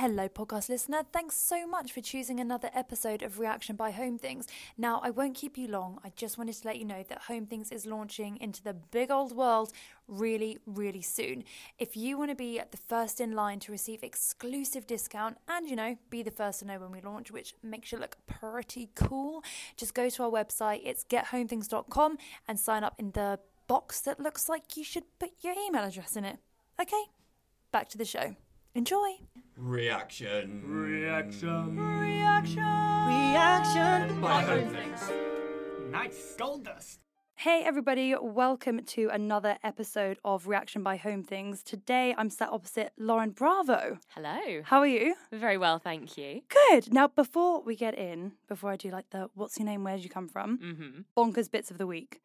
Hello, 0.00 0.30
podcast 0.30 0.70
listener. 0.70 1.02
Thanks 1.12 1.36
so 1.36 1.66
much 1.66 1.92
for 1.92 2.00
choosing 2.00 2.40
another 2.40 2.70
episode 2.72 3.20
of 3.20 3.38
Reaction 3.38 3.76
by 3.76 3.90
Home 3.90 4.16
Things. 4.16 4.46
Now, 4.78 4.98
I 5.04 5.10
won't 5.10 5.34
keep 5.34 5.58
you 5.58 5.68
long. 5.68 5.98
I 6.02 6.10
just 6.16 6.38
wanted 6.38 6.54
to 6.54 6.66
let 6.66 6.78
you 6.78 6.86
know 6.86 7.04
that 7.06 7.24
Home 7.28 7.44
Things 7.44 7.70
is 7.70 7.84
launching 7.84 8.38
into 8.38 8.62
the 8.62 8.72
big 8.72 9.10
old 9.10 9.36
world 9.36 9.74
really, 10.08 10.56
really 10.64 11.02
soon. 11.02 11.44
If 11.78 11.98
you 11.98 12.16
want 12.16 12.30
to 12.30 12.34
be 12.34 12.58
at 12.58 12.72
the 12.72 12.78
first 12.78 13.20
in 13.20 13.32
line 13.32 13.60
to 13.60 13.72
receive 13.72 14.02
exclusive 14.02 14.86
discount 14.86 15.36
and, 15.46 15.68
you 15.68 15.76
know, 15.76 15.98
be 16.08 16.22
the 16.22 16.30
first 16.30 16.60
to 16.60 16.64
know 16.64 16.78
when 16.78 16.92
we 16.92 17.02
launch, 17.02 17.30
which 17.30 17.54
makes 17.62 17.92
you 17.92 17.98
look 17.98 18.16
pretty 18.26 18.88
cool, 18.94 19.44
just 19.76 19.92
go 19.92 20.08
to 20.08 20.22
our 20.22 20.30
website. 20.30 20.80
It's 20.82 21.04
gethomethings.com 21.04 22.16
and 22.48 22.58
sign 22.58 22.84
up 22.84 22.94
in 22.98 23.10
the 23.10 23.38
box 23.66 24.00
that 24.00 24.18
looks 24.18 24.48
like 24.48 24.78
you 24.78 24.82
should 24.82 25.04
put 25.18 25.32
your 25.42 25.52
email 25.52 25.84
address 25.84 26.16
in 26.16 26.24
it. 26.24 26.38
Okay, 26.80 27.02
back 27.70 27.90
to 27.90 27.98
the 27.98 28.06
show. 28.06 28.34
Enjoy. 28.74 29.18
Reaction. 29.56 30.62
Reaction. 30.64 31.76
Reaction. 31.76 32.62
Reaction. 32.62 34.20
By 34.20 34.42
Home 34.42 34.68
Things. 34.68 35.10
Nice. 35.90 36.34
Gold 36.38 36.64
dust. 36.64 37.00
Hey, 37.34 37.62
everybody, 37.64 38.14
welcome 38.20 38.84
to 38.84 39.08
another 39.08 39.56
episode 39.64 40.18
of 40.24 40.46
Reaction 40.46 40.82
by 40.82 40.96
Home 40.98 41.24
Things. 41.24 41.62
Today 41.62 42.14
I'm 42.16 42.30
sat 42.30 42.50
opposite 42.50 42.92
Lauren 42.98 43.30
Bravo. 43.30 43.98
Hello. 44.14 44.60
How 44.64 44.78
are 44.78 44.86
you? 44.86 45.14
Very 45.32 45.56
well, 45.58 45.78
thank 45.78 46.16
you. 46.16 46.42
Good. 46.68 46.92
Now, 46.92 47.08
before 47.08 47.62
we 47.62 47.74
get 47.76 47.96
in, 47.98 48.32
before 48.46 48.70
I 48.70 48.76
do 48.76 48.90
like 48.90 49.10
the 49.10 49.30
what's 49.34 49.58
your 49.58 49.66
name, 49.66 49.82
where 49.84 49.96
did 49.96 50.04
you 50.04 50.10
come 50.10 50.28
from, 50.28 50.58
hmm 50.58 51.00
bonkers 51.16 51.50
bits 51.50 51.70
of 51.70 51.78
the 51.78 51.86
week, 51.86 52.20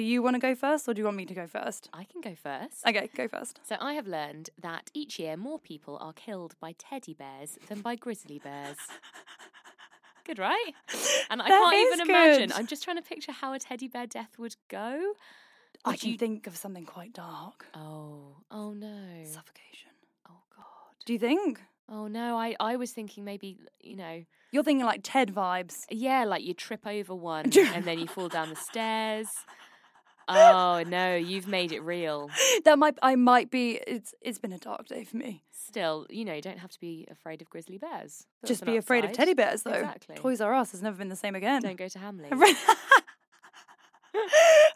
do 0.00 0.06
you 0.06 0.22
want 0.22 0.34
to 0.34 0.40
go 0.40 0.54
first 0.54 0.88
or 0.88 0.94
do 0.94 1.00
you 1.00 1.04
want 1.04 1.18
me 1.18 1.26
to 1.26 1.34
go 1.34 1.46
first? 1.46 1.90
I 1.92 2.04
can 2.04 2.22
go 2.22 2.34
first. 2.34 2.86
Okay, 2.86 3.10
go 3.14 3.28
first. 3.28 3.60
So 3.68 3.76
I 3.80 3.92
have 3.94 4.06
learned 4.06 4.48
that 4.58 4.90
each 4.94 5.18
year 5.18 5.36
more 5.36 5.58
people 5.58 5.98
are 6.00 6.14
killed 6.14 6.54
by 6.58 6.74
teddy 6.78 7.12
bears 7.12 7.58
than 7.68 7.82
by 7.82 7.96
grizzly 7.96 8.38
bears. 8.42 8.78
Good, 10.24 10.38
right? 10.38 10.72
And 11.30 11.42
I 11.42 11.48
That 11.48 11.70
can't 11.72 11.76
even 11.92 12.08
imagine. 12.08 12.52
I'm 12.54 12.66
just 12.66 12.82
trying 12.82 12.96
to 12.96 13.02
picture 13.02 13.32
how 13.32 13.52
a 13.52 13.58
teddy 13.58 13.88
bear 13.88 14.06
death 14.06 14.38
would 14.38 14.56
go. 14.68 15.12
I 15.84 15.90
Would 15.90 16.00
can 16.00 16.10
you- 16.12 16.18
think 16.18 16.46
of 16.46 16.56
something 16.56 16.86
quite 16.86 17.12
dark. 17.12 17.66
Oh, 17.74 18.36
oh 18.50 18.72
no. 18.72 19.24
Suffocation. 19.24 19.90
Oh 20.30 20.40
God. 20.56 20.64
Do 21.04 21.12
you 21.12 21.18
think? 21.18 21.60
Oh 21.90 22.06
no. 22.06 22.38
I, 22.38 22.56
I 22.58 22.76
was 22.76 22.92
thinking 22.92 23.24
maybe, 23.24 23.58
you 23.82 23.96
know, 23.96 24.24
You're 24.50 24.62
thinking 24.64 24.86
like 24.86 25.00
Ted 25.02 25.34
vibes. 25.34 25.74
yeah, 25.90 26.24
like 26.24 26.42
you 26.42 26.54
trip 26.54 26.86
over 26.86 27.14
one 27.14 27.50
and 27.74 27.84
then 27.84 27.98
you 27.98 28.06
fall 28.06 28.28
down 28.28 28.48
the 28.48 28.56
stairs. 28.56 29.28
Oh 30.30 30.82
no, 30.86 31.16
you've 31.16 31.46
made 31.48 31.72
it 31.72 31.80
real. 31.80 32.30
That 32.64 32.78
might 32.78 32.98
I 33.02 33.16
might 33.16 33.50
be. 33.50 33.80
It's 33.86 34.14
it's 34.20 34.38
been 34.38 34.52
a 34.52 34.58
dark 34.58 34.86
day 34.86 35.04
for 35.04 35.16
me. 35.16 35.42
Still, 35.50 36.06
you 36.10 36.24
know, 36.24 36.34
you 36.34 36.42
don't 36.42 36.58
have 36.58 36.70
to 36.72 36.80
be 36.80 37.06
afraid 37.10 37.40
of 37.40 37.48
grizzly 37.48 37.78
bears. 37.78 38.26
That's 38.42 38.50
Just 38.50 38.64
be 38.64 38.76
afraid 38.76 39.04
of 39.04 39.12
teddy 39.12 39.34
bears 39.34 39.62
though. 39.62 39.72
Exactly. 39.72 40.16
Toys 40.16 40.40
R 40.40 40.54
Us 40.54 40.72
has 40.72 40.82
never 40.82 40.96
been 40.96 41.08
the 41.08 41.16
same 41.16 41.34
again. 41.34 41.62
Don't 41.62 41.78
go 41.78 41.88
to 41.88 41.98
Hamley. 41.98 42.28
oh 42.32 42.36
my 44.12 44.14
god, 44.14 44.24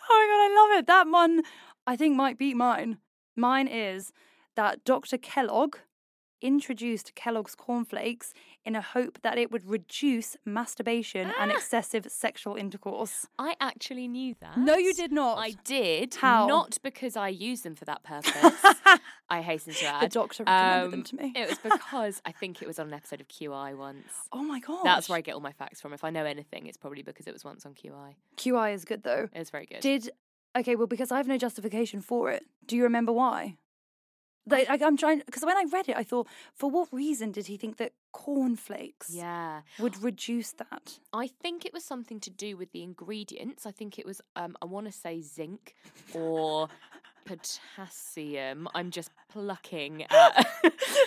I 0.08 0.54
love 0.56 0.78
it. 0.78 0.86
That 0.86 1.06
one 1.08 1.42
I 1.86 1.96
think 1.96 2.16
might 2.16 2.38
beat 2.38 2.56
mine. 2.56 2.98
Mine 3.36 3.68
is 3.68 4.12
that 4.56 4.84
Dr. 4.84 5.18
Kellogg 5.18 5.76
introduced 6.40 7.14
Kellogg's 7.14 7.54
cornflakes 7.54 8.32
in 8.66 8.74
a 8.74 8.80
hope 8.80 9.20
that 9.22 9.36
it 9.38 9.50
would 9.52 9.68
reduce 9.68 10.36
masturbation 10.44 11.30
and 11.38 11.52
Ah. 11.52 11.54
excessive 11.54 12.06
sexual 12.10 12.56
intercourse. 12.56 13.26
I 13.38 13.56
actually 13.60 14.08
knew 14.08 14.34
that. 14.40 14.56
No, 14.56 14.76
you 14.76 14.94
did 14.94 15.12
not. 15.12 15.38
I 15.38 15.50
did. 15.64 16.14
How? 16.14 16.46
Not 16.46 16.78
because 16.82 17.16
I 17.16 17.28
used 17.28 17.62
them 17.62 17.74
for 17.74 17.84
that 17.84 18.02
purpose. 18.02 18.34
I 19.30 19.40
hasten 19.42 19.74
to 19.74 19.84
add. 19.86 20.02
the 20.02 20.08
doctor 20.08 20.44
recommended 20.44 20.92
them 20.92 20.98
Um, 21.00 21.04
to 21.04 21.16
me. 21.16 21.32
It 21.36 21.48
was 21.48 21.58
because 21.58 22.22
I 22.24 22.32
think 22.32 22.62
it 22.62 22.66
was 22.68 22.78
on 22.78 22.86
an 22.88 22.94
episode 22.94 23.20
of 23.20 23.28
QI 23.28 23.76
once. 23.76 24.06
oh 24.32 24.42
my 24.42 24.60
god. 24.60 24.82
That's 24.84 25.08
where 25.08 25.18
I 25.18 25.20
get 25.20 25.34
all 25.34 25.40
my 25.40 25.52
facts 25.52 25.80
from. 25.80 25.92
If 25.92 26.04
I 26.04 26.10
know 26.10 26.24
anything, 26.24 26.66
it's 26.66 26.76
probably 26.78 27.02
because 27.02 27.26
it 27.26 27.32
was 27.32 27.44
once 27.44 27.66
on 27.66 27.74
QI. 27.74 28.14
QI 28.36 28.72
is 28.74 28.84
good 28.84 29.02
though. 29.02 29.28
It 29.32 29.38
was 29.38 29.50
very 29.50 29.66
good. 29.66 29.80
Did 29.80 30.10
okay, 30.56 30.76
well 30.76 30.86
because 30.86 31.10
I 31.12 31.16
have 31.18 31.26
no 31.28 31.36
justification 31.36 32.00
for 32.00 32.30
it. 32.30 32.44
Do 32.66 32.76
you 32.76 32.82
remember 32.84 33.12
why? 33.12 33.56
Like, 34.46 34.68
I, 34.68 34.78
I'm 34.84 34.96
trying 34.96 35.22
because 35.24 35.44
when 35.44 35.56
I 35.56 35.64
read 35.72 35.88
it, 35.88 35.96
I 35.96 36.02
thought, 36.02 36.28
for 36.54 36.70
what 36.70 36.88
reason 36.92 37.32
did 37.32 37.46
he 37.46 37.56
think 37.56 37.78
that 37.78 37.92
cornflakes 38.12 39.10
yeah. 39.10 39.62
would 39.78 40.02
reduce 40.02 40.52
that? 40.52 40.98
I 41.12 41.28
think 41.28 41.64
it 41.64 41.72
was 41.72 41.84
something 41.84 42.20
to 42.20 42.30
do 42.30 42.56
with 42.56 42.72
the 42.72 42.82
ingredients. 42.82 43.64
I 43.66 43.70
think 43.70 43.98
it 43.98 44.04
was, 44.04 44.20
um, 44.36 44.56
I 44.60 44.66
want 44.66 44.86
to 44.86 44.92
say 44.92 45.22
zinc 45.22 45.74
or 46.12 46.68
potassium. 47.24 48.68
I'm 48.74 48.90
just 48.90 49.10
plucking 49.30 50.02
at 50.10 50.46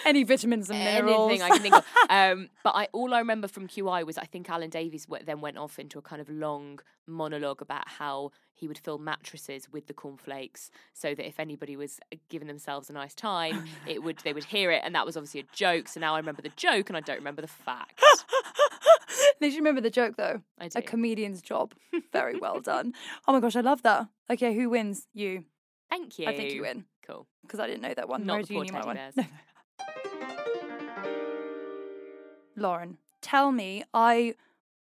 Any 0.05 0.23
vitamins 0.23 0.69
and 0.69 0.79
minerals? 0.79 1.29
anything 1.29 1.41
I 1.43 1.49
can 1.49 1.59
think 1.61 1.75
of. 1.75 1.85
Um, 2.09 2.49
but 2.63 2.73
I 2.73 2.87
all 2.93 3.13
I 3.13 3.19
remember 3.19 3.49
from 3.49 3.67
QI 3.67 4.05
was 4.05 4.17
I 4.17 4.23
think 4.23 4.49
Alan 4.49 4.69
Davies 4.69 5.05
w- 5.07 5.23
then 5.25 5.41
went 5.41 5.57
off 5.57 5.77
into 5.77 5.99
a 5.99 6.01
kind 6.01 6.21
of 6.21 6.29
long 6.29 6.79
monologue 7.05 7.61
about 7.61 7.87
how 7.87 8.31
he 8.53 8.65
would 8.67 8.77
fill 8.77 8.97
mattresses 8.97 9.67
with 9.71 9.87
the 9.87 9.93
cornflakes 9.93 10.71
so 10.93 11.13
that 11.13 11.27
if 11.27 11.37
anybody 11.37 11.75
was 11.75 11.99
uh, 12.13 12.17
giving 12.29 12.47
themselves 12.47 12.89
a 12.89 12.93
nice 12.93 13.13
time, 13.13 13.65
it 13.85 14.03
would 14.03 14.19
they 14.19 14.31
would 14.31 14.45
hear 14.45 14.71
it, 14.71 14.81
and 14.85 14.95
that 14.95 15.05
was 15.05 15.17
obviously 15.17 15.41
a 15.41 15.45
joke. 15.53 15.89
So 15.89 15.99
now 15.99 16.15
I 16.15 16.19
remember 16.19 16.41
the 16.41 16.51
joke 16.55 16.89
and 16.89 16.95
I 16.95 17.01
don't 17.01 17.17
remember 17.17 17.41
the 17.41 17.47
fact. 17.47 18.01
They 19.39 19.49
should 19.49 19.57
remember 19.59 19.81
the 19.81 19.89
joke 19.89 20.15
though. 20.17 20.41
I 20.59 20.67
do. 20.67 20.79
A 20.79 20.81
comedian's 20.81 21.41
job. 21.41 21.73
Very 22.11 22.37
well 22.39 22.59
done. 22.59 22.93
Oh 23.27 23.33
my 23.33 23.39
gosh, 23.39 23.55
I 23.55 23.61
love 23.61 23.81
that. 23.83 24.07
Okay, 24.29 24.53
who 24.55 24.69
wins? 24.69 25.07
You. 25.13 25.43
Thank 25.89 26.19
you. 26.19 26.27
I 26.27 26.35
think 26.35 26.53
you 26.53 26.61
win 26.61 26.85
Cool. 27.05 27.25
because 27.41 27.59
I 27.59 27.67
didn't 27.67 27.81
know 27.81 27.93
that 27.93 28.09
one. 28.09 28.25
Not 28.25 28.33
whereas 28.33 28.47
the 28.47 28.53
poor 28.55 28.65
teddy 28.65 28.85
one. 28.85 28.95
bears. 28.95 29.15
Lauren, 32.55 32.97
tell 33.21 33.51
me. 33.51 33.83
I 33.93 34.35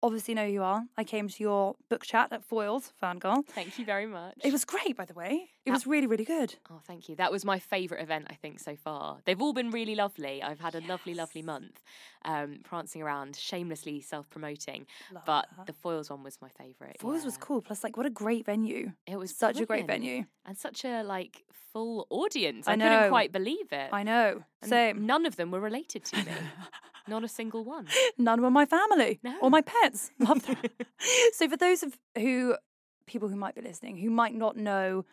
obviously 0.05 0.35
know 0.35 0.45
who 0.47 0.53
you 0.53 0.63
are. 0.63 0.85
I 0.99 1.05
came 1.05 1.29
to 1.29 1.43
your 1.43 1.75
book 1.89 2.05
chat 2.05 2.29
at 2.31 2.47
Foyles, 2.49 2.93
fangirl. 3.03 3.45
Thank 3.47 3.79
you 3.79 3.87
very 3.87 4.05
much. 4.07 4.35
It 4.45 4.53
was 4.53 4.65
great, 4.67 4.97
by 4.97 5.07
the 5.07 5.15
way. 5.15 5.49
It 5.65 5.71
That- 5.71 5.73
was 5.73 5.87
really, 5.87 6.07
really 6.07 6.27
good. 6.27 6.57
Oh, 6.71 6.81
thank 6.87 7.09
you. 7.09 7.17
That 7.17 7.33
was 7.33 7.43
my 7.45 7.59
favourite 7.59 8.03
event, 8.03 8.27
I 8.29 8.35
think, 8.35 8.61
so 8.61 8.77
far. 8.77 9.19
They've 9.25 9.41
all 9.41 9.55
been 9.55 9.71
really 9.71 9.95
lovely. 9.95 10.43
I've 10.43 10.61
had 10.61 10.75
a 10.75 10.81
lovely, 10.83 11.15
lovely 11.15 11.41
month 11.41 11.83
um, 12.27 12.59
prancing 12.65 13.01
around, 13.03 13.35
shamelessly 13.37 14.03
self 14.03 14.29
promoting. 14.29 14.87
But 15.25 15.47
that. 15.57 15.67
the 15.67 15.73
Foyles 15.73 16.11
one 16.11 16.23
was 16.23 16.39
my 16.43 16.51
favourite. 16.51 16.99
Foyles 17.01 17.25
was 17.25 17.39
cool. 17.39 17.63
Plus, 17.63 17.83
like, 17.83 17.97
what 17.97 18.05
a 18.05 18.11
great 18.11 18.45
venue. 18.45 18.93
It 19.07 19.17
was 19.19 19.35
Such 19.35 19.59
a 19.59 19.65
great 19.67 19.87
venue. 19.87 20.25
And 20.45 20.59
such 20.59 20.85
a 20.85 21.03
like 21.03 21.45
full 21.73 22.07
audience. 22.11 22.69
I 22.69 22.73
I, 22.73 22.77
couldn't 22.77 23.09
quite 23.09 23.33
believe 23.33 23.73
it. 23.73 23.89
I 23.93 24.03
know. 24.03 24.43
And 24.61 24.69
Same. 24.69 25.07
None 25.07 25.25
of 25.25 25.37
them 25.37 25.51
were 25.51 25.61
related 25.61 26.05
to 26.05 26.17
me. 26.19 26.33
Not 27.09 27.25
a 27.25 27.29
single 27.29 27.65
one. 27.65 27.87
None 28.19 28.41
were 28.43 28.51
my 28.51 28.67
family 28.67 29.21
or 29.41 29.51
my 29.51 29.61
pets. 29.61 30.11
Love 30.19 30.47
that. 30.47 30.71
so, 31.35 31.49
for 31.49 31.57
those 31.57 31.83
of 31.83 31.99
who 32.17 32.57
people 33.07 33.29
who 33.29 33.37
might 33.37 33.55
be 33.55 33.61
listening 33.61 33.99
who 33.99 34.09
might 34.11 34.35
not 34.35 34.57
know 34.57 35.05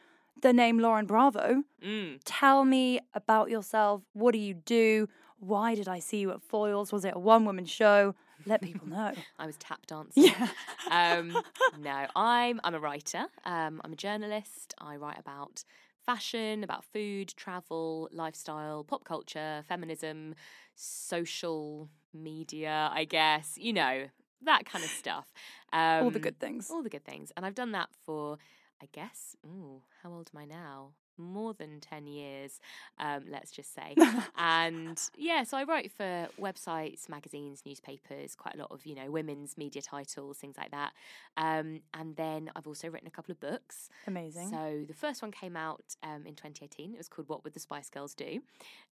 the 0.42 0.54
name 0.54 0.80
Lauren 0.80 1.06
Bravo, 1.06 1.64
Mm. 1.84 2.20
tell 2.26 2.64
me 2.64 3.00
about 3.14 3.50
yourself. 3.50 4.02
What 4.14 4.32
do 4.34 4.40
you 4.40 4.54
do? 4.54 5.08
Why 5.40 5.76
did 5.76 5.88
I 5.88 6.00
see 6.00 6.18
you 6.20 6.32
at 6.32 6.40
Foyles? 6.48 6.94
Was 6.94 7.04
it 7.04 7.14
a 7.16 7.20
one 7.20 7.44
woman 7.46 7.66
show? 7.66 8.16
Let 8.46 8.62
people 8.62 8.88
know. 8.88 9.12
I 9.38 9.46
was 9.46 9.58
tap 9.58 9.86
dancing. 9.88 10.24
yeah. 10.24 10.48
um, 10.90 11.38
no, 11.80 12.08
I'm 12.16 12.60
I'm 12.64 12.74
a 12.76 12.80
writer. 12.80 13.26
Um, 13.46 13.82
I'm 13.84 13.94
a 13.94 13.96
journalist. 13.96 14.74
I 14.80 14.96
write 14.96 15.20
about 15.20 15.64
fashion, 16.06 16.64
about 16.64 16.84
food, 16.84 17.34
travel, 17.36 18.10
lifestyle, 18.12 18.84
pop 18.84 19.04
culture, 19.04 19.64
feminism, 19.68 20.36
social 20.76 21.90
media. 22.14 22.90
I 22.94 23.06
guess 23.06 23.58
you 23.58 23.74
know 23.74 24.08
that 24.44 24.66
kind 24.66 24.84
of 24.84 24.90
stuff. 24.90 25.28
Um, 25.74 26.04
All 26.06 26.12
the 26.12 26.20
good 26.20 26.40
things. 26.40 26.70
all 26.72 26.84
the 26.84 26.90
good 26.90 27.06
things, 27.06 27.32
and 27.38 27.46
I've 27.46 27.56
done 27.56 27.72
that 27.74 27.90
for, 28.06 28.38
I 28.82 28.88
guess, 28.92 29.36
ooh, 29.46 29.84
how 30.04 30.12
old 30.12 30.30
am 30.34 30.42
I 30.42 30.46
now? 30.46 30.92
More 31.18 31.54
than 31.54 31.80
10 31.80 32.08
years, 32.08 32.60
um, 33.00 33.24
let's 33.30 33.52
just 33.52 33.74
say. 33.74 33.96
and 34.38 35.02
yeah, 35.18 35.44
so 35.44 35.58
I 35.58 35.64
write 35.64 35.92
for 35.92 36.28
websites, 36.40 37.10
magazines, 37.10 37.64
newspapers, 37.66 38.36
quite 38.36 38.56
a 38.56 38.58
lot 38.58 38.72
of, 38.72 38.86
you 38.86 38.96
know, 38.96 39.12
women's 39.12 39.58
media 39.58 39.82
titles, 39.82 40.38
things 40.38 40.56
like 40.58 40.72
that. 40.72 40.94
Um, 41.38 41.82
and 41.94 42.16
then 42.16 42.50
I've 42.56 42.68
also 42.68 42.90
written 42.90 43.08
a 43.08 43.12
couple 43.12 43.32
of 43.32 43.40
books. 43.40 43.90
Amazing. 44.08 44.50
So 44.50 44.84
the 44.88 44.94
first 44.94 45.22
one 45.22 45.32
came 45.32 45.56
out 45.56 45.96
um, 46.04 46.26
in 46.26 46.36
2018. 46.36 46.94
It 46.94 46.98
was 46.98 47.08
called 47.08 47.30
What 47.30 47.44
Would 47.44 47.54
the 47.54 47.60
Spice 47.60 47.90
Girls 47.90 48.14
Do? 48.14 48.42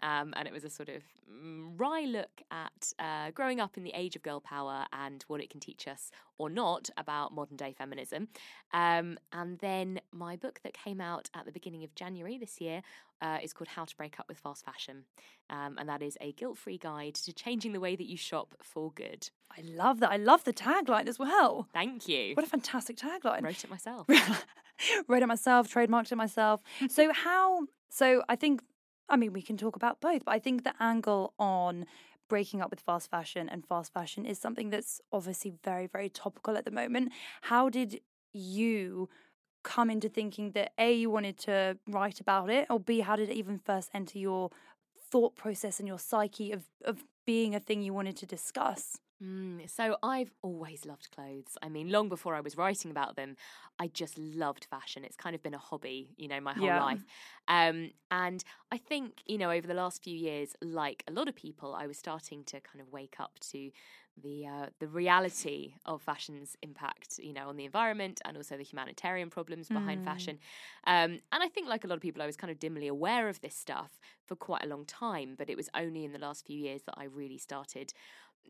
Um, 0.01 0.35
and 0.37 0.47
it 0.47 0.53
was 0.53 0.65
a 0.65 0.71
sort 0.71 0.89
of 0.89 1.03
mm, 1.31 1.73
wry 1.77 2.05
look 2.07 2.43
at 2.51 2.93
uh, 2.99 3.31
growing 3.33 3.61
up 3.61 3.77
in 3.77 3.85
the 3.85 3.93
age 3.95 4.17
of 4.17 4.23
girl 4.23 4.41
power 4.41 4.87
and 4.93 5.25
what 5.29 5.41
it 5.41 5.51
can 5.51 5.61
teach 5.61 5.89
us 5.89 6.11
or 6.39 6.49
not 6.49 6.89
about 6.97 7.35
modern 7.35 7.57
day 7.57 7.75
feminism. 7.77 8.29
Um, 8.73 9.19
and 9.33 9.59
then 9.59 10.01
my 10.13 10.37
book 10.37 10.61
that 10.63 10.73
came 10.73 11.01
out 11.01 11.29
at 11.35 11.45
the 11.45 11.53
beginning 11.53 11.85
of 11.85 11.95
January 11.95 12.08
this 12.17 12.61
year 12.61 12.83
uh, 13.21 13.39
is 13.43 13.53
called 13.53 13.69
How 13.69 13.85
to 13.85 13.97
Break 13.97 14.19
Up 14.21 14.29
with 14.29 14.39
Fast 14.39 14.65
Fashion. 14.65 15.05
Um, 15.51 15.77
and 15.79 15.89
that 15.89 16.03
is 16.03 16.17
a 16.21 16.33
guilt 16.33 16.59
free 16.59 16.79
guide 16.79 17.15
to 17.15 17.33
changing 17.33 17.73
the 17.73 17.81
way 17.81 17.97
that 17.97 18.07
you 18.07 18.17
shop 18.17 18.55
for 18.63 18.93
good. 18.93 19.31
I 19.57 19.63
love 19.63 20.01
that. 20.01 20.11
I 20.11 20.17
love 20.17 20.45
the 20.45 20.53
tagline 20.53 21.09
as 21.09 21.19
well. 21.19 21.69
Thank 21.73 22.09
you. 22.09 22.35
What 22.35 22.47
a 22.47 22.49
fantastic 22.49 22.97
tagline. 22.97 23.43
Wrote 23.43 23.65
it 23.65 23.71
myself. 23.71 24.07
Wrote 25.09 25.23
it 25.23 25.27
myself, 25.27 25.73
trademarked 25.73 26.13
it 26.13 26.17
myself. 26.17 26.63
So 26.91 27.13
how? 27.13 27.67
So 27.91 28.23
I 28.29 28.37
think, 28.37 28.63
I 29.09 29.17
mean, 29.17 29.33
we 29.33 29.43
can 29.43 29.57
talk 29.57 29.77
about 29.77 30.01
both, 30.01 30.25
but 30.25 30.33
I 30.33 30.39
think 30.39 30.65
the 30.65 30.75
angle 30.81 31.35
on 31.39 31.87
breaking 32.29 32.61
up 32.61 32.71
with 32.71 32.81
fast 32.81 33.11
fashion, 33.11 33.49
and 33.49 33.67
fast 33.67 33.93
fashion 33.93 34.27
is 34.27 34.39
something 34.39 34.71
that's 34.71 35.01
obviously 35.13 35.55
very, 35.65 35.87
very 35.87 36.09
topical 36.11 36.57
at 36.57 36.65
the 36.65 36.71
moment. 36.71 37.11
How 37.43 37.71
did 37.71 38.01
you 38.33 39.09
come 39.69 39.91
into 39.91 40.09
thinking 40.09 40.53
that 40.53 40.73
A, 40.79 40.95
you 40.95 41.11
wanted 41.11 41.37
to 41.41 41.77
write 41.87 42.21
about 42.21 42.49
it, 42.49 42.67
or 42.71 42.81
B, 42.81 43.01
how 43.01 43.17
did 43.17 43.29
it 43.29 43.35
even 43.35 43.59
first 43.59 43.91
enter 43.93 44.19
your 44.19 44.51
thought 45.11 45.37
process 45.37 45.79
and 45.79 45.87
your 45.87 45.99
psyche 45.99 46.53
of, 46.53 46.65
of 46.85 47.05
being 47.27 47.55
a 47.55 47.61
thing 47.61 47.83
you 47.83 47.93
wanted 47.93 48.17
to 48.17 48.27
discuss? 48.27 48.99
Mm, 49.23 49.69
so 49.69 49.97
I've 50.01 50.33
always 50.43 50.87
loved 50.87 51.11
clothes. 51.11 51.59
I 51.61 51.69
mean, 51.69 51.91
long 51.91 52.09
before 52.09 52.37
I 52.37 52.41
was 52.41 52.57
writing 52.57 52.93
about 52.93 53.17
them, 53.17 53.35
I 53.77 53.89
just 53.89 54.17
loved 54.17 54.65
fashion. 54.65 55.05
It's 55.05 55.17
kind 55.17 55.35
of 55.35 55.43
been 55.43 55.55
a 55.55 55.59
hobby, 55.59 56.15
you 56.17 56.29
know, 56.29 56.41
my 56.41 56.55
whole 56.55 56.73
Yeah. 56.73 56.77
life. 56.77 57.05
Um, 57.49 57.91
and 58.13 58.45
I 58.71 58.79
think, 58.79 59.23
you 59.27 59.37
know, 59.37 59.51
over 59.51 59.67
the 59.67 59.75
last 59.75 60.05
few 60.05 60.17
years, 60.17 60.55
like 60.63 61.03
a 61.09 61.13
lot 61.13 61.29
of 61.29 61.35
people, 61.35 61.75
I 61.75 61.89
was 61.89 61.99
starting 61.99 62.45
to 62.45 62.61
kind 62.61 62.81
of 62.81 62.91
wake 62.93 63.19
up 63.19 63.41
to 63.41 63.73
the 64.21 64.47
uh, 64.47 64.67
the 64.81 64.89
reality 64.89 65.75
of 65.85 66.03
fashion's 66.03 66.57
impact, 66.63 67.19
you 67.19 67.33
know, 67.33 67.49
on 67.49 67.57
the 67.57 67.65
environment 67.65 68.21
and 68.25 68.37
also 68.37 68.57
the 68.57 68.65
humanitarian 68.65 69.31
problems 69.31 69.71
behind 69.71 70.03
Mm. 70.03 70.03
fashion. 70.03 70.39
Um, 70.85 71.21
and 71.33 71.43
I 71.43 71.49
think, 71.49 71.69
like 71.69 71.85
a 71.85 71.87
lot 71.87 71.95
of 71.97 72.01
people, 72.03 72.23
I 72.23 72.27
was 72.27 72.37
kind 72.37 72.51
of 72.51 72.59
dimly 72.59 72.87
aware 72.89 73.29
of 73.29 73.41
this 73.41 73.55
stuff 73.55 73.99
for 74.25 74.35
quite 74.37 74.65
a 74.65 74.69
long 74.69 74.85
time. 74.87 75.35
But 75.37 75.51
it 75.51 75.57
was 75.57 75.69
only 75.75 76.05
in 76.05 76.13
the 76.13 76.19
last 76.19 76.47
few 76.47 76.59
years 76.59 76.83
that 76.85 76.95
I 76.97 77.05
really 77.05 77.39
started 77.39 77.93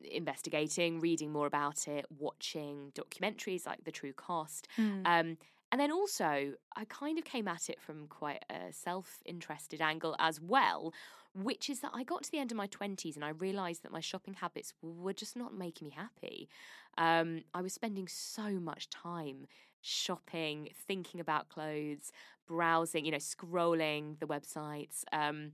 investigating, 0.04 1.00
reading 1.00 1.32
more 1.32 1.46
about 1.46 1.88
it, 1.88 2.06
watching 2.18 2.92
documentaries 2.94 3.66
like 3.66 3.84
The 3.84 3.92
True 3.92 4.12
Cost. 4.12 4.68
Mm. 4.78 5.02
Um, 5.04 5.38
and 5.70 5.80
then 5.80 5.92
also, 5.92 6.54
I 6.76 6.84
kind 6.86 7.18
of 7.18 7.24
came 7.24 7.46
at 7.46 7.68
it 7.68 7.80
from 7.80 8.06
quite 8.06 8.44
a 8.48 8.72
self 8.72 9.18
interested 9.26 9.80
angle 9.80 10.16
as 10.18 10.40
well, 10.40 10.94
which 11.34 11.68
is 11.68 11.80
that 11.80 11.90
I 11.94 12.04
got 12.04 12.22
to 12.24 12.30
the 12.30 12.38
end 12.38 12.50
of 12.50 12.56
my 12.56 12.66
20s 12.68 13.16
and 13.16 13.24
I 13.24 13.30
realised 13.30 13.82
that 13.82 13.92
my 13.92 14.00
shopping 14.00 14.34
habits 14.34 14.72
were 14.80 15.12
just 15.12 15.36
not 15.36 15.54
making 15.54 15.88
me 15.88 15.94
happy. 15.94 16.48
Um, 16.96 17.42
I 17.54 17.60
was 17.60 17.74
spending 17.74 18.08
so 18.08 18.52
much 18.52 18.88
time 18.88 19.46
shopping, 19.82 20.70
thinking 20.74 21.20
about 21.20 21.48
clothes, 21.48 22.12
browsing, 22.46 23.04
you 23.04 23.12
know, 23.12 23.18
scrolling 23.18 24.18
the 24.20 24.26
websites. 24.26 25.04
Um, 25.12 25.52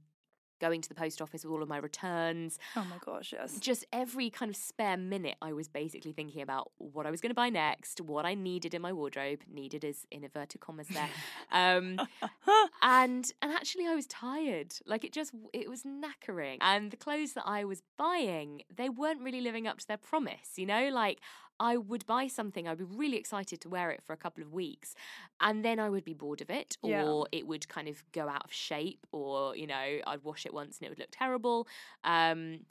Going 0.61 0.81
to 0.81 0.89
the 0.89 0.95
post 0.95 1.21
office 1.21 1.45
with 1.45 1.53
all 1.53 1.62
of 1.62 1.69
my 1.69 1.79
returns, 1.79 2.59
oh 2.77 2.85
my 2.85 2.97
gosh, 3.05 3.33
yes. 3.33 3.59
just 3.59 3.85
every 3.93 4.31
kind 4.31 4.51
of 4.51 4.56
spare 4.56 4.97
minute, 4.97 5.37
I 5.43 5.53
was 5.53 5.69
basically 5.69 6.12
thinking 6.12 6.43
about 6.43 6.71
what 6.79 7.06
I 7.06 7.11
was 7.11 7.21
going 7.21 7.31
to 7.31 7.35
buy 7.35 7.51
next, 7.51 8.01
what 8.01 8.25
I 8.25 8.35
needed 8.35 8.75
in 8.75 8.81
my 8.83 8.93
wardrobe, 8.93 9.41
needed 9.53 9.85
is 9.85 10.06
in 10.11 10.25
inverted 10.25 10.61
commas 10.61 10.89
there, 10.89 11.09
um, 11.53 12.01
and 12.83 13.33
and 13.43 13.53
actually 13.53 13.87
I 13.87 13.95
was 13.95 14.06
tired. 14.06 14.75
Like 14.87 15.05
it 15.05 15.12
just 15.12 15.33
it 15.53 15.69
was 15.69 15.83
knackering, 15.83 16.59
and 16.61 16.91
the 16.91 16.97
clothes 16.97 17.33
that 17.35 17.45
I 17.47 17.65
was 17.65 17.83
buying, 17.97 18.62
they 18.75 18.89
weren't 18.89 19.21
really 19.21 19.41
living 19.41 19.67
up 19.67 19.79
to 19.79 19.87
their 19.87 19.99
promise. 19.99 20.53
You 20.56 20.67
know, 20.67 20.89
like. 20.89 21.21
I 21.61 21.77
would 21.77 22.05
buy 22.06 22.27
something, 22.27 22.67
I'd 22.67 22.79
be 22.79 22.85
really 22.85 23.17
excited 23.17 23.61
to 23.62 23.69
wear 23.69 23.91
it 23.91 24.03
for 24.03 24.12
a 24.12 24.17
couple 24.17 24.43
of 24.43 24.53
weeks, 24.53 24.95
and 25.41 25.65
then 25.65 25.79
I 25.79 25.89
would 25.89 26.05
be 26.05 26.15
bored 26.15 26.41
of 26.41 26.51
it, 26.51 26.77
or 26.83 27.27
Yeah. 27.27 27.31
it 27.33 27.47
would 27.47 27.69
kind 27.69 27.89
of 27.89 28.05
go 28.12 28.29
out 28.29 28.45
of 28.45 28.53
shape, 28.53 29.06
or, 29.12 29.56
you 29.56 29.67
know, 29.67 30.01
I'd 30.06 30.23
wash 30.25 30.47
it 30.47 30.53
once 30.55 30.79
and 30.79 30.87
it 30.87 30.91
would 30.91 30.99
look 30.99 31.11
terrible. 31.12 31.69
Um, 32.05 32.67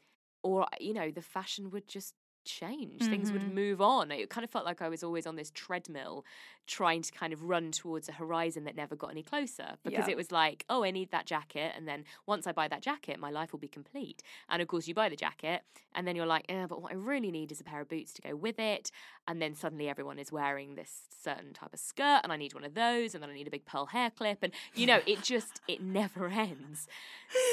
or 0.45 0.68
you 0.81 0.94
know 0.94 1.09
the 1.09 1.21
fashion 1.21 1.69
would 1.71 1.88
just 1.88 2.15
change 2.45 3.07
things 3.07 3.31
would 3.31 3.42
Mhm. 3.42 3.54
move 3.54 3.81
on. 3.81 4.12
It 4.12 4.30
kind 4.30 4.44
of 4.44 4.50
felt 4.51 4.66
like 4.66 4.81
i 4.81 4.90
was 4.90 5.04
always 5.04 5.25
on 5.28 5.36
this 5.36 5.51
treadmill 5.51 6.25
trying 6.66 7.01
to 7.01 7.12
kind 7.12 7.34
of 7.34 7.44
run 7.44 7.72
towards 7.72 8.07
a 8.07 8.13
horizon 8.13 8.63
that 8.63 8.75
never 8.75 8.95
got 8.95 9.12
any 9.12 9.22
closer 9.24 9.78
because 9.84 10.07
Yeah. 10.07 10.12
it 10.12 10.18
was 10.18 10.31
like 10.31 10.63
oh 10.69 10.84
i 10.84 10.92
need 10.92 11.12
that 11.12 11.25
jacket 11.25 11.74
and 11.75 11.88
then 11.88 12.06
once 12.25 12.48
i 12.48 12.51
buy 12.54 12.68
that 12.69 12.81
jacket 12.81 13.19
my 13.19 13.30
life 13.30 13.51
will 13.51 13.60
be 13.60 13.68
complete. 13.68 14.24
And 14.50 14.62
of 14.62 14.68
course 14.68 14.88
you 14.88 14.94
buy 14.94 15.10
the 15.10 15.16
jacket 15.16 15.63
and 15.94 16.07
then 16.07 16.16
you're 16.16 16.25
like 16.25 16.45
yeah 16.50 16.66
but 16.68 16.81
what 16.81 16.92
i 16.92 16.95
really 16.95 17.31
need 17.31 17.51
is 17.51 17.60
a 17.60 17.63
pair 17.63 17.81
of 17.81 17.90
boots 17.90 18.13
to 18.13 18.22
go 18.22 18.36
with 18.36 18.60
it. 18.60 18.92
And 19.28 19.42
then 19.42 19.56
suddenly 19.56 19.88
everyone 19.90 20.19
is 20.19 20.31
wearing 20.31 20.75
this 20.75 21.07
certain 21.24 21.54
type 21.54 21.74
of 21.74 21.80
skirt 21.80 22.22
and 22.24 22.31
i 22.34 22.38
need 22.38 22.54
one 22.54 22.63
of 22.66 22.74
those 22.75 23.13
and 23.13 23.22
then 23.24 23.30
i 23.30 23.34
need 23.34 23.48
a 23.48 23.51
big 23.51 23.66
pearl 23.66 23.88
hair 23.88 24.10
clip 24.10 24.40
and 24.44 24.54
you 24.74 24.86
know 24.86 25.01
it 25.06 25.22
just 25.22 25.62
it 25.68 25.81
never 25.81 26.28
ends. 26.48 26.88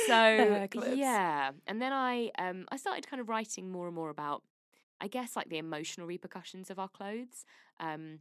So 0.06 0.66
yeah. 0.94 1.50
And 1.66 1.80
then 1.82 1.92
i 1.92 2.30
um 2.38 2.66
i 2.70 2.76
started 2.76 3.06
kind 3.08 3.20
of 3.20 3.28
writing 3.28 3.70
more 3.70 3.86
and 3.86 3.94
more 3.94 4.10
about 4.10 4.42
i 5.00 5.06
guess 5.08 5.36
like 5.36 5.48
the 5.48 5.58
emotional 5.58 6.06
repercussions 6.06 6.70
of 6.70 6.78
our 6.78 6.88
clothes 6.88 7.44
um 7.80 8.18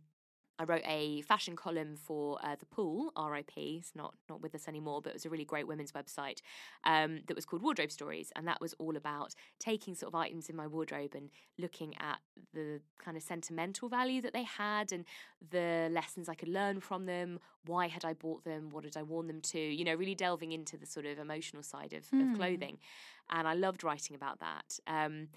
I 0.61 0.65
wrote 0.65 0.81
a 0.85 1.21
fashion 1.21 1.55
column 1.55 1.95
for 1.95 2.37
uh, 2.43 2.57
the 2.59 2.65
Pool, 2.65 3.13
RIP. 3.17 3.53
It's 3.55 3.95
not 3.95 4.13
not 4.29 4.41
with 4.41 4.53
us 4.53 4.67
anymore, 4.67 5.01
but 5.01 5.11
it 5.11 5.13
was 5.13 5.25
a 5.25 5.29
really 5.29 5.45
great 5.45 5.67
women's 5.67 5.93
website 5.93 6.41
um, 6.83 7.21
that 7.27 7.35
was 7.35 7.45
called 7.45 7.61
Wardrobe 7.61 7.91
Stories, 7.93 8.33
and 8.35 8.45
that 8.45 8.59
was 8.59 8.73
all 8.73 8.97
about 8.97 9.35
taking 9.57 9.95
sort 9.95 10.13
of 10.13 10.15
items 10.19 10.49
in 10.49 10.57
my 10.57 10.67
wardrobe 10.67 11.15
and 11.15 11.29
looking 11.57 11.95
at 11.97 12.19
the 12.53 12.81
kind 12.97 13.15
of 13.15 13.23
sentimental 13.23 13.87
value 13.87 14.21
that 14.21 14.33
they 14.33 14.43
had 14.43 14.91
and 14.91 15.05
the 15.49 15.87
lessons 15.93 16.27
I 16.27 16.35
could 16.35 16.49
learn 16.49 16.81
from 16.81 17.05
them. 17.05 17.39
Why 17.65 17.87
had 17.87 18.03
I 18.03 18.11
bought 18.11 18.43
them? 18.43 18.69
What 18.69 18.83
had 18.83 18.97
I 18.97 19.03
worn 19.03 19.27
them 19.27 19.39
to? 19.39 19.59
You 19.59 19.85
know, 19.85 19.95
really 19.95 20.13
delving 20.13 20.51
into 20.51 20.75
the 20.75 20.85
sort 20.85 21.05
of 21.05 21.19
emotional 21.19 21.63
side 21.63 21.93
of, 21.93 22.05
Hmm. 22.09 22.21
of 22.33 22.35
clothing, 22.35 22.79
and 23.29 23.47
I 23.47 23.53
loved 23.53 23.85
writing 23.85 24.13
about 24.13 24.41
that. 24.41 24.77
Um, 24.87 25.29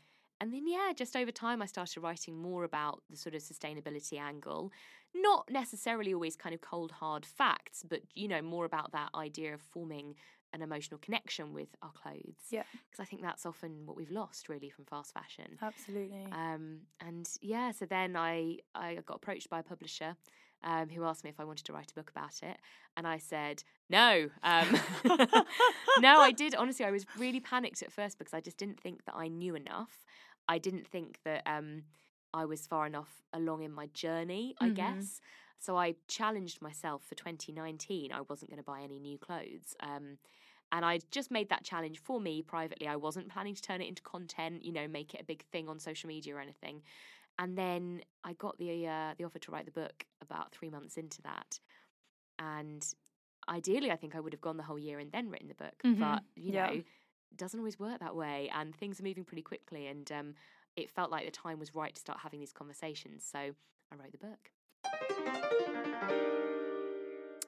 and 0.43 0.53
then, 0.53 0.67
yeah, 0.67 0.93
just 0.93 1.15
over 1.15 1.31
time, 1.31 1.63
I 1.63 1.67
started 1.67 2.01
writing 2.01 2.37
more 2.37 2.65
about 2.65 3.01
the 3.09 3.17
sort 3.17 3.37
of 3.37 3.43
sustainability 3.43 4.19
angle. 4.19 4.73
Not 5.15 5.49
necessarily 5.49 6.13
always 6.13 6.35
kind 6.35 6.53
of 6.53 6.61
cold, 6.61 6.91
hard 6.91 7.25
facts, 7.25 7.85
but, 7.89 8.01
you 8.17 8.27
know, 8.27 8.43
more 8.43 8.65
about 8.65 8.91
that 8.91 9.11
idea 9.15 9.55
of 9.55 9.61
forming 9.61 10.17
an 10.53 10.61
emotional 10.61 10.99
connection 10.99 11.53
with 11.55 11.69
our 11.81 11.93
clothes. 11.93 12.51
Yeah. 12.51 12.65
Because 12.73 12.99
I 12.99 13.05
think 13.05 13.23
that's 13.23 13.47
often 13.47 13.87
what 13.87 13.97
we've 13.97 14.11
lost, 14.11 14.49
really, 14.49 14.69
from 14.69 14.85
fast 14.85 15.15
fashion. 15.15 15.59
Absolutely. 15.63 16.27
Um, 16.33 16.81
and 17.01 17.29
yeah, 17.41 17.71
so 17.71 17.87
then 17.87 18.17
I, 18.17 18.59
I 18.75 18.97
got 19.07 19.19
approached 19.19 19.49
by 19.49 19.61
a 19.61 19.63
publisher 19.63 20.17
um, 20.65 20.89
who 20.89 21.05
asked 21.05 21.23
me 21.23 21.31
if 21.31 21.39
I 21.39 21.45
wanted 21.45 21.67
to 21.67 21.73
write 21.73 21.93
a 21.93 21.95
book 21.95 22.11
about 22.11 22.41
it. 22.43 22.57
And 22.97 23.07
I 23.07 23.19
said, 23.19 23.63
no. 23.89 24.29
Um, 24.43 24.81
no, 26.01 26.21
I 26.21 26.33
did. 26.37 26.57
Honestly, 26.57 26.85
I 26.85 26.91
was 26.91 27.07
really 27.17 27.41
panicked 27.41 27.83
at 27.83 27.93
first 27.93 28.19
because 28.19 28.35
I 28.35 28.41
just 28.41 28.59
didn't 28.59 28.81
think 28.81 29.05
that 29.05 29.15
I 29.15 29.29
knew 29.29 29.55
enough. 29.55 30.05
I 30.49 30.59
didn't 30.59 30.87
think 30.87 31.21
that 31.25 31.43
um, 31.47 31.85
I 32.35 32.45
was 32.45 32.67
far 32.67 32.87
enough 32.87 33.23
along 33.33 33.63
in 33.63 33.73
my 33.73 33.87
journey, 33.89 34.55
I 34.59 34.69
Mhm. 34.69 34.71
guess. 34.71 35.21
So 35.59 35.77
I 35.77 35.95
challenged 36.09 36.61
myself 36.63 37.05
for 37.05 37.15
2019. 37.15 38.13
I 38.13 38.23
wasn't 38.23 38.51
going 38.51 38.59
to 38.59 38.65
buy 38.65 38.83
any 38.83 38.99
new 38.99 39.19
clothes. 39.19 39.75
Um, 39.81 40.19
and 40.73 40.85
I 40.85 41.01
just 41.11 41.31
made 41.31 41.51
that 41.51 41.65
challenge 41.65 41.99
for 42.01 42.21
me 42.21 42.43
privately. 42.43 42.89
I 42.89 42.97
wasn't 42.97 43.29
planning 43.31 43.55
to 43.55 43.63
turn 43.63 43.83
it 43.83 43.89
into 43.89 44.03
content, 44.03 44.65
you 44.65 44.73
know, 44.73 44.89
make 44.89 45.15
it 45.15 45.21
a 45.21 45.25
big 45.25 45.45
thing 45.53 45.69
on 45.69 45.79
social 45.79 46.09
media 46.09 46.35
or 46.37 46.41
anything. 46.41 46.83
And 47.39 47.59
then 47.59 48.03
I 48.25 48.35
got 48.35 48.59
the 48.59 48.87
uh, 48.89 49.15
the 49.19 49.25
offer 49.25 49.41
to 49.41 49.51
write 49.53 49.67
the 49.67 49.73
book 49.73 50.07
about 50.23 50.53
three 50.53 50.71
months 50.71 50.97
into 50.99 51.23
that. 51.23 51.61
And 52.39 52.87
ideally, 53.49 53.91
I 53.91 53.97
think 53.97 54.15
I 54.15 54.21
would 54.21 54.33
have 54.33 54.41
gone 54.41 54.57
the 54.57 54.63
whole 54.63 54.79
year 54.79 54.99
and 54.99 55.13
then 55.13 55.31
written 55.31 55.49
the 55.49 55.55
book. 55.55 55.85
Mhm. 55.85 55.99
But 55.99 56.23
you 56.37 56.53
Yeah. 56.53 56.53
know, 56.53 56.83
doesn't 57.37 57.59
always 57.59 57.79
work 57.79 58.01
that 58.01 58.17
way, 58.17 58.51
and 58.55 58.75
things 58.75 59.01
are 59.01 59.05
moving 59.05 59.25
pretty 59.25 59.43
quickly. 59.43 59.87
And 59.87 60.11
um, 60.13 60.35
it 60.77 60.91
felt 60.91 61.11
like 61.11 61.25
the 61.25 61.31
time 61.31 61.59
was 61.59 61.75
right 61.75 61.95
to 61.95 62.01
start 62.01 62.21
having 62.23 62.41
these 62.41 62.53
conversations. 62.53 63.25
So 63.31 63.39
I 63.39 63.97
wrote 63.97 64.13
the 64.13 64.19
book. 64.19 64.51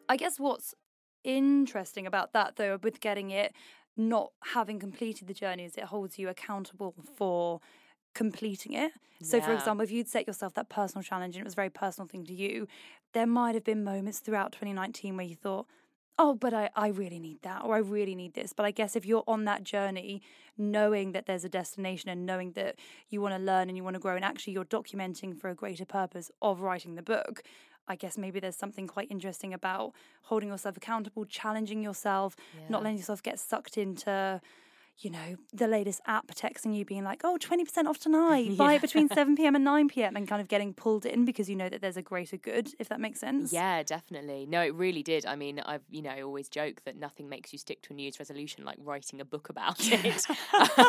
I 0.08 0.16
guess 0.16 0.38
what's 0.38 0.74
interesting 1.22 2.06
about 2.06 2.32
that, 2.32 2.56
though, 2.56 2.78
with 2.82 3.00
getting 3.00 3.30
it 3.30 3.52
not 3.96 4.32
having 4.52 4.78
completed 4.78 5.28
the 5.28 5.34
journey, 5.34 5.64
is 5.64 5.76
it 5.76 5.84
holds 5.84 6.18
you 6.18 6.28
accountable 6.28 6.94
for 7.16 7.60
completing 8.14 8.72
it. 8.72 8.92
So, 9.22 9.40
for 9.40 9.52
example, 9.52 9.84
if 9.84 9.90
you'd 9.90 10.08
set 10.08 10.26
yourself 10.26 10.54
that 10.54 10.68
personal 10.68 11.02
challenge 11.02 11.36
and 11.36 11.42
it 11.42 11.44
was 11.44 11.54
a 11.54 11.56
very 11.56 11.70
personal 11.70 12.06
thing 12.06 12.24
to 12.26 12.34
you, 12.34 12.66
there 13.12 13.26
might 13.26 13.54
have 13.54 13.64
been 13.64 13.82
moments 13.82 14.18
throughout 14.18 14.52
2019 14.52 15.16
where 15.16 15.24
you 15.24 15.36
thought, 15.36 15.66
oh, 16.18 16.34
but 16.34 16.54
I, 16.54 16.70
I 16.76 16.88
really 16.88 17.18
need 17.18 17.42
that 17.42 17.64
or 17.64 17.74
I 17.74 17.78
really 17.78 18.14
need 18.14 18.34
this. 18.34 18.52
But 18.52 18.66
I 18.66 18.70
guess 18.70 18.96
if 18.96 19.04
you're 19.04 19.24
on 19.26 19.44
that 19.44 19.64
journey, 19.64 20.22
knowing 20.56 21.12
that 21.12 21.26
there's 21.26 21.44
a 21.44 21.48
destination 21.48 22.08
and 22.08 22.24
knowing 22.24 22.52
that 22.52 22.76
you 23.08 23.20
want 23.20 23.34
to 23.34 23.40
learn 23.40 23.68
and 23.68 23.76
you 23.76 23.84
want 23.84 23.94
to 23.94 24.00
grow, 24.00 24.14
and 24.14 24.24
actually 24.24 24.52
you're 24.52 24.64
documenting 24.64 25.36
for 25.36 25.50
a 25.50 25.54
greater 25.54 25.84
purpose 25.84 26.30
of 26.40 26.60
writing 26.60 26.94
the 26.94 27.02
book, 27.02 27.42
I 27.86 27.96
guess 27.96 28.16
maybe 28.16 28.40
there's 28.40 28.56
something 28.56 28.86
quite 28.86 29.10
interesting 29.10 29.52
about 29.52 29.92
holding 30.22 30.48
yourself 30.48 30.76
accountable, 30.76 31.24
challenging 31.26 31.82
yourself, 31.82 32.36
not 32.68 32.82
letting 32.82 32.96
yourself 32.96 33.22
get 33.22 33.38
sucked 33.38 33.76
into, 33.76 34.40
you 34.98 35.10
know, 35.10 35.36
the 35.52 35.66
latest 35.66 36.00
app 36.06 36.28
texting 36.34 36.76
you 36.76 36.84
being 36.84 37.04
like, 37.04 37.22
oh, 37.24 37.36
20% 37.38 37.86
off 37.86 37.98
tonight, 38.00 38.56
buy 38.56 38.74
it 38.74 38.80
between 38.80 39.08
7 39.14 39.36
p.m. 39.36 39.54
and 39.54 39.64
9 39.64 39.88
p.m. 39.88 40.16
and 40.16 40.28
kind 40.28 40.40
of 40.40 40.48
getting 40.48 40.72
pulled 40.72 41.04
in 41.04 41.24
because 41.24 41.48
you 41.48 41.56
know 41.56 41.68
that 41.68 41.80
there's 41.80 41.96
a 41.96 42.02
greater 42.02 42.36
good, 42.36 42.70
if 42.78 42.88
that 42.88 43.00
makes 43.00 43.20
sense. 43.20 43.52
Yeah, 43.52 43.82
definitely. 43.82 44.46
No, 44.46 44.62
it 44.62 44.74
really 44.74 45.02
did. 45.02 45.26
I 45.26 45.36
mean, 45.36 45.60
I've 45.60 45.82
you 45.90 46.02
know 46.02 46.14
always 46.22 46.48
joke 46.48 46.82
that 46.84 46.96
nothing 46.96 47.28
makes 47.28 47.52
you 47.52 47.58
stick 47.58 47.82
to 47.82 47.92
a 47.92 47.96
New 47.96 48.02
Year's 48.02 48.18
resolution 48.18 48.64
like 48.64 48.78
writing 48.80 49.20
a 49.20 49.24
book 49.24 49.48
about 49.48 49.76
it, 49.80 50.26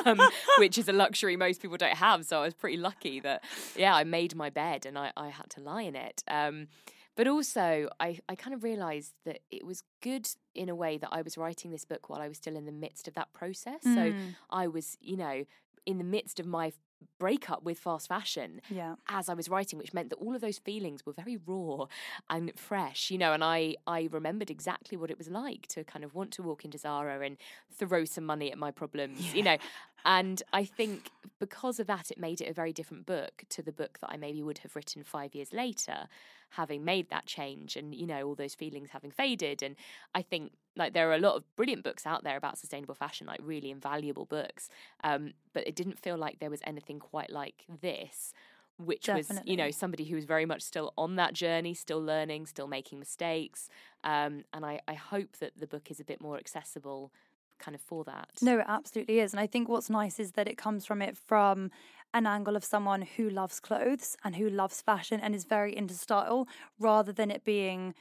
um, 0.05 0.19
which 0.57 0.77
is 0.77 0.87
a 0.87 0.93
luxury 0.93 1.35
most 1.35 1.61
people 1.61 1.77
don't 1.77 1.97
have. 1.97 2.25
So 2.25 2.39
I 2.41 2.45
was 2.45 2.53
pretty 2.53 2.77
lucky 2.77 3.19
that 3.21 3.43
yeah, 3.75 3.95
I 3.95 4.03
made 4.03 4.35
my 4.35 4.49
bed 4.49 4.85
and 4.85 4.97
I, 4.97 5.11
I 5.17 5.29
had 5.29 5.49
to 5.51 5.61
lie 5.61 5.83
in 5.83 5.95
it. 5.95 6.23
Um, 6.27 6.67
but 7.15 7.27
also, 7.27 7.89
I, 7.99 8.19
I 8.27 8.35
kind 8.35 8.53
of 8.53 8.63
realised 8.63 9.13
that 9.25 9.39
it 9.49 9.65
was 9.65 9.83
good 10.01 10.27
in 10.53 10.69
a 10.69 10.75
way 10.75 10.97
that 10.97 11.09
I 11.11 11.21
was 11.21 11.37
writing 11.37 11.71
this 11.71 11.85
book 11.85 12.09
while 12.09 12.21
I 12.21 12.27
was 12.27 12.37
still 12.37 12.55
in 12.55 12.65
the 12.65 12.71
midst 12.71 13.07
of 13.07 13.13
that 13.15 13.31
process. 13.33 13.81
So 13.83 14.13
Mm. 14.13 14.35
I 14.49 14.67
was, 14.67 14.97
you 15.01 15.17
know, 15.17 15.45
in 15.85 15.97
the 15.97 16.03
midst 16.03 16.39
of 16.39 16.45
my 16.45 16.73
breakup 17.19 17.63
with 17.63 17.77
fast 17.77 18.07
fashion 18.07 18.61
Yeah. 18.69 18.95
as 19.07 19.29
I 19.29 19.33
was 19.33 19.47
writing, 19.49 19.77
which 19.77 19.93
meant 19.93 20.09
that 20.09 20.15
all 20.15 20.33
of 20.33 20.41
those 20.41 20.57
feelings 20.57 21.05
were 21.05 21.13
very 21.13 21.37
raw 21.37 21.85
and 22.29 22.51
fresh, 22.57 23.11
you 23.11 23.17
know. 23.17 23.31
And 23.33 23.43
I, 23.43 23.75
I 23.85 24.09
remembered 24.11 24.49
exactly 24.49 24.97
what 24.97 25.11
it 25.11 25.17
was 25.17 25.29
like 25.29 25.67
to 25.67 25.83
kind 25.83 26.03
of 26.03 26.15
want 26.15 26.31
to 26.31 26.43
walk 26.43 26.65
into 26.65 26.77
Zara 26.77 27.19
and 27.25 27.37
throw 27.71 28.05
some 28.05 28.25
money 28.25 28.51
at 28.51 28.57
my 28.57 28.71
problems, 28.71 29.33
you 29.35 29.43
know. 29.43 29.57
And 30.05 30.41
I 30.53 30.63
think 30.65 31.09
because 31.39 31.79
of 31.79 31.87
that, 31.87 32.11
it 32.11 32.19
made 32.19 32.39
it 32.39 32.49
a 32.49 32.53
very 32.53 32.71
different 32.71 33.05
book 33.05 33.43
to 33.49 33.61
the 33.63 33.71
book 33.71 33.97
that 34.01 34.11
I 34.11 34.17
maybe 34.17 34.43
would 34.43 34.59
have 34.59 34.75
written 34.75 35.03
five 35.03 35.33
years 35.33 35.51
later, 35.51 36.07
having 36.51 36.85
made 36.85 37.09
that 37.09 37.25
change 37.25 37.75
and, 37.75 37.93
you 37.93 38.05
know, 38.05 38.21
all 38.21 38.35
those 38.35 38.53
feelings 38.53 38.91
having 38.91 39.11
faded. 39.11 39.63
And 39.63 39.75
I 40.13 40.21
think 40.21 40.51
like 40.75 40.93
there 40.93 41.09
are 41.09 41.15
a 41.15 41.19
lot 41.19 41.35
of 41.35 41.55
brilliant 41.55 41.83
books 41.83 42.05
out 42.05 42.23
there 42.23 42.37
about 42.37 42.57
sustainable 42.57 42.95
fashion, 42.95 43.25
like 43.25 43.39
really 43.41 43.71
invaluable 43.71 44.25
books. 44.25 44.69
Um, 45.03 45.33
but 45.53 45.67
it 45.67 45.75
didn't 45.75 45.99
feel 45.99 46.17
like 46.17 46.39
there 46.39 46.51
was 46.51 46.61
anything 46.65 46.99
quite 46.99 47.31
like 47.31 47.65
this 47.81 48.33
which 48.77 49.07
was 49.07 49.31
you 49.45 49.55
know 49.55 49.71
somebody 49.71 50.03
who 50.03 50.15
was 50.15 50.25
very 50.25 50.45
much 50.45 50.61
still 50.61 50.93
on 50.97 51.15
that 51.15 51.33
journey 51.33 51.73
still 51.73 52.01
learning 52.01 52.45
still 52.45 52.67
making 52.67 52.99
mistakes 52.99 53.69
um, 54.03 54.43
and 54.53 54.65
I, 54.65 54.81
I 54.87 54.95
hope 54.95 55.37
that 55.37 55.53
the 55.57 55.65
book 55.65 55.89
is 55.89 56.01
a 56.01 56.03
bit 56.03 56.19
more 56.19 56.37
accessible 56.37 57.13
kind 57.59 57.75
of 57.75 57.81
for 57.81 58.03
that 58.03 58.29
No, 58.41 58.59
it 58.59 58.65
absolutely 58.67 59.19
is. 59.19 59.33
And 59.33 59.39
I 59.39 59.47
think 59.47 59.67
what's 59.69 59.89
nice 59.89 60.19
is 60.19 60.31
that 60.31 60.47
it 60.47 60.57
comes 60.57 60.85
from 60.85 61.01
it 61.01 61.17
from 61.17 61.71
an 62.13 62.25
angle 62.25 62.55
of 62.55 62.63
someone 62.63 63.01
who 63.01 63.29
loves 63.29 63.59
clothes 63.59 64.15
and 64.23 64.35
who 64.37 64.49
loves 64.49 64.81
fashion 64.81 65.19
and 65.19 65.35
is 65.35 65.43
very 65.43 65.75
into 65.75 65.93
style 65.93 66.47
rather 66.79 67.11
than 67.11 67.29
it 67.29 67.43
being, 67.43 67.93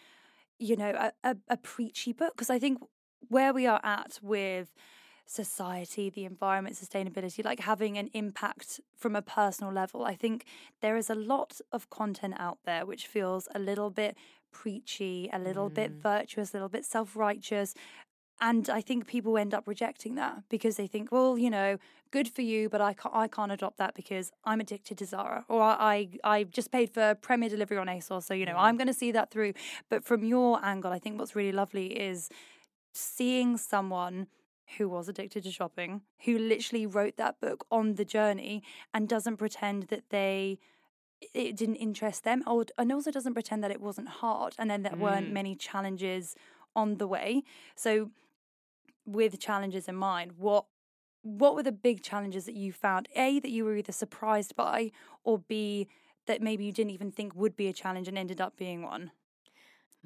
you 0.58 0.76
know, 0.76 0.90
a, 0.90 1.12
a, 1.28 1.36
a 1.48 1.56
preachy 1.56 2.12
book. 2.12 2.34
Because 2.34 2.50
I 2.50 2.58
think 2.58 2.78
where 3.28 3.52
we 3.52 3.66
are 3.66 3.80
at 3.82 4.20
with 4.22 4.72
society, 5.26 6.10
the 6.10 6.24
environment, 6.24 6.76
sustainability, 6.76 7.44
like 7.44 7.60
having 7.60 7.98
an 7.98 8.08
impact 8.12 8.80
from 8.96 9.16
a 9.16 9.22
personal 9.22 9.72
level, 9.72 10.04
I 10.04 10.14
think 10.14 10.44
there 10.80 10.96
is 10.96 11.10
a 11.10 11.14
lot 11.14 11.60
of 11.72 11.90
content 11.90 12.34
out 12.38 12.58
there 12.64 12.86
which 12.86 13.06
feels 13.06 13.48
a 13.54 13.58
little 13.58 13.90
bit 13.90 14.16
preachy, 14.52 15.28
a 15.32 15.38
little 15.38 15.68
bit 15.68 15.92
mm. 15.92 16.02
virtuous, 16.02 16.52
a 16.52 16.56
little 16.56 16.68
bit 16.68 16.84
self 16.84 17.16
righteous. 17.16 17.74
And 18.40 18.68
I 18.68 18.80
think 18.80 19.06
people 19.06 19.38
end 19.38 19.54
up 19.54 19.66
rejecting 19.66 20.16
that 20.16 20.42
because 20.48 20.76
they 20.76 20.86
think, 20.86 21.12
well, 21.12 21.38
you 21.38 21.48
know, 21.50 21.78
good 22.10 22.28
for 22.28 22.42
you, 22.42 22.68
but 22.68 22.80
I 22.80 22.92
can't, 22.92 23.14
I 23.14 23.28
can't 23.28 23.52
adopt 23.52 23.78
that 23.78 23.94
because 23.94 24.32
I'm 24.44 24.60
addicted 24.60 24.98
to 24.98 25.06
Zara 25.06 25.44
or 25.48 25.62
I, 25.62 26.08
I 26.24 26.44
just 26.44 26.70
paid 26.72 26.90
for 26.90 27.14
Premier 27.14 27.48
Delivery 27.48 27.78
on 27.78 27.86
ASOS. 27.86 28.24
So, 28.24 28.34
you 28.34 28.44
know, 28.44 28.56
I'm 28.56 28.76
going 28.76 28.88
to 28.88 28.94
see 28.94 29.12
that 29.12 29.30
through. 29.30 29.54
But 29.88 30.04
from 30.04 30.24
your 30.24 30.62
angle, 30.64 30.92
I 30.92 30.98
think 30.98 31.18
what's 31.18 31.36
really 31.36 31.52
lovely 31.52 31.86
is 31.98 32.28
seeing 32.92 33.56
someone 33.56 34.26
who 34.78 34.88
was 34.88 35.08
addicted 35.08 35.44
to 35.44 35.50
shopping, 35.50 36.02
who 36.24 36.38
literally 36.38 36.86
wrote 36.86 37.16
that 37.16 37.40
book 37.40 37.66
on 37.70 37.94
the 37.94 38.04
journey 38.04 38.62
and 38.92 39.08
doesn't 39.08 39.36
pretend 39.36 39.84
that 39.84 40.10
they 40.10 40.58
it 41.32 41.56
didn't 41.56 41.76
interest 41.76 42.24
them 42.24 42.42
or 42.46 42.66
and 42.76 42.92
also 42.92 43.10
doesn't 43.10 43.32
pretend 43.32 43.64
that 43.64 43.70
it 43.70 43.80
wasn't 43.80 44.08
hard 44.08 44.54
and 44.58 44.68
then 44.70 44.82
there 44.82 44.94
weren't 44.96 45.28
Mm. 45.30 45.32
many 45.32 45.54
challenges 45.54 46.34
on 46.76 46.96
the 46.96 47.06
way. 47.06 47.42
So 47.76 48.10
with 49.06 49.38
challenges 49.38 49.88
in 49.88 49.96
mind, 49.96 50.32
what 50.38 50.66
what 51.22 51.54
were 51.54 51.62
the 51.62 51.72
big 51.72 52.02
challenges 52.02 52.44
that 52.44 52.54
you 52.54 52.70
found? 52.72 53.08
A 53.16 53.40
that 53.40 53.50
you 53.50 53.64
were 53.64 53.76
either 53.76 53.92
surprised 53.92 54.54
by 54.54 54.90
or 55.24 55.38
B 55.38 55.88
that 56.26 56.42
maybe 56.42 56.64
you 56.64 56.72
didn't 56.72 56.90
even 56.90 57.10
think 57.10 57.34
would 57.34 57.56
be 57.56 57.66
a 57.66 57.72
challenge 57.72 58.08
and 58.08 58.18
ended 58.18 58.40
up 58.40 58.56
being 58.56 58.82
one. 58.82 59.10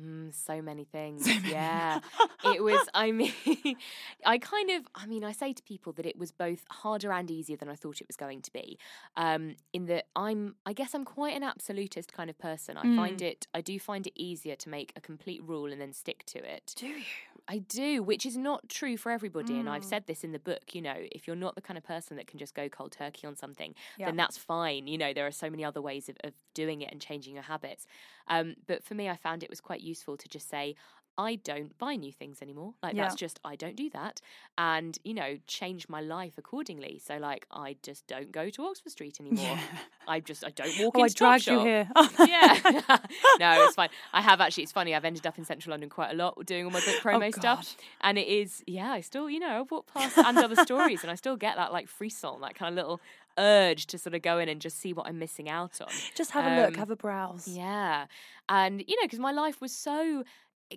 Mm, 0.00 0.33
so 0.33 0.62
many 0.62 0.85
things. 0.93 1.26
Yeah. 1.45 2.00
it 2.45 2.62
was, 2.62 2.88
I 2.95 3.11
mean, 3.11 3.33
I 4.25 4.38
kind 4.38 4.71
of, 4.71 4.87
I 4.95 5.07
mean, 5.07 5.25
I 5.25 5.33
say 5.33 5.52
to 5.52 5.62
people 5.62 5.93
that 5.95 6.07
it 6.07 6.17
was 6.17 6.31
both 6.31 6.64
harder 6.71 7.12
and 7.12 7.31
easier 7.31 7.57
than 7.57 7.69
I 7.69 7.75
thought 7.75 8.00
it 8.00 8.07
was 8.07 8.17
going 8.17 8.43
to 8.43 8.52
be. 8.52 8.78
Um, 9.17 9.57
in 9.73 9.87
that 9.87 10.07
I'm, 10.14 10.55
I 10.64 10.73
guess 10.73 10.95
I'm 10.95 11.05
quite 11.05 11.37
an 11.37 11.43
absolutist 11.43 12.12
kind 12.12 12.31
of 12.31 12.38
person. 12.38 12.76
I 12.76 12.95
find 12.97 13.21
it, 13.23 13.47
I 13.52 13.61
do 13.61 13.78
find 13.81 14.07
it 14.07 14.12
easier 14.14 14.57
to 14.57 14.69
make 14.69 14.93
a 14.95 15.00
complete 15.00 15.43
rule 15.43 15.73
and 15.73 15.81
then 15.81 15.93
stick 15.93 16.25
to 16.26 16.38
it. 16.38 16.75
Do 16.76 16.87
you? 16.87 17.02
I 17.50 17.59
do, 17.59 18.02
which 18.02 18.26
is 18.26 18.37
not 18.37 18.69
true 18.69 18.99
for 18.99 19.11
everybody. 19.11 19.59
And 19.59 19.71
I've 19.71 19.85
said 19.85 20.07
this 20.07 20.23
in 20.23 20.33
the 20.33 20.38
book, 20.38 20.75
you 20.75 20.83
know, 20.83 20.95
if 20.97 21.26
you're 21.26 21.35
not 21.35 21.55
the 21.55 21.62
kind 21.62 21.78
of 21.78 21.85
person 21.85 22.19
that 22.19 22.26
can 22.26 22.38
just 22.38 22.55
go 22.55 22.69
cold 22.69 22.93
turkey 22.93 23.26
on 23.26 23.37
something, 23.37 23.75
Yeah. 23.97 24.07
then 24.07 24.17
that's 24.17 24.37
fine. 24.37 24.87
You 24.87 24.99
know, 24.99 25.14
there 25.14 25.26
are 25.26 25.31
so 25.33 25.49
many 25.49 25.64
other 25.64 25.81
ways 25.81 26.11
of, 26.11 26.17
of 26.25 26.35
doing 26.52 26.83
it 26.83 26.90
and 26.93 27.00
changing 27.00 27.35
your 27.35 27.45
habits. 27.45 27.87
Um, 28.26 28.57
but 28.67 28.85
for 28.85 28.95
me, 28.95 29.09
I 29.09 29.17
found 29.17 29.43
it 29.43 29.49
was 29.49 29.62
quite 29.62 29.81
useful 29.81 30.19
to 30.19 30.28
just 30.28 30.49
say, 30.50 30.75
I 31.18 31.34
don't 31.34 31.76
buy 31.78 31.96
new 31.96 32.12
things 32.12 32.40
anymore. 32.40 32.75
Like 32.82 32.94
Yeah. 32.94 33.02
that's 33.02 33.16
just 33.16 33.40
I 33.44 33.56
don't 33.56 33.75
do 33.76 33.90
that, 33.90 34.20
and 34.56 34.96
you 35.04 35.12
know 35.14 35.37
change 35.48 35.88
my 35.88 36.00
life 36.00 36.34
accordingly. 36.38 37.00
So 37.04 37.16
like 37.18 37.44
I 37.50 37.76
just 37.82 38.06
don't 38.06 38.30
go 38.30 38.48
to 38.50 38.62
Oxford 38.66 38.92
Street 38.92 39.18
anymore. 39.20 39.58
I 40.06 40.20
just 40.20 40.44
I 40.44 40.50
don't 40.50 40.78
walk 40.78 40.94
Oh, 40.96 41.00
I 41.00 41.04
into 41.06 41.14
dragged 41.16 41.46
you 41.48 41.58
here. 41.60 41.90
yeah. 42.20 42.54
no, 43.40 43.64
it's 43.66 43.75
fine. 43.75 43.88
I 44.12 44.22
have 44.22 44.40
actually, 44.40 44.62
it's 44.62 44.72
funny, 44.72 44.94
I've 44.94 45.04
ended 45.04 45.26
up 45.26 45.37
in 45.38 45.44
central 45.44 45.72
London 45.72 45.90
quite 45.90 46.12
a 46.12 46.14
lot 46.14 46.46
doing 46.46 46.64
all 46.64 46.70
my 46.70 46.80
book 46.80 46.96
promo 47.02 47.26
Oh, 47.28 47.30
stuff. 47.32 47.76
And 48.00 48.16
it 48.16 48.28
is, 48.28 48.62
yeah, 48.66 48.92
I 48.92 49.00
still, 49.00 49.28
you 49.28 49.40
know, 49.40 49.60
I've 49.60 49.70
walked 49.70 49.92
past 49.92 50.16
and 50.16 50.38
other 50.38 50.56
stories 50.56 51.02
and 51.02 51.10
I 51.10 51.16
still 51.16 51.37
get 51.37 51.56
that 51.56 51.72
like 51.72 51.88
frisson, 51.88 52.40
that 52.42 52.54
kind 52.54 52.70
of 52.72 52.76
little 52.76 53.00
urge 53.37 53.87
to 53.88 53.98
sort 53.98 54.14
of 54.14 54.22
go 54.22 54.38
in 54.38 54.48
and 54.48 54.60
just 54.60 54.78
see 54.80 54.92
what 54.92 55.06
I'm 55.06 55.18
missing 55.18 55.48
out 55.48 55.80
on. 55.80 55.88
Just 56.14 56.30
have 56.30 56.44
a 56.46 56.56
look, 56.62 56.75
Um, 56.75 56.78
have 56.78 56.90
a 56.90 56.96
browse. 56.96 57.46
Yeah. 57.48 58.06
And, 58.48 58.82
you 58.87 58.96
know, 58.96 59.02
because 59.04 59.18
my 59.18 59.32
life 59.32 59.60
was 59.60 59.72
so 59.72 60.25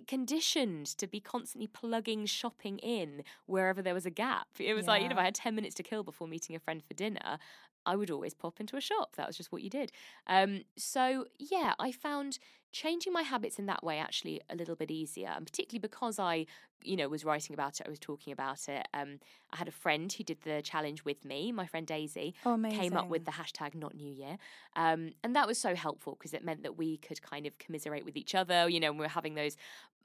conditioned 0.06 0.86
to 0.98 1.06
be 1.06 1.20
constantly 1.20 1.66
plugging 1.66 2.26
shopping 2.26 2.78
in 2.78 3.22
wherever 3.46 3.82
there 3.82 3.94
was 3.94 4.06
a 4.06 4.10
gap. 4.10 4.48
It 4.58 4.74
was 4.74 4.86
like, 4.86 5.02
you 5.02 5.08
know, 5.08 5.14
if 5.14 5.18
I 5.18 5.24
had 5.24 5.34
10 5.34 5.54
minutes 5.54 5.74
to 5.76 5.82
kill 5.82 6.02
before 6.02 6.26
meeting 6.26 6.56
a 6.56 6.58
friend 6.58 6.82
for 6.82 6.94
dinner, 6.94 7.38
I 7.84 7.96
would 7.96 8.10
always 8.10 8.34
pop 8.34 8.60
into 8.60 8.76
a 8.76 8.80
shop. 8.80 9.16
That 9.16 9.26
was 9.26 9.36
just 9.36 9.52
what 9.52 9.62
you 9.62 9.70
did. 9.70 9.92
Um, 10.26 10.62
so, 10.76 11.26
yeah, 11.38 11.74
I 11.78 11.92
found 11.92 12.38
changing 12.72 13.12
my 13.12 13.22
habits 13.22 13.58
in 13.58 13.66
that 13.66 13.84
way 13.84 13.98
actually 13.98 14.40
a 14.50 14.56
little 14.56 14.76
bit 14.76 14.90
easier. 14.90 15.28
And 15.28 15.46
particularly 15.46 15.80
because 15.80 16.18
I, 16.18 16.46
you 16.82 16.96
know, 16.96 17.08
was 17.08 17.24
writing 17.24 17.54
about 17.54 17.80
it, 17.80 17.86
I 17.86 17.90
was 17.90 17.98
talking 18.00 18.32
about 18.32 18.68
it. 18.68 18.86
Um, 18.94 19.18
I 19.52 19.56
had 19.56 19.68
a 19.68 19.72
friend 19.72 20.12
who 20.12 20.24
did 20.24 20.40
the 20.42 20.62
challenge 20.62 21.04
with 21.04 21.24
me, 21.24 21.52
my 21.52 21.66
friend 21.66 21.86
Daisy 21.86 22.34
Oh, 22.44 22.56
came 22.68 22.96
up 22.96 23.08
with 23.10 23.24
the 23.24 23.32
hashtag 23.32 23.74
not 23.74 23.94
new 23.94 24.10
year 24.10 24.38
um, 24.76 25.12
and 25.22 25.36
that 25.36 25.46
was 25.46 25.58
so 25.58 25.74
helpful 25.74 26.14
because 26.18 26.32
it 26.32 26.42
meant 26.42 26.62
that 26.62 26.76
we 26.78 26.96
could 26.96 27.20
kind 27.20 27.46
of 27.46 27.58
commiserate 27.58 28.04
with 28.04 28.16
each 28.16 28.34
other 28.34 28.66
you 28.68 28.80
know 28.80 28.90
when 28.90 28.98
we 28.98 29.04
were 29.04 29.08
having 29.08 29.34
those 29.34 29.56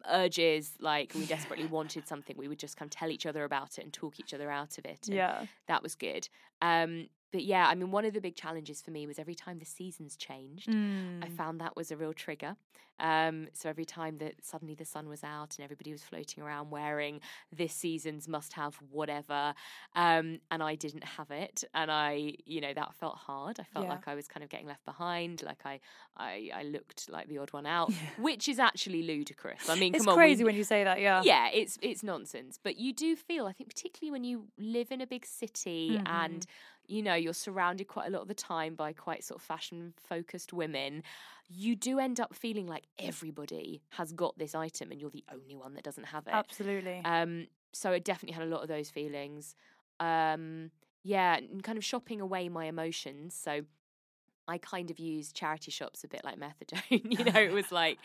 urges 0.06 0.74
like 0.80 1.12
we 1.16 1.26
desperately 1.28 1.66
wanted 1.66 2.08
something 2.08 2.38
we 2.38 2.48
would 2.48 2.60
just 2.60 2.78
kind 2.78 2.88
of 2.88 2.92
tell 2.98 3.10
each 3.10 3.26
other 3.26 3.44
about 3.44 3.78
it 3.78 3.84
and 3.84 3.94
talk 3.94 4.20
each 4.20 4.34
other 4.34 4.50
out 4.52 4.78
of 4.78 4.86
it 4.86 5.10
and 5.10 5.24
Yeah. 5.24 5.46
that 5.68 5.82
was 5.82 5.96
good 5.96 6.30
um, 6.62 7.08
but 7.32 7.44
yeah 7.44 7.68
i 7.68 7.76
mean 7.76 7.92
one 7.92 8.06
of 8.06 8.14
the 8.14 8.22
big 8.22 8.36
challenges 8.36 8.82
for 8.82 8.92
me 8.92 9.06
was 9.08 9.20
every 9.20 9.36
time 9.36 9.60
the 9.60 9.66
seasons 9.66 10.16
changed 10.16 10.70
Mm. 10.70 11.24
I 11.24 11.30
found 11.30 11.60
that 11.62 11.76
was 11.76 11.92
a 11.92 11.98
real 11.98 12.14
trigger. 12.14 12.56
Um, 13.00 13.48
so 13.54 13.70
every 13.70 13.86
time 13.86 14.18
that 14.18 14.44
suddenly 14.44 14.74
the 14.74 14.84
sun 14.86 15.08
was 15.08 15.24
out 15.24 15.56
and 15.56 15.64
everybody 15.64 15.92
was 15.92 16.02
floating 16.04 16.42
around 16.44 16.72
wearing 16.72 17.20
this 17.56 17.74
season's 17.74 18.28
must 18.28 18.54
have 18.54 18.76
whatever, 18.90 19.54
um, 19.96 20.40
and 20.50 20.64
I 20.64 20.74
didn't 20.76 21.04
have 21.04 21.30
it, 21.30 21.64
and 21.76 21.92
I, 21.92 22.34
you 22.46 22.60
know, 22.60 22.74
that 22.74 22.96
felt 22.96 23.16
hard. 23.16 23.60
I 23.60 23.64
felt 23.66 23.86
Yeah. 23.86 23.92
like 23.92 24.08
I 24.08 24.16
was 24.16 24.28
kind 24.28 24.44
of 24.44 24.50
getting 24.50 24.66
left 24.66 24.84
behind, 24.84 25.44
like 25.44 25.64
I, 25.64 25.80
I, 26.18 26.50
I 26.56 26.64
looked 26.64 27.08
like 27.10 27.28
the 27.28 27.38
odd 27.38 27.54
one 27.54 27.66
out, 27.78 27.92
which 28.18 28.50
is 28.50 28.58
actually 28.58 29.04
ludicrous. 29.04 29.70
I 29.70 29.76
mean, 29.76 29.94
It's 29.94 30.04
come 30.04 30.14
on, 30.14 30.18
we- 30.18 30.24
crazy 30.24 30.44
when 30.44 30.56
you 30.56 30.64
say 30.64 30.84
that, 30.84 31.00
yeah. 31.00 31.22
yeah, 31.24 31.50
it's 31.54 31.78
it's 31.84 32.02
nonsense. 32.04 32.58
But 32.62 32.78
you 32.78 32.94
do 32.94 33.16
feel, 33.16 33.46
I 33.46 33.54
think, 33.54 33.70
particularly 33.70 34.12
when 34.12 34.24
you 34.24 34.48
live 34.58 34.92
in 34.92 35.02
a 35.02 35.08
big 35.08 35.26
city 35.26 36.02
and 36.06 36.42
Mm-hmm. 36.48 36.77
You 36.88 37.04
know 37.04 37.16
you're 37.16 37.34
surrounded 37.34 37.88
quite 37.88 38.08
a 38.08 38.12
lot 38.12 38.22
of 38.22 38.28
the 38.28 38.34
time 38.34 38.76
by 38.76 38.94
quite 38.94 39.24
sort 39.24 39.40
of 39.40 39.44
fashion 39.44 39.94
focused 39.98 40.54
women, 40.54 41.04
you 41.50 41.76
do 41.76 42.00
end 42.00 42.20
up 42.20 42.34
feeling 42.34 42.68
like 42.68 42.86
everybody 43.00 43.82
has 43.90 44.12
got 44.12 44.38
this 44.38 44.56
item 44.56 44.92
and 44.92 45.00
you're 45.00 45.10
the 45.10 45.24
only 45.34 45.56
one 45.56 45.74
that 45.76 45.84
doesn't 45.84 46.06
have 46.06 46.28
it. 46.28 46.34
Absolutely. 46.34 47.02
Um, 47.06 47.48
so 47.74 47.92
I 47.92 48.00
definitely 48.00 48.36
had 48.36 48.44
a 48.44 48.50
lot 48.50 48.62
of 48.62 48.68
those 48.68 48.90
feelings. 48.90 49.56
Um, 50.00 50.72
yeah, 51.04 51.38
and 51.38 51.64
kind 51.64 51.78
of 51.78 51.86
shopping 51.86 52.20
away 52.22 52.50
my 52.50 52.66
emotions. 52.66 53.34
So 53.34 53.62
I 54.48 54.58
kind 54.58 54.90
of 54.90 55.00
used 55.00 55.36
charity 55.36 55.72
shops 55.72 56.04
a 56.04 56.08
bit 56.08 56.22
like 56.24 56.38
methadone. 56.40 56.82
you 56.90 57.24
know, 57.24 57.40
it 57.40 57.52
was 57.52 57.72
like 57.72 57.98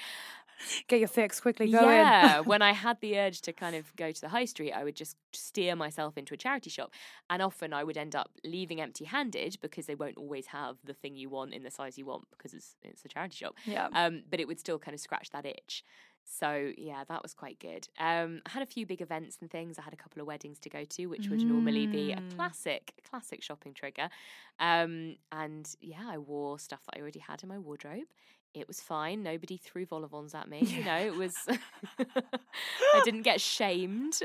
Get 0.89 0.99
your 1.01 1.09
fix 1.09 1.41
quickly. 1.41 1.69
Go 1.71 1.81
yeah, 1.89 2.41
when 2.51 2.63
I 2.63 2.73
had 2.73 3.01
the 3.01 3.19
urge 3.19 3.41
to 3.43 3.53
kind 3.53 3.75
of 3.77 3.95
go 3.97 4.13
to 4.13 4.21
the 4.21 4.29
high 4.29 4.45
street, 4.45 4.73
I 4.73 4.85
would 4.85 4.97
just 4.97 5.17
steer 5.33 5.75
myself 5.77 6.17
into 6.17 6.35
a 6.35 6.37
charity 6.37 6.71
shop. 6.71 6.93
And 7.31 7.43
often 7.43 7.73
I 7.73 7.85
would 7.85 7.97
end 7.97 8.15
up 8.15 8.31
leaving 8.45 8.81
empty 8.81 9.05
handed 9.05 9.57
because 9.61 9.87
they 9.87 9.95
won't 9.95 10.17
always 10.17 10.47
have 10.47 10.77
the 10.85 10.95
thing 10.95 11.17
you 11.17 11.29
want 11.29 11.53
in 11.55 11.63
the 11.63 11.71
size 11.71 11.99
you 11.99 12.07
want 12.07 12.29
because 12.31 12.55
it's, 12.55 12.77
it's 12.83 13.05
a 13.05 13.09
charity 13.09 13.37
shop. 13.37 13.55
yeah. 13.65 13.89
Um, 13.93 14.23
but 14.31 14.41
it 14.41 14.47
would 14.49 14.61
still 14.61 14.79
kind 14.79 14.95
of 14.95 15.01
scratch 15.01 15.31
that 15.31 15.45
itch. 15.47 15.85
So 16.25 16.71
yeah, 16.79 17.03
that 17.09 17.21
was 17.23 17.35
quite 17.35 17.59
good. 17.59 17.89
Um, 17.99 18.43
I 18.47 18.51
had 18.51 18.63
a 18.63 18.67
few 18.67 18.87
big 18.87 19.01
events 19.03 19.39
and 19.41 19.51
things. 19.51 19.77
I 19.79 19.83
had 19.83 19.93
a 19.93 19.97
couple 19.97 20.21
of 20.21 20.29
weddings 20.29 20.61
to 20.61 20.71
go 20.71 20.85
to, 20.85 21.07
which 21.07 21.29
would 21.31 21.45
normally 21.45 21.87
be 21.89 22.13
a 22.13 22.17
Mm. 22.21 22.37
classic, 22.37 22.93
classic 23.09 23.43
shopping 23.43 23.75
trigger. 23.75 24.09
Um, 24.61 25.17
and 25.33 25.69
yeah, 25.81 26.05
I 26.09 26.19
wore 26.19 26.59
stuff 26.61 26.85
that 26.87 26.97
I 26.97 27.01
already 27.01 27.19
had 27.19 27.43
in 27.43 27.49
my 27.49 27.59
wardrobe 27.59 28.05
it 28.55 28.69
was 28.69 28.81
fine. 28.81 29.23
Nobody 29.23 29.57
threw 29.57 29.87
vol-au-vents 29.87 30.35
at 30.35 30.49
me. 30.53 30.61
You 30.61 30.85
know, 30.85 30.97
it 30.99 31.15
was. 31.17 31.35
I 31.99 33.01
didn't 33.05 33.23
get 33.23 33.41
shamed. 33.41 34.21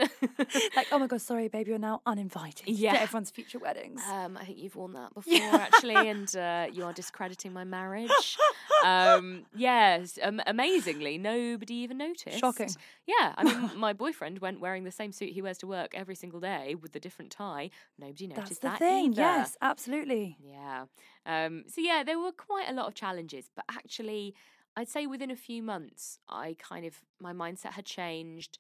like, 0.75 0.87
oh 0.91 0.99
my 0.99 1.07
god, 1.07 1.21
sorry, 1.21 1.47
babe, 1.47 1.67
you're 1.67 1.77
now 1.79 2.01
uninvited 2.05 2.67
Yeah. 2.67 2.93
to 2.93 3.01
everyone's 3.01 3.31
future 3.31 3.59
weddings. 3.59 4.01
Um, 4.09 4.37
I 4.37 4.45
think 4.45 4.57
you've 4.57 4.75
worn 4.75 4.93
that 4.93 5.13
before, 5.13 5.37
actually, 5.59 5.95
and 5.95 6.35
uh, 6.35 6.67
you 6.71 6.83
are 6.83 6.93
discrediting 6.93 7.53
my 7.53 7.63
marriage. 7.63 8.37
Um, 8.85 9.45
yes, 9.55 10.19
um, 10.21 10.41
amazingly, 10.45 11.17
nobody 11.17 11.75
even 11.75 11.97
noticed. 11.97 12.39
Shocking. 12.39 12.69
Yeah, 13.05 13.33
I 13.37 13.43
mean, 13.43 13.71
my 13.77 13.93
boyfriend 13.93 14.39
went 14.39 14.59
wearing 14.59 14.83
the 14.83 14.91
same 14.91 15.11
suit 15.11 15.29
he 15.31 15.41
wears 15.41 15.57
to 15.59 15.67
work 15.67 15.91
every 15.93 16.15
single 16.15 16.39
day 16.39 16.75
with 16.75 16.95
a 16.95 16.99
different 16.99 17.31
tie. 17.31 17.69
Nobody 17.97 18.27
That's 18.27 18.37
noticed 18.39 18.61
the 18.61 18.67
that 18.69 18.79
thing. 18.79 19.13
either. 19.13 19.21
Yes, 19.21 19.57
absolutely. 19.61 20.37
Yeah. 20.43 20.85
Um, 21.27 21.65
so 21.67 21.81
yeah, 21.81 22.03
there 22.03 22.19
were 22.19 22.31
quite 22.31 22.69
a 22.69 22.73
lot 22.73 22.87
of 22.87 22.95
challenges, 22.95 23.49
but 23.55 23.65
actually, 23.69 24.33
I'd 24.75 24.89
say 24.89 25.05
within 25.05 25.29
a 25.31 25.35
few 25.35 25.61
months, 25.61 26.19
I 26.29 26.55
kind 26.59 26.85
of 26.85 26.95
my 27.19 27.33
mindset 27.33 27.73
had 27.73 27.85
changed. 27.85 28.57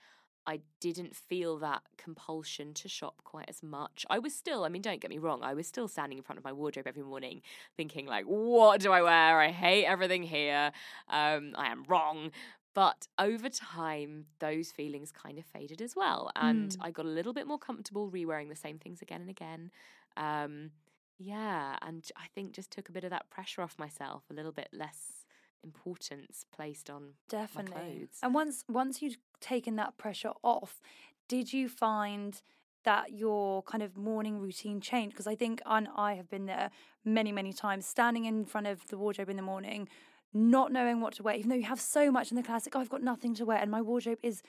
I 0.49 0.61
didn't 0.79 1.13
feel 1.13 1.57
that 1.59 1.81
compulsion 1.97 2.73
to 2.75 2.87
shop 2.87 3.15
quite 3.25 3.49
as 3.49 3.61
much. 3.61 4.05
I 4.09 4.19
was 4.19 4.33
still, 4.33 4.63
I 4.63 4.69
mean, 4.69 4.81
don't 4.81 5.01
get 5.01 5.09
me 5.09 5.17
wrong, 5.17 5.43
I 5.43 5.53
was 5.53 5.67
still 5.67 5.89
standing 5.89 6.17
in 6.17 6.23
front 6.23 6.37
of 6.39 6.45
my 6.45 6.53
wardrobe 6.53 6.87
every 6.87 7.03
morning 7.03 7.41
thinking, 7.75 8.05
like, 8.05 8.23
what 8.25 8.79
do 8.79 8.93
I 8.93 9.01
wear? 9.01 9.41
I 9.41 9.49
hate 9.51 9.85
everything 9.85 10.23
here. 10.23 10.71
Um, 11.09 11.53
I 11.57 11.67
am 11.67 11.83
wrong. 11.89 12.31
But 12.73 13.07
over 13.19 13.49
time, 13.49 14.27
those 14.39 14.71
feelings 14.71 15.11
kind 15.11 15.37
of 15.37 15.45
faded 15.45 15.81
as 15.81 15.95
well. 15.97 16.31
And 16.35 16.71
Mm. 16.71 16.77
I 16.79 16.91
got 16.91 17.05
a 17.05 17.09
little 17.09 17.33
bit 17.33 17.45
more 17.47 17.59
comfortable 17.59 18.09
re 18.09 18.25
wearing 18.25 18.49
the 18.49 18.55
same 18.55 18.77
things 18.79 19.01
again 19.01 19.21
and 19.21 19.29
again. 19.29 19.71
Um, 20.15 20.71
yeah, 21.17 21.77
and 21.81 22.05
I 22.15 22.27
think 22.33 22.53
just 22.53 22.71
took 22.71 22.89
a 22.89 22.91
bit 22.91 23.03
of 23.03 23.09
that 23.09 23.29
pressure 23.29 23.61
off 23.61 23.77
myself, 23.77 24.23
a 24.29 24.33
little 24.33 24.51
bit 24.51 24.69
less 24.71 25.25
importance 25.63 26.45
placed 26.55 26.89
on 26.89 27.13
Definitely. 27.29 27.71
clothes. 27.73 28.19
And 28.21 28.33
once 28.33 28.63
once 28.69 29.01
you'd 29.01 29.17
taken 29.41 29.75
that 29.77 29.97
pressure 29.97 30.33
off, 30.43 30.81
did 31.27 31.51
you 31.53 31.67
find 31.67 32.41
that 32.83 33.11
your 33.11 33.63
kind 33.63 33.83
of 33.83 33.97
morning 33.97 34.39
routine 34.39 34.79
changed? 34.79 35.13
Because 35.13 35.27
I 35.27 35.35
think 35.35 35.61
and 35.65 35.87
I 35.95 36.13
have 36.13 36.29
been 36.29 36.45
there 36.45 36.69
many, 37.03 37.31
many 37.31 37.51
times, 37.51 37.85
standing 37.85 38.25
in 38.25 38.45
front 38.45 38.67
of 38.67 38.87
the 38.87 38.97
wardrobe 38.97 39.29
in 39.29 39.35
the 39.35 39.41
morning, 39.41 39.89
not 40.33 40.71
knowing 40.71 41.01
what 41.01 41.13
to 41.15 41.23
wear, 41.23 41.35
even 41.35 41.49
though 41.49 41.55
you 41.55 41.63
have 41.63 41.81
so 41.81 42.11
much 42.11 42.31
in 42.31 42.37
the 42.37 42.43
classic, 42.43 42.75
I've 42.75 42.89
got 42.89 43.01
nothing 43.03 43.33
to 43.35 43.45
wear, 43.45 43.57
and 43.57 43.71
my 43.71 43.81
wardrobe 43.81 44.19
is 44.23 44.41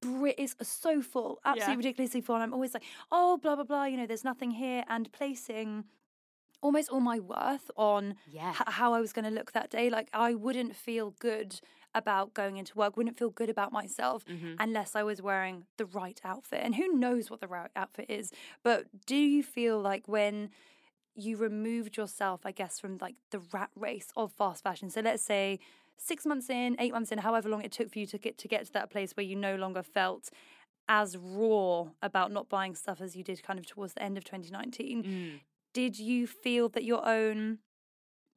Brit 0.00 0.34
is 0.36 0.56
so 0.62 1.00
full, 1.00 1.38
absolutely 1.44 1.74
Yeah. 1.74 1.76
ridiculously 1.76 2.20
full. 2.20 2.34
And 2.34 2.42
I'm 2.42 2.52
always 2.52 2.74
like, 2.74 2.82
oh, 3.12 3.36
blah 3.36 3.54
blah 3.54 3.64
blah. 3.64 3.84
You 3.84 3.98
know, 3.98 4.06
there's 4.06 4.24
nothing 4.24 4.50
here, 4.52 4.84
and 4.88 5.12
placing 5.12 5.84
almost 6.66 6.88
all 6.90 7.00
my 7.12 7.18
worth 7.18 7.70
on 7.76 8.02
Yeah. 8.38 8.50
h- 8.50 8.74
how 8.80 8.92
I 8.92 9.00
was 9.00 9.12
going 9.12 9.24
to 9.30 9.30
look 9.38 9.52
that 9.52 9.68
day. 9.70 9.86
Like 9.90 10.08
I 10.12 10.34
wouldn't 10.34 10.74
feel 10.76 11.08
good 11.28 11.60
about 11.94 12.34
going 12.34 12.56
into 12.58 12.76
work, 12.76 12.96
wouldn't 12.96 13.16
feel 13.18 13.30
good 13.30 13.48
about 13.56 13.70
myself 13.72 14.24
Mhm. 14.26 14.56
unless 14.58 14.94
I 14.94 15.02
was 15.02 15.22
wearing 15.22 15.66
the 15.78 15.86
right 15.86 16.20
outfit. 16.24 16.60
And 16.62 16.74
who 16.74 16.88
knows 17.04 17.30
what 17.30 17.40
the 17.40 17.48
right 17.48 17.70
outfit 17.74 18.06
is? 18.10 18.32
But 18.62 18.80
do 19.06 19.16
you 19.16 19.42
feel 19.42 19.80
like 19.80 20.06
when 20.06 20.50
you 21.14 21.36
removed 21.38 21.96
yourself, 21.96 22.40
I 22.44 22.52
guess, 22.52 22.78
from 22.80 22.98
like 23.00 23.16
the 23.30 23.38
rat 23.38 23.70
race 23.74 24.08
of 24.16 24.32
fast 24.32 24.62
fashion? 24.62 24.90
So 24.90 25.00
let's 25.00 25.22
say 25.22 25.58
six 25.96 26.26
months 26.26 26.50
in, 26.50 26.76
eight 26.78 26.92
months 26.92 27.10
in, 27.12 27.18
however 27.18 27.48
long 27.48 27.62
it 27.64 27.72
took 27.72 27.90
for 27.90 27.98
you 27.98 28.06
to 28.06 28.18
get 28.18 28.36
to 28.38 28.48
get 28.48 28.66
to 28.66 28.72
that 28.74 28.90
place 28.90 29.12
where 29.16 29.24
you 29.24 29.34
no 29.36 29.56
longer 29.56 29.82
felt 29.82 30.28
as 30.88 31.16
raw 31.16 31.86
about 32.02 32.30
not 32.30 32.48
buying 32.50 32.74
stuff 32.74 33.00
as 33.00 33.16
you 33.16 33.24
did 33.24 33.42
kind 33.42 33.58
of 33.58 33.66
towards 33.66 33.94
the 33.94 34.02
end 34.02 34.16
of 34.18 34.24
2019 34.24 35.02
Mm. 35.02 35.40
Did 35.76 35.98
you 35.98 36.26
feel 36.26 36.70
that 36.70 36.84
your 36.84 37.06
own 37.06 37.58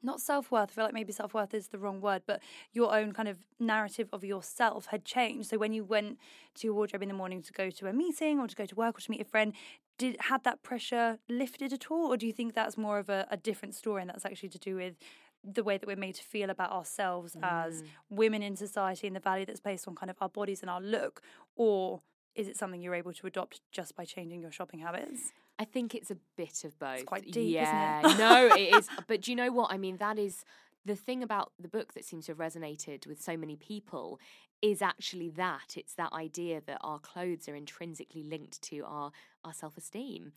not 0.04 0.20
self-worth 0.20 0.72
i 0.72 0.74
feel 0.74 0.84
like 0.84 0.94
maybe 0.94 1.14
self-worth 1.14 1.54
is 1.54 1.70
the 1.70 1.78
wrong 1.78 2.02
word 2.02 2.22
but 2.28 2.42
your 2.74 2.94
own 2.94 3.14
kind 3.14 3.30
of 3.30 3.38
narrative 3.60 4.10
of 4.12 4.26
yourself 4.26 4.88
had 4.88 5.06
changed? 5.06 5.50
So 5.50 5.58
when 5.58 5.72
you 5.72 5.86
went 5.86 6.18
to 6.56 6.68
your 6.68 6.74
wardrobe 6.74 7.02
in 7.02 7.08
the 7.08 7.14
morning 7.14 7.42
to 7.42 7.54
go 7.54 7.70
to 7.70 7.88
a 7.88 7.94
meeting 7.94 8.40
or 8.42 8.48
to 8.48 8.58
go 8.58 8.66
to 8.66 8.76
work 8.76 8.98
or 8.98 9.02
to 9.02 9.12
meet 9.12 9.22
a 9.22 9.30
friend 9.36 9.54
did 9.98 10.18
had 10.20 10.44
that 10.44 10.64
pressure 10.64 11.20
lifted 11.30 11.72
at 11.72 11.90
all? 11.92 12.12
Or 12.12 12.18
do 12.18 12.26
you 12.26 12.34
think 12.34 12.56
that's 12.56 12.78
more 12.78 13.00
of 13.00 13.10
a, 13.10 13.28
a 13.32 13.38
different 13.38 13.76
story 13.76 14.02
and 14.02 14.10
that's 14.10 14.26
actually 14.26 14.50
to 14.50 14.58
do 14.58 14.76
with 14.76 14.96
the 15.44 15.64
way 15.64 15.78
that 15.78 15.88
we're 15.88 16.04
made 16.08 16.16
to 16.16 16.24
feel 16.24 16.50
about 16.50 16.72
ourselves 16.72 17.38
as 17.42 17.82
mm. 17.82 17.88
women 18.10 18.42
in 18.42 18.56
society 18.56 19.08
and 19.08 19.16
the 19.16 19.20
value 19.20 19.46
that's 19.46 19.60
placed 19.60 19.88
on 19.88 19.96
kind 19.96 20.10
of 20.10 20.18
our 20.22 20.30
bodies 20.30 20.62
and 20.62 20.70
our 20.70 20.82
look? 20.82 21.22
Or 21.56 22.02
is 22.36 22.48
it 22.48 22.58
something 22.58 22.82
you're 22.82 22.96
able 22.96 23.14
to 23.14 23.28
adopt 23.28 23.62
just 23.72 23.96
by 23.96 24.06
changing 24.06 24.42
your 24.42 24.52
shopping 24.52 24.80
habits 24.80 25.34
I 25.60 25.66
think 25.66 25.94
it's 25.94 26.10
a 26.12 26.18
bit 26.38 26.64
of 26.64 26.78
both. 26.80 26.94
It's 26.96 27.04
quite 27.04 27.32
deep, 27.32 27.62
isn't 27.62 27.78
it? 27.80 27.90
yeah, 27.98 28.14
no, 28.18 28.48
it 28.48 28.58
is. 28.58 28.90
But 29.08 29.22
do 29.22 29.32
you 29.32 29.36
know 29.36 29.52
what? 29.52 29.72
I 29.72 29.78
mean, 29.78 29.98
that 29.98 30.18
is 30.18 30.44
the 30.86 30.96
thing 30.96 31.22
about 31.22 31.52
the 31.60 31.68
book 31.68 31.94
that 31.94 32.06
seems 32.06 32.26
to 32.26 32.32
have 32.32 32.38
resonated 32.40 33.06
with 33.06 33.22
so 33.22 33.36
many 33.38 33.58
people 33.58 34.20
is 34.62 34.82
actually 34.82 35.30
that 35.30 35.76
it's 35.78 35.94
that 35.96 36.12
idea 36.14 36.62
that 36.66 36.78
our 36.82 37.00
clothes 37.00 37.48
are 37.50 37.56
intrinsically 37.56 38.24
linked 38.24 38.62
to 38.64 38.84
our 38.86 39.12
our 39.44 39.54
self-esteem 39.54 40.32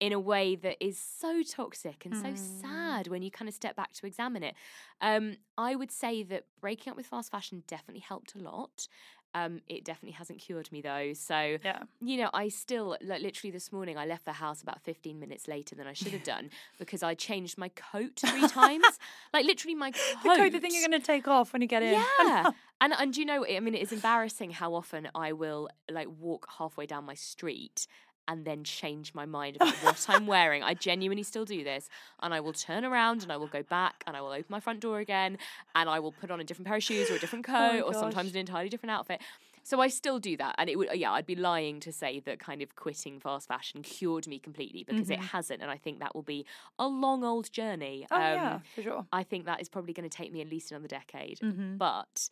in 0.00 0.12
a 0.12 0.18
way 0.20 0.54
that 0.54 0.76
is 0.84 0.98
so 0.98 1.42
toxic 1.42 2.04
and 2.04 2.16
so 2.16 2.28
Mm. 2.28 2.36
sad 2.36 3.08
when 3.08 3.22
you 3.22 3.30
kind 3.30 3.48
of 3.48 3.54
step 3.54 3.74
back 3.76 3.92
to 3.92 4.06
examine 4.06 4.44
it. 4.44 4.54
Um, 5.00 5.36
I 5.56 5.74
would 5.74 5.90
say 5.90 6.22
that 6.24 6.44
breaking 6.60 6.90
up 6.92 6.96
with 6.96 7.06
fast 7.06 7.30
fashion 7.32 7.64
definitely 7.66 8.00
helped 8.02 8.34
a 8.34 8.38
lot. 8.38 8.86
Um, 9.34 9.60
it 9.68 9.84
definitely 9.84 10.12
hasn't 10.12 10.38
cured 10.38 10.70
me 10.72 10.80
though. 10.80 11.12
So 11.12 11.58
yeah 11.62 11.82
you 12.00 12.16
know, 12.16 12.30
I 12.32 12.48
still 12.48 12.96
like 13.02 13.20
literally 13.20 13.50
this 13.50 13.72
morning 13.72 13.98
I 13.98 14.06
left 14.06 14.24
the 14.24 14.32
house 14.32 14.62
about 14.62 14.80
15 14.82 15.18
minutes 15.18 15.46
later 15.46 15.74
than 15.74 15.86
I 15.86 15.92
should 15.92 16.12
have 16.12 16.22
done 16.22 16.50
because 16.78 17.02
I 17.02 17.14
changed 17.14 17.58
my 17.58 17.68
coat 17.68 18.12
three 18.26 18.48
times. 18.48 18.84
Like 19.32 19.44
literally 19.44 19.74
my 19.74 19.90
coat. 19.90 20.22
the 20.22 20.28
coat, 20.36 20.52
the 20.52 20.60
thing 20.60 20.72
you're 20.72 20.88
going 20.88 21.00
to 21.00 21.06
take 21.06 21.28
off 21.28 21.52
when 21.52 21.62
you 21.62 21.68
get 21.68 21.82
in. 21.82 21.94
Yeah. 21.94 22.50
and 22.80 22.92
and 22.98 23.12
do 23.12 23.20
you 23.20 23.26
know 23.26 23.44
I 23.44 23.60
mean 23.60 23.74
it 23.74 23.82
is 23.82 23.92
embarrassing 23.92 24.52
how 24.52 24.74
often 24.74 25.08
I 25.14 25.32
will 25.32 25.68
like 25.90 26.08
walk 26.18 26.48
halfway 26.58 26.86
down 26.86 27.04
my 27.04 27.14
street 27.14 27.86
and 28.28 28.44
then 28.44 28.62
change 28.62 29.14
my 29.14 29.26
mind 29.26 29.56
about 29.56 29.74
what 29.82 30.06
I'm 30.08 30.26
wearing. 30.26 30.62
I 30.62 30.74
genuinely 30.74 31.22
still 31.22 31.46
do 31.46 31.64
this. 31.64 31.88
And 32.22 32.32
I 32.34 32.40
will 32.40 32.52
turn 32.52 32.84
around 32.84 33.22
and 33.22 33.32
I 33.32 33.36
will 33.38 33.48
go 33.48 33.62
back 33.62 34.04
and 34.06 34.16
I 34.16 34.20
will 34.20 34.30
open 34.30 34.46
my 34.48 34.60
front 34.60 34.80
door 34.80 35.00
again 35.00 35.38
and 35.74 35.88
I 35.88 35.98
will 35.98 36.12
put 36.12 36.30
on 36.30 36.38
a 36.38 36.44
different 36.44 36.68
pair 36.68 36.76
of 36.76 36.82
shoes 36.82 37.10
or 37.10 37.14
a 37.14 37.18
different 37.18 37.44
Oh 37.48 37.52
coat 37.52 37.82
or 37.86 37.94
sometimes 37.94 38.32
an 38.32 38.36
entirely 38.36 38.68
different 38.68 38.92
outfit. 38.92 39.20
So 39.62 39.80
I 39.80 39.88
still 39.88 40.18
do 40.18 40.36
that. 40.38 40.54
And 40.58 40.70
it 40.70 40.76
would 40.76 40.88
yeah, 40.94 41.12
I'd 41.12 41.26
be 41.26 41.36
lying 41.36 41.80
to 41.80 41.92
say 41.92 42.20
that 42.20 42.38
kind 42.38 42.62
of 42.62 42.74
quitting 42.76 43.18
fast 43.20 43.48
fashion 43.48 43.82
cured 43.82 44.26
me 44.26 44.38
completely 44.38 44.84
because 44.86 45.10
it 45.10 45.20
hasn't. 45.20 45.60
And 45.60 45.70
I 45.70 45.76
think 45.76 45.98
that 46.00 46.14
will 46.14 46.22
be 46.22 46.46
a 46.78 46.86
long 46.86 47.24
old 47.24 47.50
journey. 47.52 48.06
Mm-hmm. 48.10 48.22
Oh 48.22 48.26
Um, 48.26 48.34
yeah, 48.34 48.58
for 48.74 48.82
sure. 48.82 49.06
I 49.12 49.22
think 49.22 49.46
that 49.46 49.60
is 49.60 49.68
probably 49.68 49.92
going 49.92 50.08
to 50.08 50.14
take 50.16 50.32
me 50.32 50.40
at 50.40 50.48
least 50.48 50.70
another 50.70 50.88
decade. 50.88 51.40
Mm-hmm. 51.40 51.76
But 51.76 52.30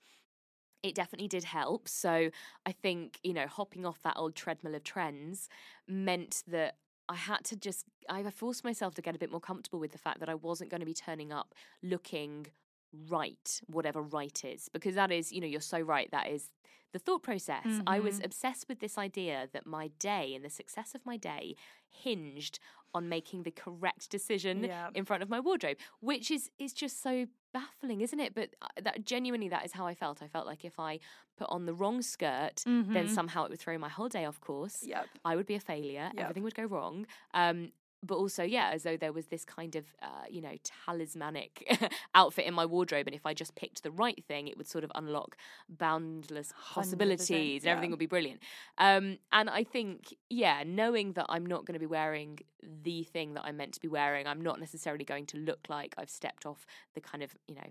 it 0.83 0.95
definitely 0.95 1.29
did 1.29 1.45
help. 1.45 1.89
So 1.89 2.31
I 2.65 2.73
think, 2.73 3.19
you 3.23 3.33
know, 3.33 3.47
hopping 3.47 3.85
off 3.87 4.03
that 4.03 4.17
old 4.17 4.35
treadmill 4.35 4.75
of 4.75 4.85
trends 4.85 5.49
meant 5.89 6.43
that 6.47 6.79
I 7.09 7.15
had 7.15 7.45
to 7.47 7.57
just, 7.57 7.87
I 8.09 8.29
forced 8.31 8.65
myself 8.65 8.95
to 8.95 9.03
get 9.03 9.15
a 9.15 9.19
bit 9.19 9.31
more 9.31 9.41
comfortable 9.41 9.79
with 9.79 9.93
the 9.93 9.99
fact 9.99 10.21
that 10.21 10.29
I 10.29 10.35
wasn't 10.35 10.71
going 10.71 10.81
to 10.81 10.87
be 10.87 10.95
turning 10.95 11.33
up 11.33 11.55
looking 11.83 12.47
right, 12.93 13.61
whatever 13.67 14.03
right 14.03 14.45
is, 14.45 14.69
because 14.69 14.95
that 14.95 15.13
is, 15.13 15.33
you 15.33 15.41
know, 15.41 15.47
you're 15.47 15.61
so 15.61 15.81
right. 15.81 16.11
That 16.11 16.29
is 16.29 16.51
the 16.93 16.99
thought 16.99 17.23
process. 17.23 17.81
I 17.87 18.01
was 18.01 18.19
Mhm. 18.19 18.25
obsessed 18.25 18.67
with 18.69 18.81
this 18.81 18.97
idea 18.97 19.49
that 19.53 19.67
my 19.67 19.89
day 19.89 20.35
and 20.35 20.45
the 20.45 20.51
success 20.51 20.95
of 20.95 21.05
my 21.05 21.17
day 21.17 21.57
hinged 21.91 22.59
on 22.97 23.09
making 23.09 23.43
the 23.45 23.51
correct 23.65 24.11
decision 24.11 24.65
Yeah. 24.65 24.89
in 24.95 25.05
front 25.05 25.23
of 25.23 25.29
my 25.29 25.41
wardrobe, 25.41 25.77
which 26.01 26.31
is 26.37 26.51
is 26.59 26.73
just 26.73 27.03
so 27.03 27.27
baffling, 27.53 28.01
isn't 28.07 28.21
it? 28.27 28.35
But 28.35 28.49
uh, 28.63 28.67
that 28.87 29.05
genuinely 29.13 29.49
that 29.55 29.65
is 29.67 29.73
how 29.73 29.87
I 29.87 29.95
felt. 29.95 30.23
I 30.23 30.29
felt 30.29 30.47
like 30.47 30.65
if 30.65 30.79
I 30.79 30.93
put 31.39 31.49
on 31.57 31.67
the 31.67 31.75
wrong 31.75 32.03
skirt, 32.03 32.63
then 32.67 33.07
Mhm. 33.07 33.11
somehow 33.19 33.45
it 33.45 33.51
would 33.51 33.61
throw 33.61 33.77
my 33.79 33.89
whole 33.89 34.09
day 34.09 34.25
off 34.25 34.41
course. 34.41 34.83
Yep. 34.83 35.07
I 35.25 35.37
would 35.37 35.47
be 35.47 35.55
a 35.55 35.61
failure. 35.73 36.11
Yep. 36.15 36.23
Everything 36.23 36.43
would 36.45 36.55
go 36.63 36.65
wrong. 36.65 37.07
Um, 37.35 37.73
but 38.07 38.17
also, 38.17 38.43
yeah, 38.43 38.71
as 38.73 38.83
though 38.83 38.97
there 38.97 39.13
was 39.13 39.27
this 39.27 39.45
kind 39.45 39.77
of, 39.77 39.85
uh, 40.03 40.25
you 40.29 40.41
know, 40.41 40.55
talismanic 40.63 41.79
outfit 42.15 42.47
in 42.47 42.55
my 42.55 42.65
wardrobe, 42.65 43.07
and 43.07 43.15
if 43.15 43.27
I 43.27 43.35
just 43.35 43.55
picked 43.55 43.83
the 43.83 43.91
right 43.91 44.23
thing, 44.27 44.49
it 44.49 44.57
would 44.57 44.69
sort 44.69 44.85
of 44.85 44.93
unlock 44.95 45.37
boundless 45.69 46.53
100%, 46.53 46.75
possibilities, 46.75 47.63
and 47.63 47.71
everything 47.71 47.91
would 47.91 47.99
be 47.99 48.07
brilliant. 48.07 48.41
Um, 48.79 49.19
and 49.33 49.51
I 49.51 49.65
think, 49.65 50.15
yeah, 50.31 50.63
knowing 50.67 51.13
that 51.15 51.27
I'm 51.29 51.45
not 51.45 51.65
going 51.65 51.75
to 51.75 51.81
be 51.81 51.87
wearing 51.87 52.39
the 52.83 53.05
thing 53.05 53.35
that 53.35 53.45
I'm 53.45 53.57
meant 53.57 53.75
to 53.75 53.81
be 53.81 53.89
wearing, 53.89 54.27
I'm 54.27 54.41
not 54.41 54.61
necessarily 54.61 55.05
going 55.05 55.27
to 55.27 55.39
look 55.39 55.61
like 55.69 55.95
I've 55.99 56.11
stepped 56.11 56.47
off 56.47 56.67
the 56.95 57.01
kind 57.01 57.23
of, 57.23 57.35
you 57.47 57.55
know, 57.55 57.71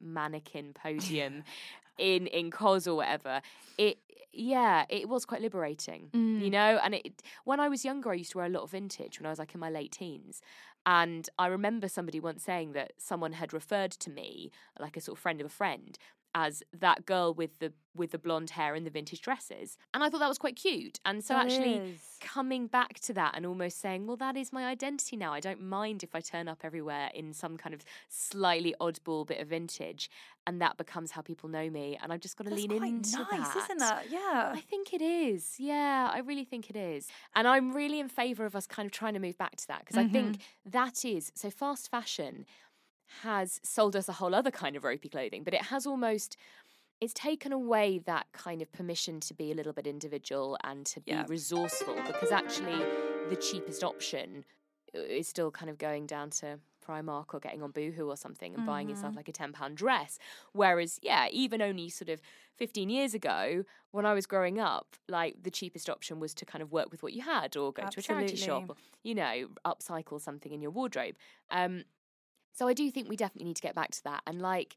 mannequin 0.00 0.72
podium 0.74 1.42
in 1.98 2.26
in 2.28 2.50
cos 2.50 2.86
or 2.86 2.96
whatever 2.96 3.40
it 3.76 3.98
yeah 4.32 4.84
it 4.88 5.08
was 5.08 5.24
quite 5.24 5.40
liberating 5.40 6.10
you 6.12 6.18
Mm. 6.48 6.50
know 6.52 6.80
and 6.84 6.94
it 6.94 7.22
when 7.44 7.58
i 7.60 7.68
was 7.68 7.84
younger 7.84 8.10
i 8.10 8.14
used 8.14 8.32
to 8.32 8.38
wear 8.38 8.46
a 8.46 8.50
lot 8.50 8.62
of 8.62 8.70
vintage 8.70 9.18
when 9.18 9.26
i 9.26 9.30
was 9.30 9.38
like 9.38 9.54
in 9.54 9.60
my 9.60 9.70
late 9.70 9.92
teens 9.92 10.40
and 10.86 11.28
i 11.38 11.46
remember 11.46 11.88
somebody 11.88 12.20
once 12.20 12.44
saying 12.44 12.72
that 12.72 12.92
someone 12.98 13.32
had 13.32 13.52
referred 13.52 13.90
to 13.92 14.10
me 14.10 14.50
like 14.78 14.96
a 14.96 15.00
sort 15.00 15.16
of 15.18 15.22
friend 15.22 15.40
of 15.40 15.46
a 15.46 15.50
friend 15.50 15.98
as 16.34 16.62
that 16.72 17.06
girl 17.06 17.32
with 17.34 17.58
the 17.58 17.72
with 17.94 18.12
the 18.12 18.18
blonde 18.18 18.50
hair 18.50 18.76
and 18.76 18.86
the 18.86 18.90
vintage 18.90 19.20
dresses. 19.22 19.76
And 19.92 20.04
I 20.04 20.08
thought 20.08 20.20
that 20.20 20.28
was 20.28 20.38
quite 20.38 20.54
cute. 20.54 21.00
And 21.04 21.24
so 21.24 21.34
That 21.34 21.46
actually 21.46 21.74
is. 21.78 22.00
coming 22.20 22.68
back 22.68 23.00
to 23.00 23.12
that 23.14 23.32
and 23.34 23.44
almost 23.44 23.80
saying, 23.80 24.06
well, 24.06 24.16
that 24.18 24.36
is 24.36 24.52
my 24.52 24.66
identity 24.66 25.16
now. 25.16 25.32
I 25.32 25.40
don't 25.40 25.60
mind 25.60 26.04
if 26.04 26.14
I 26.14 26.20
turn 26.20 26.46
up 26.46 26.60
everywhere 26.62 27.10
in 27.12 27.32
some 27.32 27.56
kind 27.56 27.74
of 27.74 27.82
slightly 28.08 28.72
oddball 28.80 29.26
bit 29.26 29.40
of 29.40 29.48
vintage, 29.48 30.10
and 30.46 30.60
that 30.62 30.76
becomes 30.76 31.10
how 31.10 31.22
people 31.22 31.48
know 31.48 31.68
me. 31.70 31.98
And 32.00 32.12
I've 32.12 32.20
just 32.20 32.36
got 32.36 32.44
to 32.44 32.50
That's 32.50 32.62
lean 32.62 32.84
into 32.84 33.18
nice, 33.18 33.48
that. 33.54 33.56
isn't 33.64 33.78
that? 33.78 34.04
Yeah. 34.08 34.52
I 34.54 34.60
think 34.60 34.92
it 34.92 35.02
is. 35.02 35.56
Yeah, 35.58 36.08
I 36.12 36.20
really 36.20 36.44
think 36.44 36.70
it 36.70 36.76
is. 36.76 37.08
And 37.34 37.48
I'm 37.48 37.72
really 37.72 37.98
in 37.98 38.08
favour 38.08 38.44
of 38.46 38.54
us 38.54 38.66
kind 38.68 38.86
of 38.86 38.92
trying 38.92 39.14
to 39.14 39.20
move 39.20 39.36
back 39.38 39.56
to 39.56 39.66
that 39.68 39.80
because 39.80 39.96
I 39.96 40.06
think 40.06 40.36
Mm-hmm. 40.36 40.70
that 40.70 41.04
is 41.04 41.32
so 41.34 41.50
fast 41.50 41.90
fashion 41.90 42.44
has 43.22 43.60
sold 43.62 43.96
us 43.96 44.08
a 44.08 44.12
whole 44.12 44.34
other 44.34 44.50
kind 44.50 44.76
of 44.76 44.84
ropey 44.84 45.08
clothing, 45.08 45.44
but 45.44 45.54
it 45.54 45.62
has 45.62 45.86
almost 45.86 46.36
it's 47.00 47.14
taken 47.14 47.52
away 47.52 47.98
that 48.06 48.26
kind 48.32 48.60
of 48.60 48.72
permission 48.72 49.20
to 49.20 49.32
be 49.32 49.52
a 49.52 49.54
little 49.54 49.72
bit 49.72 49.86
individual 49.86 50.58
and 50.64 50.84
to 50.84 51.00
be 51.00 51.12
resourceful 51.28 51.94
because 52.06 52.32
actually 52.32 52.76
the 53.30 53.36
cheapest 53.36 53.84
option 53.84 54.44
uh, 54.96 55.00
is 55.00 55.28
still 55.28 55.50
kind 55.52 55.70
of 55.70 55.78
going 55.78 56.06
down 56.06 56.30
to 56.30 56.58
Primark 56.84 57.34
or 57.34 57.38
getting 57.40 57.62
on 57.62 57.70
Boohoo 57.70 58.08
or 58.08 58.16
something 58.16 58.54
and 58.54 58.64
buying 58.66 58.88
yourself 58.88 59.10
Mm-hmm. 59.14 59.16
like 59.18 59.28
a 59.28 59.32
£10 59.32 59.74
dress. 59.74 60.18
Whereas, 60.52 60.98
yeah, 61.02 61.28
even 61.30 61.60
only 61.62 61.88
sort 61.90 62.08
of 62.08 62.20
15 62.56 62.88
years 62.90 63.14
ago, 63.14 63.64
when 63.92 64.04
I 64.06 64.14
was 64.14 64.26
growing 64.26 64.58
up, 64.58 64.96
like 65.08 65.36
the 65.42 65.50
cheapest 65.50 65.88
option 65.90 66.18
was 66.18 66.32
to 66.34 66.44
kind 66.46 66.62
of 66.62 66.72
work 66.72 66.90
with 66.90 67.02
what 67.02 67.12
you 67.12 67.22
had 67.22 67.56
or 67.56 67.72
go 67.72 67.82
to 67.90 68.00
a 68.00 68.02
charity 68.02 68.36
shop 68.46 68.70
or, 68.70 68.76
you 69.04 69.14
know, 69.14 69.48
upcycle 69.64 70.20
something 70.20 70.50
in 70.50 70.62
your 70.62 70.70
wardrobe. 70.70 71.14
Um, 71.50 71.84
so 72.58 72.66
I 72.66 72.74
do 72.74 72.90
think 72.90 73.08
we 73.08 73.16
definitely 73.16 73.46
need 73.48 73.56
to 73.56 73.62
get 73.68 73.74
back 73.74 73.90
to 73.92 74.04
that. 74.04 74.22
And 74.26 74.42
like, 74.42 74.76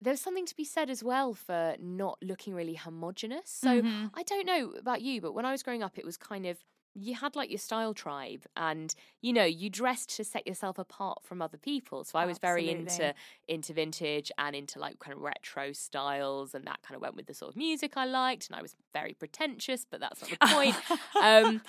there's 0.00 0.20
something 0.20 0.46
to 0.46 0.56
be 0.56 0.64
said 0.64 0.88
as 0.88 1.04
well 1.04 1.34
for 1.34 1.76
not 1.78 2.16
looking 2.22 2.54
really 2.54 2.74
homogenous. 2.74 3.48
So 3.64 3.82
Mm-hmm. 3.82 4.06
I 4.14 4.22
don't 4.22 4.46
know 4.46 4.72
about 4.78 5.02
you, 5.02 5.20
but 5.20 5.32
when 5.34 5.44
I 5.44 5.52
was 5.52 5.62
growing 5.62 5.82
up, 5.82 5.98
it 5.98 6.04
was 6.06 6.16
kind 6.16 6.46
of 6.46 6.56
you 6.94 7.14
had 7.14 7.36
like 7.36 7.50
your 7.50 7.58
style 7.58 7.94
tribe 7.94 8.42
and 8.56 8.94
you 9.20 9.32
know 9.32 9.44
you 9.44 9.70
dressed 9.70 10.16
to 10.16 10.24
set 10.24 10.44
yourself 10.44 10.76
apart 10.76 11.18
from 11.22 11.40
other 11.40 11.56
people 11.56 12.02
so 12.02 12.18
i 12.18 12.26
was 12.26 12.36
very 12.38 12.64
into 12.68 13.14
into 13.46 13.72
vintage 13.72 14.32
and 14.38 14.56
into 14.56 14.80
like 14.80 14.98
kind 14.98 15.16
of 15.16 15.22
retro 15.22 15.72
styles 15.72 16.52
and 16.52 16.64
that 16.66 16.82
kind 16.82 16.96
of 16.96 17.00
went 17.00 17.14
with 17.14 17.26
the 17.26 17.32
sort 17.34 17.48
of 17.48 17.56
music 17.56 17.92
i 17.96 18.04
liked 18.04 18.48
and 18.48 18.56
i 18.58 18.62
was 18.62 18.74
very 18.92 19.14
pretentious 19.14 19.86
but 19.88 20.00
that's 20.00 20.20
not 20.20 20.30
the 20.30 20.46
point 20.56 20.74
um 21.22 21.62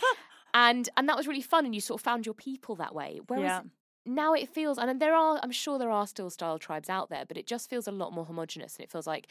and 0.56 0.90
and 0.98 1.08
that 1.08 1.16
was 1.16 1.28
really 1.28 1.42
fun 1.54 1.66
and 1.66 1.76
you 1.76 1.82
sort 1.82 2.00
of 2.02 2.04
found 2.04 2.26
your 2.26 2.34
people 2.34 2.74
that 2.76 2.96
way 2.96 3.20
whereas 3.28 3.44
Yeah. 3.44 3.62
Now 4.06 4.34
it 4.34 4.50
feels 4.50 4.78
and 4.78 5.00
there 5.00 5.14
are 5.16 5.40
i'm 5.44 5.52
sure 5.52 5.78
there 5.78 5.92
are 5.92 6.08
still 6.08 6.30
style 6.30 6.58
tribes 6.58 6.90
out 6.90 7.10
there 7.10 7.24
but 7.28 7.38
it 7.38 7.46
just 7.46 7.70
feels 7.70 7.88
a 7.88 7.92
lot 7.92 8.12
more 8.12 8.26
homogenous 8.26 8.76
and 8.76 8.84
it 8.84 8.92
feels 8.92 9.06
like 9.06 9.28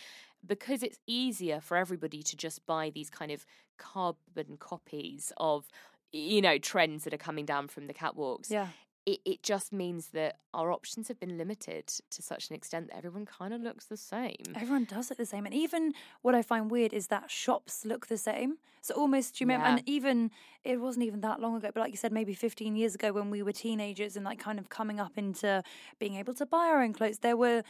because 0.47 0.83
it's 0.83 0.99
easier 1.07 1.61
for 1.61 1.77
everybody 1.77 2.23
to 2.23 2.37
just 2.37 2.65
buy 2.67 2.91
these 2.91 3.11
kind 3.11 3.33
of 3.33 3.45
carbon 3.79 4.57
copies 4.59 5.33
of 5.39 5.67
you 6.13 6.41
know 6.41 6.57
trends 6.59 7.05
that 7.05 7.13
are 7.15 7.19
coming 7.19 7.45
down 7.45 7.67
from 7.69 7.87
the 7.87 7.95
catwalks 7.95 8.51
Yeah. 8.51 8.69
It, 9.07 9.21
it 9.25 9.43
just 9.43 9.73
means 9.73 10.09
that 10.09 10.37
our 10.53 10.71
options 10.71 11.09
have 11.09 11.19
been 11.19 11.39
limited 11.39 11.87
to 11.87 12.23
such 12.23 12.51
an 12.51 12.57
extent 12.57 12.89
that 12.89 12.97
everyone 12.99 13.27
kind 13.27 13.55
of 13.55 13.61
looks 13.61 13.87
the 13.87 13.97
same 13.97 14.37
Everyone 14.55 14.85
does 14.85 15.11
look 15.11 15.19
the 15.19 15.27
same. 15.27 15.47
And 15.47 15.55
even 15.55 15.93
what 16.23 16.35
I 16.35 16.43
find 16.43 16.71
weird 16.71 16.93
is 16.93 17.07
that 17.09 17.31
shops 17.31 17.85
look 17.85 18.09
the 18.09 18.19
same. 18.19 18.59
So 18.83 18.95
almost, 18.95 19.37
do 19.37 19.45
you 19.45 19.47
remember? 19.47 19.67
Yeah. 19.67 19.77
And 19.77 19.89
even, 19.89 20.31
it 20.65 20.81
wasn't 20.81 21.07
even 21.07 21.21
that 21.23 21.41
long 21.41 21.57
ago, 21.57 21.71
but 21.73 21.81
like 21.81 21.91
you 21.91 21.97
said, 21.97 22.13
maybe 22.13 22.35
15 22.35 22.77
years 22.77 22.95
ago 22.95 23.13
when 23.13 23.31
we 23.31 23.43
were 23.43 23.53
teenagers 23.53 24.17
and 24.17 24.25
like 24.25 24.39
kind 24.39 24.59
of 24.59 24.69
coming 24.69 25.01
up 25.01 25.17
into 25.17 25.63
being 25.99 26.17
able 26.17 26.35
to 26.35 26.47
buy 26.47 26.67
our 26.67 26.83
own 26.83 26.93
clothes, 26.93 27.19
there 27.19 27.37
were 27.37 27.63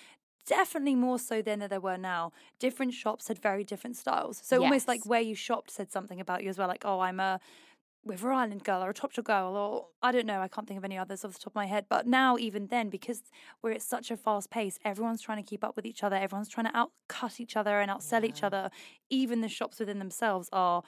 definitely 0.47 0.95
more 0.95 1.19
so 1.19 1.43
then 1.43 1.61
than 1.61 1.69
there 1.69 1.81
were 1.81 1.99
now. 1.99 2.33
Different 2.59 2.95
shops 2.95 3.29
had 3.29 3.39
very 3.39 3.65
different 3.65 3.97
styles. 3.97 4.41
So 4.43 4.63
almost 4.63 4.89
like 4.89 5.05
where 5.07 5.21
you 5.21 5.35
shopped 5.35 5.71
said 5.71 5.93
something 5.93 6.21
about 6.21 6.43
you 6.43 6.51
as 6.51 6.59
well. 6.59 6.69
Like, 6.69 6.85
oh, 6.85 7.01
I'm 7.01 7.21
a 7.21 7.41
River 8.05 8.33
Island 8.33 8.65
girl 8.65 8.83
or 8.83 8.91
a 8.91 8.95
Topshop 8.95 9.25
girl 9.25 9.57
or 9.57 9.87
I 10.03 10.13
don't 10.13 10.27
know, 10.27 10.41
I 10.41 10.49
can't 10.49 10.67
think 10.67 10.79
of 10.79 10.85
any 10.85 10.97
others 10.97 11.25
off 11.25 11.35
the 11.35 11.39
top 11.39 11.53
of 11.53 11.55
my 11.55 11.67
head. 11.67 11.87
But 11.89 12.07
now 12.07 12.39
even 12.39 12.69
then, 12.69 12.89
because 12.89 13.23
we're 13.63 13.73
at 13.73 13.83
such 13.83 14.11
a 14.11 14.17
fast 14.17 14.51
pace, 14.51 14.79
everyone's 14.85 15.21
trying 15.21 15.43
to 15.43 15.49
keep 15.49 15.63
up 15.63 15.77
with 15.77 15.85
each 15.87 16.03
other, 16.03 16.17
everyone's 16.17 16.49
trying 16.49 16.67
to 16.67 16.73
outcut 16.73 17.41
each 17.41 17.57
other 17.57 17.81
and 17.81 17.91
outsell 17.91 18.25
each 18.25 18.43
other. 18.43 18.71
Even 19.11 19.41
the 19.43 19.49
shops 19.49 19.79
within 19.79 19.99
themselves 19.99 20.49
are 20.53 20.83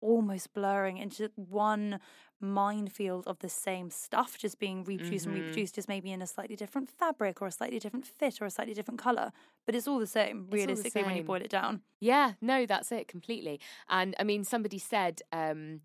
almost 0.00 0.52
blurring 0.54 0.98
into 0.98 1.30
one 1.34 1.98
minefield 2.40 3.26
of 3.26 3.40
the 3.40 3.48
same 3.48 3.90
stuff 3.90 4.38
just 4.38 4.60
being 4.60 4.84
reproduced 4.84 5.26
and 5.26 5.34
reproduced 5.34 5.74
just 5.74 5.88
maybe 5.88 6.12
in 6.12 6.22
a 6.22 6.26
slightly 6.26 6.54
different 6.54 6.88
fabric 6.88 7.42
or 7.42 7.48
a 7.48 7.50
slightly 7.50 7.80
different 7.80 8.06
fit 8.06 8.40
or 8.40 8.44
a 8.44 8.50
slightly 8.50 8.72
different 8.72 9.00
color 9.00 9.32
but 9.66 9.74
it's 9.74 9.88
all 9.88 9.98
the 9.98 10.06
same 10.06 10.42
all 10.42 10.50
the 10.52 10.56
realistically 10.56 11.02
when 11.02 11.16
you 11.16 11.24
boil 11.24 11.42
it 11.42 11.50
down 11.50 11.82
Yeah, 12.00 12.34
no, 12.40 12.64
that's 12.64 12.92
it 12.92 13.08
completely. 13.08 13.60
And 13.88 14.14
I 14.20 14.24
mean, 14.24 14.44
somebody 14.44 14.78
said 14.78 15.20
um, 15.32 15.80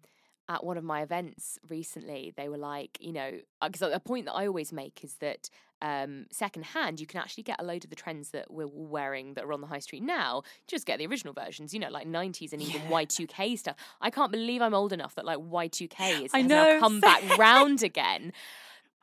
at 0.50 0.64
one 0.64 0.78
of 0.78 0.84
my 0.84 1.02
events 1.02 1.58
recently, 1.70 2.34
they 2.36 2.50
were 2.50 2.58
like, 2.58 2.98
you 3.00 3.14
know, 3.14 3.32
because 3.62 3.82
a 3.82 4.00
point 4.00 4.26
that 4.26 4.34
I 4.34 4.48
always 4.48 4.74
make 4.74 5.04
is 5.04 5.16
that 5.16 5.50
um, 5.82 6.26
secondhand, 6.32 7.00
you 7.00 7.06
can 7.06 7.20
actually 7.20 7.44
get 7.44 7.60
a 7.60 7.64
load 7.64 7.84
of 7.84 7.90
the 7.90 7.96
trends 7.96 8.30
that 8.30 8.50
we're 8.50 8.70
wearing 8.72 9.34
that 9.34 9.44
are 9.44 9.52
on 9.52 9.62
the 9.62 9.68
high 9.68 9.80
street 9.80 10.02
now. 10.02 10.44
Just 10.66 10.86
get 10.86 10.98
the 10.98 11.06
original 11.06 11.34
versions, 11.34 11.74
you 11.74 11.80
know, 11.80 11.90
like 11.90 12.08
90s 12.08 12.54
and 12.54 12.62
even 12.62 12.82
Y2K 12.84 13.60
stuff. 13.60 13.76
I 14.00 14.10
can't 14.10 14.32
believe 14.32 14.62
I'm 14.62 14.74
old 14.74 14.94
enough 14.94 15.16
that 15.16 15.26
like 15.26 15.40
Y2K 15.40 16.22
is 16.26 16.32
has 16.32 16.46
know, 16.46 16.74
now 16.74 16.80
come 16.80 17.02
back 17.02 17.38
round 17.38 17.84
again. 17.84 18.32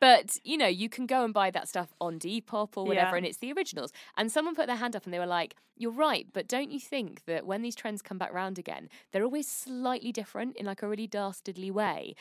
But 0.00 0.36
you 0.44 0.56
know, 0.56 0.66
you 0.66 0.88
can 0.88 1.06
go 1.06 1.24
and 1.24 1.34
buy 1.34 1.50
that 1.50 1.68
stuff 1.68 1.92
on 2.00 2.18
Depop 2.18 2.76
or 2.76 2.86
whatever, 2.86 3.14
Yeah. 3.14 3.16
and 3.16 3.26
it's 3.26 3.38
the 3.38 3.52
originals. 3.52 3.92
And 4.16 4.32
someone 4.32 4.54
put 4.54 4.66
their 4.66 4.76
hand 4.76 4.96
up 4.96 5.04
and 5.04 5.12
they 5.12 5.18
were 5.18 5.26
like, 5.26 5.56
"You're 5.76 5.92
right, 5.92 6.26
but 6.32 6.48
don't 6.48 6.70
you 6.70 6.80
think 6.80 7.24
that 7.26 7.46
when 7.46 7.62
these 7.62 7.74
trends 7.76 8.02
come 8.02 8.18
back 8.18 8.32
round 8.32 8.58
again, 8.58 8.88
they're 9.12 9.24
always 9.24 9.46
slightly 9.48 10.10
different 10.12 10.56
in 10.56 10.66
like 10.66 10.82
a 10.82 10.88
really 10.88 11.06
dastardly 11.06 11.70
way?" 11.70 12.14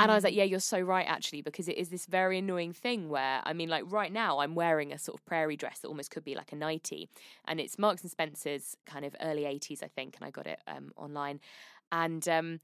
And 0.00 0.10
I 0.10 0.14
was 0.14 0.24
like, 0.24 0.34
"Yeah, 0.34 0.44
you're 0.44 0.60
so 0.60 0.80
right, 0.80 1.06
actually, 1.08 1.42
because 1.42 1.68
it 1.68 1.76
is 1.78 1.88
this 1.90 2.06
very 2.06 2.38
annoying 2.38 2.72
thing 2.72 3.08
where 3.08 3.42
I 3.44 3.52
mean, 3.52 3.68
like 3.68 3.84
right 3.90 4.12
now, 4.12 4.38
I'm 4.38 4.54
wearing 4.54 4.92
a 4.92 4.98
sort 4.98 5.18
of 5.20 5.24
prairie 5.24 5.56
dress 5.56 5.80
that 5.80 5.88
almost 5.88 6.10
could 6.10 6.24
be 6.24 6.34
like 6.34 6.52
a 6.52 6.56
nightie, 6.56 7.08
and 7.46 7.60
it's 7.60 7.78
Marks 7.78 8.02
and 8.02 8.10
Spencer's 8.10 8.76
kind 8.86 9.04
of 9.04 9.14
early 9.20 9.44
'80s, 9.44 9.82
I 9.82 9.88
think, 9.88 10.16
and 10.16 10.24
I 10.24 10.30
got 10.30 10.46
it 10.46 10.60
um, 10.66 10.92
online, 10.96 11.40
and 11.92 12.26
um, 12.28 12.60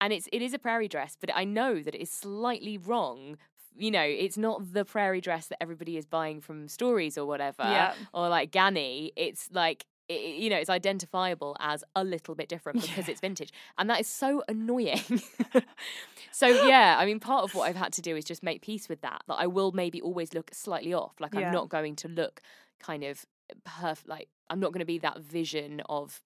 and 0.00 0.12
it's 0.12 0.28
it 0.32 0.42
is 0.42 0.52
a 0.54 0.58
prairie 0.58 0.88
dress, 0.88 1.16
but 1.18 1.30
I 1.34 1.44
know 1.44 1.82
that 1.82 1.94
it 1.94 2.00
is 2.00 2.10
slightly 2.10 2.78
wrong. 2.78 3.38
You 3.78 3.90
know, 3.90 4.02
it's 4.02 4.36
not 4.38 4.72
the 4.72 4.84
prairie 4.84 5.20
dress 5.20 5.46
that 5.48 5.62
everybody 5.62 5.96
is 5.96 6.06
buying 6.06 6.40
from 6.40 6.68
stories 6.68 7.16
or 7.18 7.26
whatever, 7.26 7.62
Yeah. 7.62 7.94
or 8.14 8.28
like 8.28 8.50
Ganni. 8.50 9.10
It's 9.16 9.48
like 9.52 9.84
i 10.08 10.14
i- 10.14 10.16
you 10.16 10.48
know, 10.50 10.56
it's 10.56 10.70
identifiable 10.70 11.56
as 11.58 11.82
a 11.96 12.04
little 12.04 12.34
bit 12.36 12.48
different 12.48 12.80
because 12.80 13.08
it's 13.08 13.20
vintage, 13.20 13.52
and 13.76 13.90
that 13.90 14.00
is 14.00 14.06
so 14.06 14.42
annoying. 14.48 15.02
so 16.32 16.46
yeah, 16.46 16.96
I 16.98 17.06
mean, 17.06 17.20
part 17.20 17.44
of 17.44 17.54
what 17.54 17.68
I've 17.68 17.76
had 17.76 17.92
to 17.94 18.02
do 18.02 18.16
is 18.16 18.24
just 18.24 18.42
make 18.42 18.62
peace 18.62 18.88
with 18.88 19.00
that. 19.02 19.22
That 19.28 19.34
I 19.34 19.46
will 19.46 19.72
maybe 19.72 20.00
always 20.00 20.32
look 20.34 20.50
slightly 20.52 20.94
off. 20.94 21.14
Like 21.20 21.34
Yeah. 21.34 21.40
I'm 21.48 21.52
not 21.52 21.68
going 21.68 21.96
to 21.96 22.08
look 22.08 22.40
kind 22.78 23.02
of 23.04 23.24
perfect. 23.64 24.08
Like 24.08 24.28
I'm 24.48 24.60
not 24.60 24.72
going 24.72 24.80
to 24.80 24.86
be 24.86 24.98
that 24.98 25.20
vision 25.20 25.82
of 25.88 26.22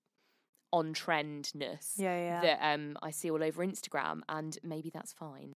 on 0.73 0.95
trendness 0.95 1.95
yeah 1.97 2.17
yeah 2.17 2.41
that 2.43 2.75
um, 2.75 2.97
I 3.03 3.11
see 3.11 3.29
all 3.31 3.43
over 3.43 3.65
Instagram, 3.67 4.21
and 4.29 4.57
maybe 4.63 4.91
that's 4.91 5.13
fine. 5.13 5.55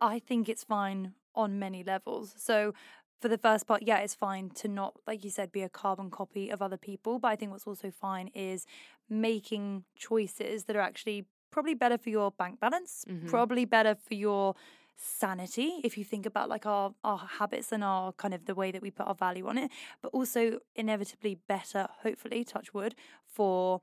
I 0.00 0.18
think 0.18 0.48
it's 0.48 0.64
fine 0.64 1.14
on 1.34 1.58
many 1.58 1.82
levels. 1.84 2.34
So, 2.36 2.74
for 3.20 3.28
the 3.28 3.36
first 3.38 3.66
part, 3.66 3.82
yeah, 3.82 3.98
it's 3.98 4.14
fine 4.14 4.48
to 4.50 4.66
not, 4.68 4.94
like 5.06 5.22
you 5.24 5.30
said, 5.30 5.52
be 5.52 5.60
a 5.62 5.68
carbon 5.68 6.10
copy 6.10 6.48
of 6.48 6.62
other 6.62 6.78
people. 6.78 7.18
But 7.18 7.28
I 7.28 7.36
think 7.36 7.52
what's 7.52 7.66
also 7.66 7.90
fine 7.90 8.28
is 8.28 8.66
making 9.10 9.84
choices 9.94 10.64
that 10.64 10.74
are 10.76 10.80
actually 10.80 11.26
probably 11.50 11.74
better 11.74 11.98
for 11.98 12.08
your 12.10 12.30
bank 12.30 12.60
balance, 12.60 13.04
Mhm. 13.08 13.28
probably 13.28 13.64
better 13.66 13.94
for 13.94 14.14
your 14.14 14.54
sanity 15.02 15.80
if 15.82 15.96
you 15.96 16.04
think 16.04 16.26
about 16.26 16.50
like 16.50 16.66
our 16.66 16.94
our 17.04 17.16
habits 17.16 17.72
and 17.72 17.82
our 17.82 18.12
kind 18.12 18.34
of 18.34 18.44
the 18.44 18.54
way 18.54 18.70
that 18.70 18.82
we 18.82 18.90
put 18.90 19.06
our 19.06 19.14
value 19.14 19.46
on 19.46 19.56
it 19.56 19.70
but 20.02 20.08
also 20.12 20.58
inevitably 20.76 21.34
better 21.48 21.88
hopefully 22.02 22.44
touch 22.44 22.74
wood 22.74 22.94
for 23.24 23.80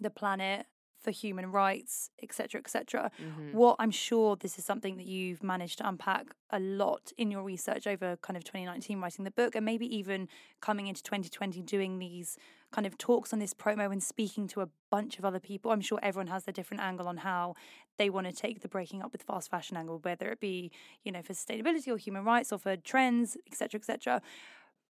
the 0.00 0.10
planet 0.10 0.66
for 1.04 1.10
human 1.10 1.46
rights 1.52 2.10
etc 2.22 2.58
etc 2.60 3.10
Mhm. 3.20 3.52
what 3.52 3.76
i'm 3.78 3.90
sure 3.90 4.34
this 4.36 4.58
is 4.58 4.64
something 4.64 4.96
that 4.96 5.06
you've 5.06 5.42
managed 5.42 5.78
to 5.78 5.88
unpack 5.88 6.26
a 6.50 6.58
lot 6.58 7.12
in 7.18 7.30
your 7.30 7.42
research 7.42 7.86
over 7.86 8.16
kind 8.26 8.36
of 8.36 8.42
2019 8.44 9.00
writing 9.00 9.24
the 9.24 9.30
book 9.30 9.54
and 9.54 9.64
maybe 9.64 9.86
even 10.00 10.28
coming 10.60 10.86
into 10.86 11.02
2020 11.02 11.60
doing 11.62 11.98
these 11.98 12.36
kind 12.72 12.86
of 12.86 12.96
talks 12.98 13.32
on 13.32 13.38
this 13.38 13.54
promo 13.54 13.92
and 13.92 14.02
speaking 14.02 14.48
to 14.48 14.60
a 14.60 14.68
bunch 14.90 15.16
of 15.18 15.24
other 15.24 15.38
people. 15.38 15.70
I'm 15.70 15.80
sure 15.80 16.00
everyone 16.02 16.26
has 16.26 16.42
their 16.44 16.52
different 16.52 16.82
angle 16.82 17.06
on 17.06 17.18
how 17.18 17.54
they 17.98 18.10
want 18.10 18.26
to 18.26 18.32
take 18.32 18.62
the 18.62 18.68
breaking 18.68 19.00
up 19.00 19.12
with 19.12 19.22
fast 19.22 19.48
fashion 19.48 19.76
angle 19.76 20.00
whether 20.02 20.28
it 20.32 20.40
be 20.40 20.72
you 21.04 21.12
know 21.12 21.22
for 21.22 21.34
sustainability 21.34 21.86
or 21.88 21.96
human 21.98 22.24
rights 22.24 22.52
or 22.52 22.58
for 22.58 22.76
trends 22.76 23.36
etc 23.46 23.78
etc 23.78 24.20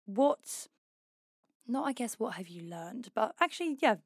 what 0.07 0.69
not 1.67 1.87
i 1.87 1.93
guess 1.93 2.15
what 2.21 2.35
have 2.35 2.49
you 2.49 2.63
learned 2.63 3.09
but 3.15 3.35
actually 3.41 3.77
yeah 3.81 3.97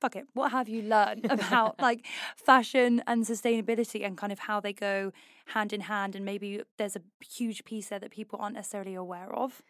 fuck 0.00 0.16
it 0.16 0.26
what 0.34 0.52
have 0.52 0.68
you 0.68 0.82
learned 0.82 1.26
about 1.30 1.80
like 1.80 2.06
fashion 2.36 3.02
and 3.06 3.24
sustainability 3.24 4.04
and 4.04 4.16
kind 4.16 4.32
of 4.32 4.40
how 4.40 4.60
they 4.60 4.72
go 4.72 5.12
hand 5.46 5.72
in 5.72 5.82
hand 5.82 6.14
and 6.14 6.24
maybe 6.24 6.62
there's 6.76 6.96
a 6.96 7.02
huge 7.20 7.64
piece 7.64 7.88
there 7.88 7.98
that 7.98 8.10
people 8.10 8.38
aren't 8.40 8.54
necessarily 8.54 8.94
aware 8.94 9.32
of 9.34 9.62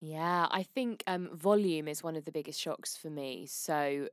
Yeah, 0.00 0.46
I 0.50 0.62
think 0.62 1.02
um, 1.06 1.28
volume 1.34 1.86
is 1.86 2.02
one 2.02 2.16
of 2.16 2.24
the 2.24 2.32
biggest 2.32 2.58
shocks 2.58 2.96
for 2.96 3.10
me. 3.10 3.46
So, 3.46 4.08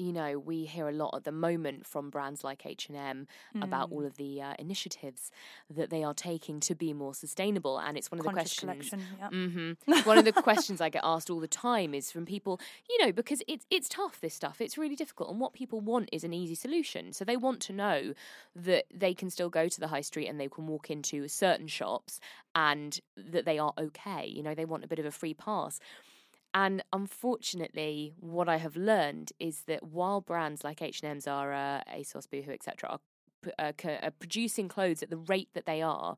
you 0.00 0.12
know, 0.12 0.38
we 0.38 0.64
hear 0.64 0.88
a 0.88 0.92
lot 0.92 1.14
at 1.14 1.24
the 1.24 1.32
moment 1.32 1.86
from 1.86 2.10
brands 2.10 2.44
like 2.44 2.64
H&M 2.66 3.26
about 3.60 3.90
Mm. 3.90 3.92
all 3.92 4.04
of 4.06 4.16
the 4.16 4.40
uh, 4.42 4.54
initiatives 4.58 5.30
that 5.70 5.90
they 5.90 6.02
are 6.04 6.14
taking 6.14 6.60
to 6.60 6.74
be 6.74 6.92
more 6.92 7.14
sustainable 7.14 7.78
and 7.78 7.96
it's 7.96 8.10
one 8.10 8.18
of 8.18 8.24
the 8.24 8.32
questions 8.32 8.60
collection. 8.90 9.00
Yeah. 9.18 9.28
hmm 9.28 9.72
One 10.08 10.18
of 10.18 10.24
the 10.24 10.32
questions 10.32 10.80
I 10.80 10.88
get 10.88 11.02
asked 11.04 11.30
all 11.30 11.40
the 11.40 11.48
time 11.48 11.94
is 11.94 12.10
from 12.12 12.24
people, 12.26 12.60
you 12.88 13.04
know, 13.04 13.12
because 13.12 13.42
it's 13.48 13.66
it's 13.70 13.88
tough. 13.88 14.20
This 14.20 14.34
stuff, 14.34 14.60
it's 14.60 14.76
really 14.78 14.96
difficult, 14.96 15.30
and 15.30 15.40
what 15.40 15.52
people 15.52 15.80
want 15.80 16.08
is 16.12 16.24
an 16.24 16.32
easy 16.32 16.54
solution. 16.54 17.12
So 17.12 17.24
they 17.24 17.36
want 17.36 17.60
to 17.62 17.72
know 17.72 18.14
that 18.54 18.84
they 18.94 19.14
can 19.14 19.30
still 19.30 19.50
go 19.50 19.68
to 19.68 19.80
the 19.80 19.88
high 19.88 20.00
street 20.00 20.26
and 20.28 20.38
they 20.40 20.48
can 20.48 20.66
walk 20.66 20.90
into 20.90 21.28
certain 21.28 21.66
shops 21.68 22.20
and 22.54 23.00
that 23.16 23.44
they 23.44 23.58
are 23.58 23.72
okay. 23.78 24.26
You 24.26 24.42
know, 24.42 24.54
they 24.54 24.64
want 24.64 24.84
a 24.84 24.88
bit 24.88 24.98
of 24.98 25.06
a 25.06 25.10
free 25.10 25.34
pass. 25.34 25.80
And 26.54 26.82
unfortunately, 26.92 28.14
what 28.18 28.48
I 28.48 28.56
have 28.56 28.76
learned 28.76 29.32
is 29.38 29.62
that 29.62 29.82
while 29.82 30.20
brands 30.20 30.64
like 30.64 30.80
H 30.82 31.02
and 31.02 31.10
M's, 31.10 31.24
Zara, 31.24 31.84
ASOS, 31.94 32.28
Boohoo, 32.28 32.52
etc., 32.52 32.90
are, 32.90 33.00
p- 33.42 33.52
uh, 33.58 33.72
are 34.02 34.10
producing 34.10 34.68
clothes 34.68 35.02
at 35.02 35.10
the 35.10 35.16
rate 35.16 35.50
that 35.54 35.66
they 35.66 35.82
are, 35.82 36.16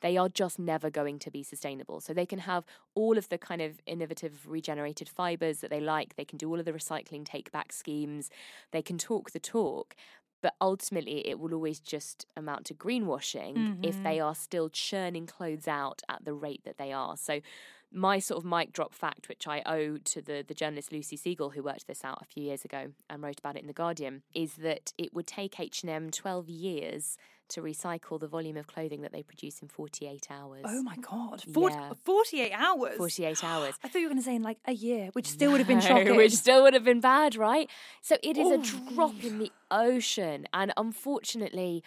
they 0.00 0.16
are 0.16 0.28
just 0.28 0.58
never 0.58 0.90
going 0.90 1.18
to 1.20 1.30
be 1.30 1.42
sustainable. 1.42 2.00
So 2.00 2.12
they 2.12 2.26
can 2.26 2.40
have 2.40 2.64
all 2.94 3.18
of 3.18 3.28
the 3.28 3.38
kind 3.38 3.60
of 3.62 3.80
innovative 3.86 4.46
regenerated 4.46 5.08
fibers 5.08 5.60
that 5.60 5.70
they 5.70 5.80
like. 5.80 6.16
They 6.16 6.24
can 6.24 6.38
do 6.38 6.48
all 6.50 6.58
of 6.58 6.64
the 6.66 6.72
recycling 6.72 7.24
take 7.24 7.50
back 7.50 7.72
schemes. 7.72 8.30
They 8.72 8.82
can 8.82 8.98
talk 8.98 9.30
the 9.30 9.40
talk. 9.40 9.94
But 10.40 10.54
ultimately, 10.60 11.26
it 11.26 11.40
will 11.40 11.52
always 11.52 11.80
just 11.80 12.24
amount 12.36 12.64
to 12.66 12.74
greenwashing 12.74 13.54
if 13.82 14.00
they 14.04 14.20
are 14.20 14.36
still 14.36 14.68
churning 14.68 15.26
clothes 15.26 15.66
out 15.66 16.02
at 16.08 16.24
the 16.24 16.32
rate 16.32 16.62
that 16.64 16.78
they 16.78 16.92
are. 16.92 17.16
So, 17.16 17.40
my 17.92 18.18
sort 18.18 18.38
of 18.38 18.44
mic 18.44 18.72
drop 18.72 18.92
fact, 18.94 19.28
which 19.28 19.46
I 19.46 19.62
owe 19.64 19.96
to 19.96 20.20
the, 20.22 20.44
the 20.46 20.54
journalist 20.54 20.92
Lucy 20.92 21.16
Siegle, 21.16 21.54
who 21.54 21.62
worked 21.62 21.86
this 21.86 22.04
out 22.04 22.18
a 22.20 22.24
few 22.26 22.42
years 22.42 22.64
ago 22.64 22.88
and 23.08 23.22
wrote 23.22 23.38
about 23.38 23.56
it 23.56 23.60
in 23.62 23.66
The 23.66 23.72
Guardian, 23.72 24.22
is 24.34 24.54
that 24.54 24.92
it 24.98 25.14
would 25.14 25.26
take 25.26 25.58
H&M 25.58 26.10
12 26.10 26.48
years 26.48 27.16
to 27.48 27.62
recycle 27.62 28.20
the 28.20 28.26
volume 28.26 28.58
of 28.58 28.66
clothing 28.66 29.00
that 29.00 29.10
they 29.10 29.22
produce 29.22 29.62
in 29.62 29.68
48 29.68 30.26
hours. 30.30 30.64
Oh 30.66 30.82
my 30.82 30.96
god, 30.96 31.42
40, 31.50 31.74
Yeah. 31.74 31.92
48 32.04 32.52
hours. 32.52 32.96
48 32.98 33.42
hours. 33.42 33.74
I 33.82 33.88
thought 33.88 33.98
you 34.00 34.04
were 34.04 34.10
going 34.10 34.20
to 34.20 34.24
say 34.24 34.34
in 34.34 34.42
like 34.42 34.58
a 34.66 34.74
year, 34.74 35.08
which 35.14 35.26
still 35.30 35.52
would 35.52 35.58
have 35.60 35.66
been 35.66 35.78
No, 35.78 35.84
shocking. 35.84 36.16
Which 36.16 36.34
still 36.34 36.62
would 36.64 36.74
have 36.74 36.84
been 36.84 37.00
bad, 37.00 37.36
right? 37.36 37.70
So 38.02 38.18
it 38.22 38.36
is 38.36 38.50
a 38.50 38.92
drop 38.94 39.24
in 39.24 39.38
the 39.38 39.50
ocean. 39.70 40.46
And 40.52 40.74
unfortunately, 40.76 41.82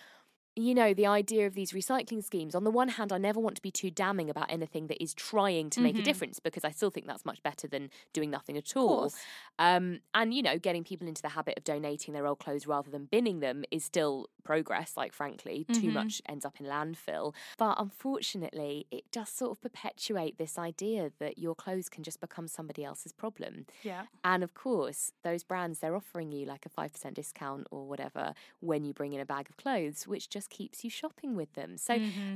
you 0.55 0.75
know, 0.75 0.93
the 0.93 1.07
idea 1.07 1.47
of 1.47 1.53
these 1.55 1.71
recycling 1.71 2.23
schemes, 2.23 2.55
on 2.55 2.63
the 2.65 2.71
one 2.71 2.89
hand, 2.89 3.13
I 3.13 3.17
never 3.17 3.39
want 3.39 3.55
to 3.55 3.61
be 3.61 3.71
too 3.71 3.89
damning 3.89 4.29
about 4.29 4.51
anything 4.51 4.87
that 4.87 5.01
is 5.01 5.13
trying 5.13 5.69
to 5.71 5.79
make 5.81 5.97
a 5.97 6.01
difference 6.01 6.39
because 6.39 6.65
I 6.65 6.71
still 6.71 6.89
think 6.89 7.07
that's 7.07 7.23
much 7.23 7.41
better 7.41 7.67
than 7.67 7.89
doing 8.11 8.29
nothing 8.29 8.57
at 8.57 8.75
all. 8.75 9.07
Mm-hmm. 9.09 9.65
Um, 9.65 9.99
and, 10.13 10.33
you 10.33 10.41
know, 10.41 10.57
getting 10.57 10.83
people 10.83 11.07
into 11.07 11.21
the 11.21 11.29
habit 11.29 11.57
of 11.57 11.63
donating 11.63 12.13
their 12.13 12.27
old 12.27 12.39
clothes 12.39 12.67
rather 12.67 12.89
than 12.91 13.05
binning 13.05 13.39
them 13.39 13.63
is 13.71 13.85
still 13.85 14.27
progress, 14.43 14.97
like, 14.97 15.13
frankly, 15.13 15.65
too 15.71 15.81
Mm-hmm. 15.81 15.93
much 15.93 16.21
ends 16.27 16.45
up 16.45 16.59
in 16.59 16.65
landfill. 16.65 17.33
But 17.57 17.77
unfortunately, 17.79 18.87
it 18.91 19.03
does 19.11 19.29
sort 19.29 19.51
of 19.51 19.61
perpetuate 19.61 20.37
this 20.37 20.57
idea 20.57 21.11
that 21.19 21.37
your 21.37 21.55
clothes 21.55 21.87
can 21.89 22.03
just 22.03 22.19
become 22.19 22.47
somebody 22.47 22.83
else's 22.83 23.13
problem. 23.13 23.65
yeah. 23.83 24.03
And 24.23 24.43
of 24.43 24.53
course, 24.53 25.13
those 25.23 25.43
brands, 25.43 25.79
they're 25.79 25.95
offering 25.95 26.31
you 26.31 26.45
like 26.45 26.65
a 26.65 26.69
5% 26.69 27.13
discount 27.13 27.67
or 27.71 27.87
whatever 27.87 28.33
when 28.59 28.83
you 28.83 28.93
bring 28.93 29.13
in 29.13 29.21
a 29.21 29.25
bag 29.25 29.47
of 29.49 29.57
clothes, 29.57 30.07
which 30.07 30.29
just 30.29 30.40
keeps 30.47 30.83
you 30.83 30.89
shopping 30.89 31.35
with 31.35 31.53
them. 31.53 31.77
So 31.77 31.93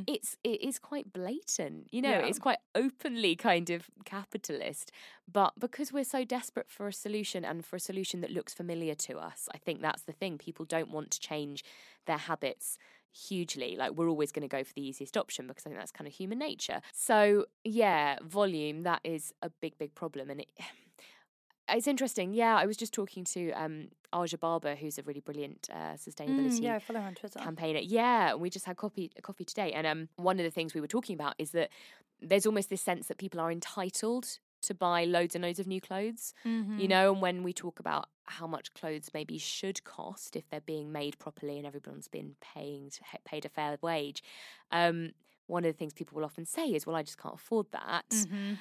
it's, 0.07 0.37
it 0.43 0.61
is 0.61 0.79
quite 0.79 1.11
blatant, 1.13 1.87
you 1.91 2.01
know, 2.01 2.09
Mm-hmm. 2.11 2.21
Yeah. 2.21 2.27
it's 2.27 2.39
quite 2.39 2.59
openly 2.75 3.35
kind 3.35 3.69
of 3.69 3.89
capitalist. 4.05 4.91
But 5.31 5.53
because 5.59 5.91
we're 5.91 6.03
so 6.03 6.23
desperate 6.23 6.69
for 6.69 6.87
a 6.87 6.93
solution 6.93 7.43
and 7.43 7.65
for 7.65 7.75
a 7.75 7.79
solution 7.79 8.21
that 8.21 8.31
looks 8.31 8.53
familiar 8.53 8.95
to 8.95 9.17
us, 9.17 9.49
I 9.53 9.57
think 9.57 9.81
that's 9.81 10.03
the 10.03 10.11
thing. 10.13 10.37
People 10.37 10.65
don't 10.65 10.91
want 10.91 11.11
to 11.11 11.19
change 11.19 11.63
their 12.05 12.17
habits 12.17 12.77
hugely. 13.11 13.75
Like 13.77 13.91
we're 13.93 14.09
always 14.09 14.31
going 14.31 14.47
to 14.47 14.55
go 14.57 14.63
for 14.63 14.73
the 14.73 14.85
easiest 14.85 15.15
option 15.17 15.47
because 15.47 15.65
I 15.65 15.69
think 15.69 15.79
that's 15.79 15.91
kind 15.91 16.07
of 16.07 16.13
human 16.13 16.37
nature. 16.37 16.81
So 16.93 17.45
yeah, 17.63 18.17
volume 18.21 18.83
that 18.83 19.01
is 19.03 19.33
a 19.41 19.49
big, 19.49 19.77
big 19.77 19.95
problem, 19.95 20.29
and 20.29 20.41
it. 20.41 20.47
It's 21.69 21.87
interesting. 21.87 22.33
Yeah, 22.33 22.55
I 22.55 22.65
was 22.65 22.77
just 22.77 22.93
talking 22.93 23.23
to 23.25 23.51
um, 23.51 23.87
Aja 24.13 24.37
Barber, 24.37 24.75
who's 24.75 24.97
a 24.97 25.03
really 25.03 25.19
brilliant 25.19 25.67
uh, 25.71 25.93
sustainability 25.93 26.59
Mm, 26.59 26.61
yeah, 26.61 26.75
I 26.75 26.79
follow 26.79 26.99
her 27.01 27.07
on 27.07 27.15
Twitter. 27.15 27.39
campaigner. 27.39 27.79
Yeah, 27.79 28.31
and 28.31 28.41
we 28.41 28.49
just 28.49 28.65
had 28.65 28.77
coffee 28.77 29.11
coffee 29.21 29.45
today, 29.45 29.71
and 29.73 29.87
um, 29.87 30.09
one 30.15 30.39
of 30.39 30.43
the 30.45 30.51
things 30.51 30.73
we 30.73 30.81
were 30.81 30.87
talking 30.87 31.15
about 31.15 31.35
is 31.37 31.51
that 31.51 31.69
there's 32.21 32.45
almost 32.45 32.69
this 32.69 32.81
sense 32.81 33.07
that 33.07 33.17
people 33.17 33.39
are 33.39 33.51
entitled 33.51 34.39
to 34.61 34.73
buy 34.73 35.05
loads 35.05 35.35
and 35.35 35.43
loads 35.43 35.59
of 35.59 35.67
new 35.67 35.81
clothes. 35.81 36.33
Mm-hmm. 36.45 36.79
You 36.79 36.87
know, 36.87 37.11
and 37.13 37.21
when 37.21 37.43
we 37.43 37.53
talk 37.53 37.79
about 37.79 38.09
how 38.25 38.47
much 38.47 38.73
clothes 38.73 39.09
maybe 39.13 39.37
should 39.37 39.83
cost 39.83 40.35
if 40.35 40.49
they're 40.49 40.61
being 40.61 40.91
made 40.91 41.19
properly 41.19 41.57
and 41.57 41.67
everyone's 41.67 42.07
been 42.07 42.35
paying 42.41 42.89
to, 42.91 42.99
paid 43.25 43.45
a 43.45 43.49
fair 43.49 43.77
wage, 43.81 44.23
um, 44.71 45.11
one 45.47 45.63
of 45.65 45.71
the 45.71 45.77
things 45.77 45.93
people 45.93 46.15
will 46.15 46.25
often 46.25 46.45
say 46.45 46.67
is, 46.67 46.85
"Well, 46.85 46.95
I 46.95 47.03
just 47.03 47.17
can't 47.17 47.35
afford 47.35 47.67
that." 47.71 48.09
Mm-hmm. 48.11 48.53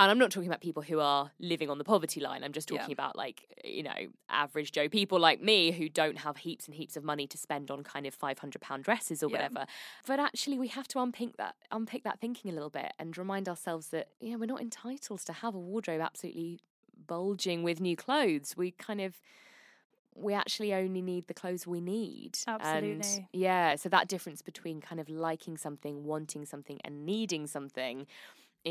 And 0.00 0.10
I'm 0.12 0.18
not 0.18 0.30
talking 0.30 0.48
about 0.48 0.60
people 0.60 0.82
who 0.84 1.00
are 1.00 1.32
living 1.40 1.68
on 1.68 1.78
the 1.78 1.84
poverty 1.84 2.20
line. 2.20 2.44
I'm 2.44 2.52
just 2.52 2.68
Yeah. 2.68 2.78
talking 2.78 2.92
about 2.92 3.16
like, 3.16 3.46
you 3.64 3.82
know, 3.82 3.94
average 4.28 4.70
Joe 4.70 4.88
people 4.88 5.18
like 5.18 5.42
me 5.42 5.72
who 5.72 5.88
don't 5.88 6.18
have 6.18 6.36
heaps 6.36 6.66
and 6.66 6.74
heaps 6.74 6.96
of 6.96 7.02
money 7.02 7.26
to 7.26 7.36
spend 7.36 7.68
on 7.68 7.82
kind 7.82 8.06
of 8.06 8.14
500 8.14 8.62
pound 8.62 8.84
dresses 8.84 9.24
or 9.24 9.28
Yeah. 9.28 9.32
whatever. 9.32 9.66
But 10.06 10.20
actually 10.20 10.56
we 10.56 10.68
have 10.68 10.86
to 10.88 11.00
unpick 11.00 11.36
that 11.38 11.56
unpick 11.72 12.04
that 12.04 12.20
thinking 12.20 12.50
a 12.50 12.54
little 12.54 12.70
bit 12.70 12.92
and 13.00 13.16
remind 13.18 13.48
ourselves 13.48 13.88
that 13.88 14.08
you 14.20 14.30
know, 14.32 14.38
we're 14.38 14.46
not 14.46 14.60
entitled 14.60 15.20
to 15.26 15.32
have 15.32 15.54
a 15.56 15.58
wardrobe 15.58 16.00
absolutely 16.00 16.60
bulging 17.08 17.64
with 17.64 17.80
new 17.80 17.96
clothes. 17.96 18.56
We 18.56 18.70
kind 18.70 19.00
of 19.00 19.20
we 20.14 20.34
actually 20.34 20.74
only 20.74 21.00
need 21.00 21.28
the 21.28 21.34
clothes 21.34 21.66
we 21.66 21.80
need. 21.80 22.38
And 22.60 23.04
Absolutely. 23.04 23.28
yeah, 23.32 23.76
so 23.76 23.88
that 23.88 24.08
difference 24.08 24.42
between 24.42 24.80
kind 24.80 25.00
of 25.00 25.08
liking 25.08 25.56
something, 25.56 26.04
wanting 26.04 26.44
something, 26.44 26.80
and 26.84 27.06
needing 27.06 27.46
something 27.46 28.06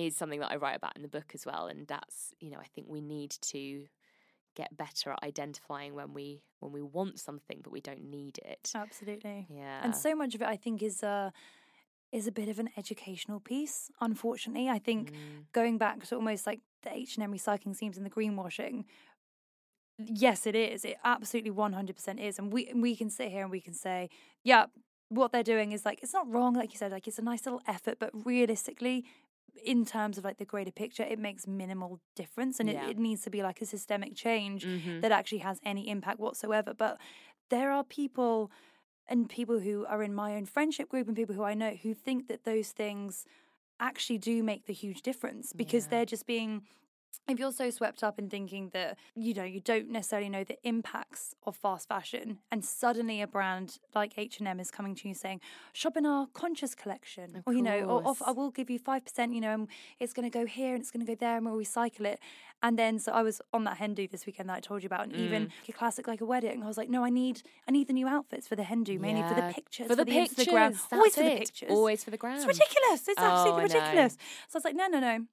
is 0.05 0.15
something 0.15 0.39
that 0.39 0.51
I 0.51 0.55
write 0.57 0.77
about 0.77 0.95
in 0.95 1.01
the 1.01 1.07
book 1.07 1.31
as 1.33 1.45
well. 1.45 1.67
And 1.67 1.88
that's, 1.88 2.33
you 2.39 2.49
know, 2.51 2.60
I 2.60 2.67
think 2.73 2.88
we 2.89 3.01
need 3.01 3.31
to 3.53 3.86
get 4.55 4.75
better 4.75 5.12
at 5.12 5.19
identifying 5.23 5.93
when 5.93 6.13
we 6.13 6.41
when 6.62 6.71
we 6.71 6.81
want 6.81 7.19
something 7.19 7.60
but 7.63 7.71
we 7.71 7.79
don't 7.79 8.03
need 8.10 8.39
it. 8.43 8.71
Absolutely. 8.73 9.45
Yeah. 9.49 9.81
And 9.83 9.95
so 9.95 10.15
much 10.15 10.33
of 10.36 10.41
it, 10.41 10.47
I 10.47 10.57
think, 10.57 10.81
is 10.81 11.03
a 11.03 11.31
is 12.12 12.25
a 12.25 12.31
bit 12.31 12.49
of 12.49 12.57
an 12.57 12.69
educational 12.77 13.39
piece. 13.39 13.91
Unfortunately, 14.01 14.69
I 14.69 14.79
think 14.79 15.12
Mm. 15.12 15.45
going 15.53 15.77
back 15.77 16.05
to 16.07 16.15
almost 16.15 16.47
like 16.47 16.62
the 16.83 16.91
H 16.93 17.15
and 17.17 17.23
M 17.23 17.33
recycling 17.33 17.75
schemes 17.75 17.97
and 17.97 18.05
the 18.05 18.10
greenwashing. 18.10 18.86
Yes, 19.99 20.45
it 20.45 20.55
is. 20.55 20.86
It 20.86 20.97
absolutely 21.03 21.51
one 21.51 21.73
hundred 21.73 21.95
percent 21.95 22.19
is, 22.19 22.38
and 22.39 22.53
we 22.53 22.71
we 22.75 22.95
can 22.95 23.10
sit 23.10 23.29
here 23.31 23.41
and 23.41 23.51
we 23.51 23.62
can 23.62 23.73
say, 23.73 24.10
yeah, 24.43 24.67
what 25.10 25.31
they're 25.31 25.43
doing 25.43 25.71
is 25.71 25.86
like 25.86 25.99
it's 26.03 26.13
not 26.13 26.31
wrong, 26.31 26.53
like 26.53 26.71
you 26.71 26.77
said, 26.77 26.91
like 26.91 27.07
it's 27.07 27.19
a 27.19 27.23
nice 27.23 27.45
little 27.45 27.62
effort, 27.67 27.97
but 27.99 28.12
realistically. 28.25 29.05
In 29.63 29.85
terms 29.85 30.17
of 30.17 30.23
like 30.23 30.37
the 30.37 30.45
greater 30.45 30.71
picture, 30.71 31.03
it 31.03 31.19
makes 31.19 31.47
minimal 31.47 31.99
difference, 32.15 32.59
and 32.59 32.69
Yeah. 32.69 32.85
it, 32.87 32.91
it 32.91 32.97
needs 32.97 33.21
to 33.23 33.29
be 33.29 33.43
like 33.43 33.61
a 33.61 33.65
systemic 33.65 34.15
change 34.15 34.65
Mhm. 34.65 35.01
that 35.01 35.11
actually 35.11 35.39
has 35.39 35.59
any 35.63 35.89
impact 35.89 36.19
whatsoever. 36.19 36.73
But 36.73 36.97
there 37.49 37.71
are 37.71 37.83
people 37.83 38.51
and 39.07 39.29
people 39.29 39.59
who 39.59 39.85
are 39.85 40.03
in 40.03 40.13
my 40.13 40.35
own 40.35 40.45
friendship 40.45 40.89
group 40.89 41.07
and 41.07 41.15
people 41.15 41.33
who 41.35 41.43
I 41.43 41.53
know 41.53 41.71
who 41.71 41.93
think 41.93 42.27
that 42.27 42.43
those 42.43 42.71
things 42.71 43.25
actually 43.79 44.17
do 44.17 44.43
make 44.43 44.65
the 44.65 44.73
huge 44.73 45.01
difference 45.01 45.53
because 45.53 45.85
Yeah. 45.85 45.89
they're 45.91 46.05
just 46.05 46.25
being 46.25 46.63
if 47.27 47.39
you're 47.39 47.51
so 47.51 47.69
swept 47.69 48.03
up 48.03 48.17
in 48.19 48.29
thinking 48.29 48.69
that 48.73 48.97
you 49.15 49.33
know 49.33 49.43
you 49.43 49.59
don't 49.59 49.89
necessarily 49.89 50.29
know 50.29 50.43
the 50.43 50.57
impacts 50.63 51.35
of 51.45 51.55
fast 51.55 51.87
fashion 51.87 52.39
and 52.51 52.63
suddenly 52.63 53.21
a 53.21 53.27
brand 53.27 53.77
like 53.93 54.17
H&M 54.17 54.59
is 54.59 54.71
coming 54.71 54.95
to 54.95 55.07
you 55.07 55.13
saying 55.13 55.41
shop 55.73 55.97
in 55.97 56.05
our 56.05 56.27
conscious 56.33 56.73
collection 56.75 57.37
Of 57.37 57.43
or 57.45 57.53
you 57.53 57.61
know 57.61 57.79
or 57.81 58.07
off, 58.07 58.21
I 58.25 58.31
will 58.31 58.51
give 58.51 58.69
you 58.69 58.79
5% 58.79 59.33
you 59.33 59.41
know 59.41 59.53
and 59.53 59.67
it's 59.99 60.13
going 60.13 60.29
to 60.29 60.35
go 60.39 60.45
here 60.45 60.73
and 60.73 60.81
it's 60.81 60.91
going 60.91 61.05
to 61.05 61.11
go 61.11 61.17
there 61.19 61.37
and 61.37 61.45
we'll 61.45 61.55
recycle 61.59 62.05
it 62.05 62.19
and 62.63 62.77
then 62.79 62.97
so 62.99 63.11
I 63.11 63.21
was 63.23 63.41
on 63.53 63.63
that 63.65 63.77
hen 63.77 63.93
do 63.93 64.07
this 64.07 64.25
weekend 64.25 64.49
that 64.49 64.55
I 64.55 64.59
told 64.59 64.83
you 64.83 64.87
about 64.87 65.03
and 65.07 65.13
Mm. 65.13 65.19
even 65.25 65.51
a 65.67 65.71
classic 65.71 66.07
like 66.07 66.21
a 66.21 66.25
wedding 66.25 66.63
I 66.63 66.67
was 66.67 66.77
like 66.77 66.89
no 66.89 67.03
I 67.03 67.09
need 67.09 67.41
I 67.67 67.71
need 67.71 67.87
the 67.87 67.93
new 67.93 68.07
outfits 68.07 68.47
for 68.47 68.55
the 68.55 68.63
hen 68.63 68.83
do 68.83 68.97
mainly 68.99 69.21
for 69.27 69.35
the 69.35 69.51
pictures 69.53 69.87
for 69.87 69.95
the, 69.95 70.05
pictures. 70.05 70.45
Instagram 70.47 70.77
always 70.91 71.13
that's 71.13 71.15
for 71.15 71.23
the 71.23 71.37
pictures 71.37 71.69
Always 71.71 72.03
for 72.03 72.11
the 72.11 72.17
gram. 72.17 72.35
it's 72.37 72.45
ridiculous. 72.45 73.07
It's 73.07 73.21
Oh, 73.21 73.25
absolutely 73.25 73.63
ridiculous. 73.63 74.13
So 74.47 74.55
I 74.55 74.57
was 74.57 74.65
like, 74.65 74.75
no, 74.75 74.87
no, 74.87 74.99
no, 74.99 75.25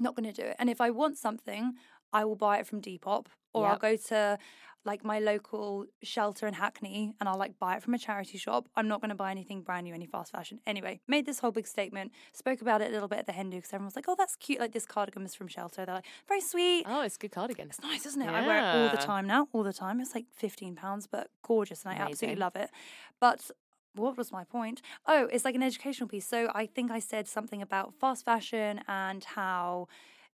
not 0.00 0.16
going 0.16 0.32
to 0.32 0.42
do 0.42 0.48
it. 0.48 0.56
And 0.58 0.70
if 0.70 0.80
I 0.80 0.90
want 0.90 1.18
something, 1.18 1.74
I 2.12 2.24
will 2.24 2.36
buy 2.36 2.58
it 2.58 2.66
from 2.66 2.80
Depop 2.80 3.26
or 3.52 3.66
I'll 3.66 3.78
go 3.78 3.96
to 3.96 4.38
like 4.84 5.04
my 5.04 5.18
local 5.18 5.84
shelter 6.02 6.46
in 6.46 6.54
Hackney 6.54 7.12
and 7.20 7.28
I'll 7.28 7.36
like 7.38 7.58
buy 7.58 7.76
it 7.76 7.82
from 7.82 7.92
a 7.92 7.98
charity 7.98 8.38
shop. 8.38 8.66
I'm 8.74 8.88
not 8.88 9.02
going 9.02 9.10
to 9.10 9.14
buy 9.14 9.30
anything 9.30 9.60
brand 9.60 9.84
new, 9.84 9.92
any 9.94 10.06
fast 10.06 10.32
fashion. 10.32 10.58
Anyway, 10.66 11.00
made 11.06 11.26
this 11.26 11.40
whole 11.40 11.50
big 11.50 11.66
statement, 11.66 12.12
spoke 12.32 12.62
about 12.62 12.80
it 12.80 12.88
a 12.88 12.92
little 12.92 13.06
bit 13.06 13.18
at 13.18 13.26
the 13.26 13.32
hen 13.32 13.50
do 13.50 13.58
because 13.58 13.72
everyone 13.72 13.86
was 13.88 13.96
like, 13.96 14.06
oh, 14.08 14.14
that's 14.16 14.36
cute. 14.36 14.58
Like 14.58 14.72
this 14.72 14.86
cardigan 14.86 15.24
is 15.24 15.34
from 15.34 15.48
shelter. 15.48 15.84
They're 15.84 15.96
like, 15.96 16.06
very 16.26 16.40
sweet. 16.40 16.86
Oh, 16.88 17.02
it's 17.02 17.16
a 17.16 17.18
good 17.18 17.32
cardigan. 17.32 17.68
It's 17.68 17.82
nice, 17.82 18.06
isn't 18.06 18.22
it? 18.22 18.28
I 18.28 18.46
wear 18.46 18.56
it 18.56 18.82
all 18.84 18.88
the 18.88 18.96
time 18.96 19.26
now, 19.26 19.48
all 19.52 19.62
the 19.62 19.72
time. 19.74 20.00
It's 20.00 20.14
like 20.14 20.26
fifteen 20.34 20.74
pounds, 20.74 21.06
but 21.06 21.28
gorgeous, 21.42 21.84
and 21.84 21.92
I 21.92 21.96
absolutely 21.96 22.40
love 22.40 22.56
it. 22.56 22.70
But 23.20 23.50
what 23.94 24.16
was 24.16 24.32
my 24.32 24.44
point? 24.44 24.80
Oh, 25.06 25.28
it's 25.32 25.44
like 25.44 25.54
an 25.54 25.62
educational 25.62 26.08
piece. 26.08 26.26
So 26.26 26.50
I 26.54 26.66
think 26.66 26.90
I 26.90 26.98
said 26.98 27.26
something 27.28 27.60
about 27.62 27.94
fast 27.94 28.24
fashion 28.24 28.80
and 28.88 29.24
how 29.24 29.88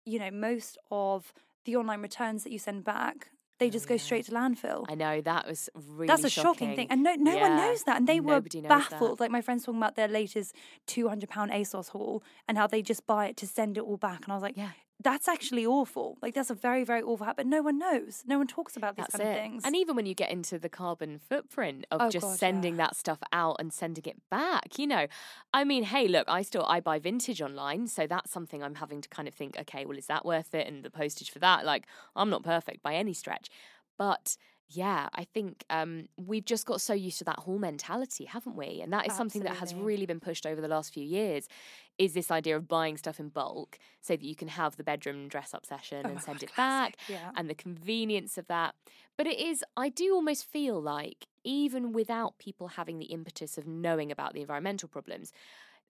you 0.04 0.18
know, 0.18 0.30
most 0.30 0.78
of 0.90 1.32
the 1.64 1.76
online 1.76 2.02
returns 2.02 2.44
that 2.44 2.52
you 2.52 2.58
send 2.58 2.84
back, 2.84 3.30
they 3.58 3.66
oh, 3.66 3.70
just 3.70 3.86
go 3.86 3.94
yeah. 3.94 4.00
straight 4.00 4.24
to 4.26 4.32
landfill. 4.32 4.84
I 4.88 4.94
know 4.94 5.20
that 5.20 5.46
was 5.46 5.70
really 5.74 6.08
That's 6.08 6.24
a 6.24 6.30
shocking 6.30 6.74
thing, 6.74 6.88
and 6.90 7.02
no, 7.02 7.14
no 7.14 7.36
one 7.36 7.56
knows 7.56 7.84
that. 7.84 7.96
And 7.96 8.08
they 8.08 8.18
nobody 8.18 8.58
were 8.58 8.62
that. 8.62 8.90
baffled. 8.90 9.20
Like 9.20 9.30
my 9.30 9.40
friends 9.40 9.64
talking 9.64 9.80
about 9.80 9.94
their 9.94 10.08
latest 10.08 10.54
two 10.86 11.08
hundred 11.08 11.28
pound 11.28 11.52
ASOS 11.52 11.90
haul 11.90 12.24
and 12.48 12.58
how 12.58 12.66
they 12.66 12.82
just 12.82 13.06
buy 13.06 13.26
it 13.26 13.36
to 13.38 13.46
send 13.46 13.78
it 13.78 13.84
all 13.84 13.96
back. 13.96 14.24
And 14.24 14.32
I 14.32 14.34
was 14.34 14.42
like, 14.42 14.56
Yeah. 14.56 14.70
That's 15.02 15.28
actually 15.28 15.66
awful. 15.66 16.18
Like 16.22 16.34
that's 16.34 16.50
a 16.50 16.54
very 16.54 16.84
very 16.84 17.02
awful 17.02 17.26
habit. 17.26 17.46
No 17.46 17.62
one 17.62 17.78
knows. 17.78 18.22
No 18.26 18.38
one 18.38 18.46
talks 18.46 18.76
about 18.76 18.96
these 18.96 19.04
That's 19.06 19.16
kind 19.16 19.28
it. 19.28 19.32
of 19.32 19.38
things. 19.38 19.64
And 19.64 19.74
even 19.76 19.96
when 19.96 20.06
you 20.06 20.14
get 20.14 20.30
into 20.30 20.58
the 20.58 20.68
carbon 20.68 21.18
footprint 21.18 21.86
of 21.90 22.00
Oh, 22.00 22.10
just 22.10 22.26
God, 22.26 22.38
sending 22.38 22.74
yeah. 22.74 22.86
that 22.86 22.96
stuff 22.96 23.18
out 23.32 23.56
and 23.58 23.72
sending 23.72 24.04
it 24.06 24.16
back, 24.30 24.78
you 24.78 24.86
know, 24.86 25.06
I 25.52 25.64
mean, 25.64 25.84
hey, 25.84 26.08
look, 26.08 26.28
I 26.28 26.42
still 26.42 26.64
I 26.66 26.80
buy 26.80 26.98
vintage 26.98 27.40
online, 27.42 27.86
so 27.88 28.06
that's 28.06 28.30
something 28.30 28.62
I'm 28.62 28.76
having 28.76 29.00
to 29.00 29.08
kind 29.08 29.28
of 29.28 29.34
think, 29.34 29.58
okay, 29.58 29.84
well, 29.84 29.98
is 29.98 30.06
that 30.06 30.24
worth 30.24 30.54
it? 30.54 30.66
And 30.66 30.84
the 30.84 30.90
postage 30.90 31.30
for 31.30 31.38
that, 31.40 31.64
like, 31.64 31.86
I'm 32.16 32.30
not 32.30 32.42
perfect 32.42 32.82
by 32.82 32.94
any 32.94 33.12
stretch, 33.12 33.48
but. 33.98 34.36
Yeah, 34.68 35.08
I 35.12 35.24
think 35.24 35.64
um, 35.68 36.08
we've 36.16 36.44
just 36.44 36.64
got 36.64 36.80
so 36.80 36.94
used 36.94 37.18
to 37.18 37.24
that 37.24 37.40
whole 37.40 37.58
mentality, 37.58 38.24
haven't 38.24 38.56
we? 38.56 38.80
And 38.80 38.92
that 38.92 39.06
is 39.06 39.14
something 39.14 39.42
that 39.42 39.56
has 39.56 39.74
really 39.74 40.06
been 40.06 40.20
pushed 40.20 40.46
over 40.46 40.60
the 40.62 40.68
last 40.68 40.94
few 40.94 41.04
years. 41.04 41.46
Is 41.98 42.14
this 42.14 42.30
idea 42.30 42.56
of 42.56 42.68
buying 42.68 42.96
stuff 42.96 43.20
in 43.20 43.28
bulk 43.28 43.78
so 44.00 44.14
that 44.14 44.24
you 44.24 44.34
can 44.34 44.48
have 44.48 44.76
the 44.76 44.82
bedroom 44.82 45.28
dress 45.28 45.52
up 45.52 45.66
session 45.66 46.02
Oh 46.06 46.08
and 46.08 46.22
send 46.22 46.42
it 46.42 46.56
back, 46.56 46.96
yeah. 47.06 47.32
and 47.36 47.50
the 47.50 47.54
convenience 47.54 48.38
of 48.38 48.46
that. 48.46 48.74
But 49.18 49.26
it 49.26 49.38
is, 49.38 49.62
I 49.76 49.90
do 49.90 50.14
almost 50.14 50.46
feel 50.46 50.80
like, 50.80 51.26
even 51.44 51.92
without 51.92 52.38
people 52.38 52.68
having 52.68 52.98
the 52.98 53.06
impetus 53.06 53.58
of 53.58 53.66
knowing 53.66 54.10
about 54.10 54.32
the 54.32 54.40
environmental 54.40 54.88
problems, 54.88 55.32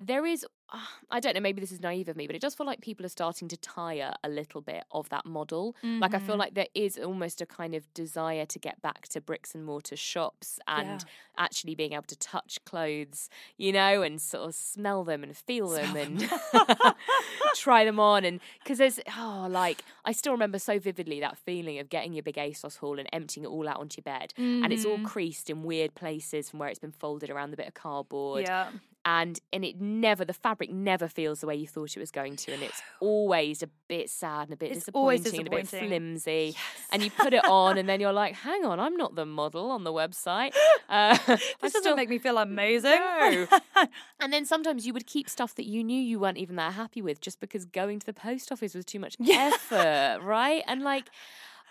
there 0.05 0.27
is, 0.27 0.45
ah, 0.73 0.99
I 1.11 1.21
don't 1.21 1.35
know, 1.35 1.41
maybe 1.41 1.61
this 1.61 1.73
is 1.73 1.81
naive 1.81 2.09
of 2.09 2.17
me, 2.17 2.27
but 2.27 2.37
it 2.37 2.43
does 2.43 2.55
feel 2.55 2.67
like 2.67 2.81
people 2.81 3.05
are 3.07 3.09
starting 3.11 3.49
to 3.49 3.57
tire 3.57 4.15
a 4.25 4.29
little 4.29 4.61
bit 4.61 4.85
of 4.91 5.09
that 5.11 5.25
model. 5.25 5.77
Like, 5.83 6.15
I 6.15 6.19
feel 6.19 6.35
Mhm. 6.35 6.39
like 6.39 6.55
there 6.55 6.69
is 6.75 6.99
almost 6.99 7.41
a 7.41 7.47
kind 7.47 7.75
of 7.75 7.93
desire 7.95 8.47
to 8.47 8.59
get 8.59 8.81
back 8.83 9.09
to 9.09 9.21
bricks 9.21 9.55
and 9.55 9.65
mortar 9.65 9.97
shops 9.97 10.59
and 10.67 10.89
Yeah. 10.89 10.99
actually 11.37 11.75
being 11.75 11.93
able 11.93 12.05
to 12.05 12.17
touch 12.19 12.59
clothes, 12.65 13.29
you 13.57 13.73
know, 13.73 14.03
and 14.03 14.21
sort 14.21 14.49
of 14.49 14.55
smell 14.55 15.05
them 15.05 15.23
and 15.23 15.37
feel 15.37 15.69
them 15.69 15.97
and 15.97 16.19
try 17.55 17.85
them 17.85 18.01
on. 18.01 18.25
And 18.25 18.41
because 18.63 18.79
there's, 18.79 19.01
oh, 19.19 19.47
like, 19.51 19.85
I 20.05 20.13
still 20.13 20.33
remember 20.33 20.59
so 20.59 20.79
vividly 20.79 21.21
that 21.21 21.39
feeling 21.39 21.79
of 21.79 21.89
getting 21.89 22.13
your 22.13 22.23
big 22.23 22.37
ASOS 22.37 22.79
haul 22.79 22.99
and 22.99 23.09
emptying 23.13 23.45
it 23.45 23.49
all 23.49 23.69
out 23.69 23.79
onto 23.79 23.99
your 23.99 24.05
bed. 24.05 24.33
And 24.37 24.73
it's 24.73 24.85
all 24.85 24.99
Mhm. 24.99 25.05
creased 25.05 25.51
in 25.51 25.63
weird 25.63 25.95
places 25.95 26.51
from 26.51 26.59
where 26.61 26.69
it's 26.69 26.79
been 26.79 26.93
folded 26.93 27.31
around 27.31 27.51
the 27.51 27.57
bit 27.57 27.69
of 27.69 27.75
cardboard 27.75 28.45
yeah. 28.49 28.71
And 29.05 29.41
and 29.53 29.65
it 29.65 29.81
never 29.81 30.25
the 30.25 30.33
fabric 30.33 30.71
never 30.73 31.09
feels 31.09 31.41
the 31.41 31.47
way 31.47 31.57
you 31.57 31.67
thought 31.67 31.97
it 31.97 32.01
was 32.01 32.11
going 32.13 32.37
to 32.37 32.53
and 32.53 32.63
it's 32.63 32.81
always 33.01 33.63
a 33.63 33.69
bit 33.89 34.09
sad 34.09 34.45
and 34.45 34.53
a 34.53 34.57
bit 34.57 34.71
It's 34.71 34.81
disappointing, 34.81 35.39
and 35.41 35.49
a 35.49 35.51
bit 35.51 35.67
flimsy 35.67 36.55
and 36.93 37.03
you 37.03 37.11
put 37.11 37.35
it 37.35 37.45
on 37.47 37.79
and 37.79 37.89
then 37.89 38.01
you're 38.01 38.13
like 38.13 38.35
hang 38.47 38.65
on 38.65 38.79
i'm 38.79 38.97
not 38.97 39.15
the 39.17 39.27
model 39.27 39.71
on 39.71 39.85
the 39.85 39.93
website. 39.93 40.53
Uh, 40.89 41.17
I 41.27 41.37
This 41.37 41.53
doesn't 41.63 41.83
still- 41.83 41.97
make 41.97 42.11
me 42.11 42.19
feel 42.19 42.37
amazing. 42.37 42.91
No. 42.91 43.47
and 44.21 44.31
then 44.31 44.45
sometimes 44.45 44.87
you 44.87 44.93
would 44.93 45.07
keep 45.07 45.31
stuff 45.31 45.55
that 45.55 45.65
you 45.65 45.83
knew 45.83 45.99
you 45.99 46.19
weren't 46.21 46.37
even 46.37 46.57
that 46.57 46.75
happy 46.75 47.01
with 47.01 47.19
just 47.23 47.41
because 47.41 47.65
going 47.65 47.99
to 48.01 48.05
the 48.05 48.13
post 48.13 48.53
office 48.53 48.75
was 48.75 48.85
too 48.85 48.99
much 49.01 49.17
effort 49.31 50.21
right? 50.23 50.63
And 50.67 50.83
like 50.83 51.07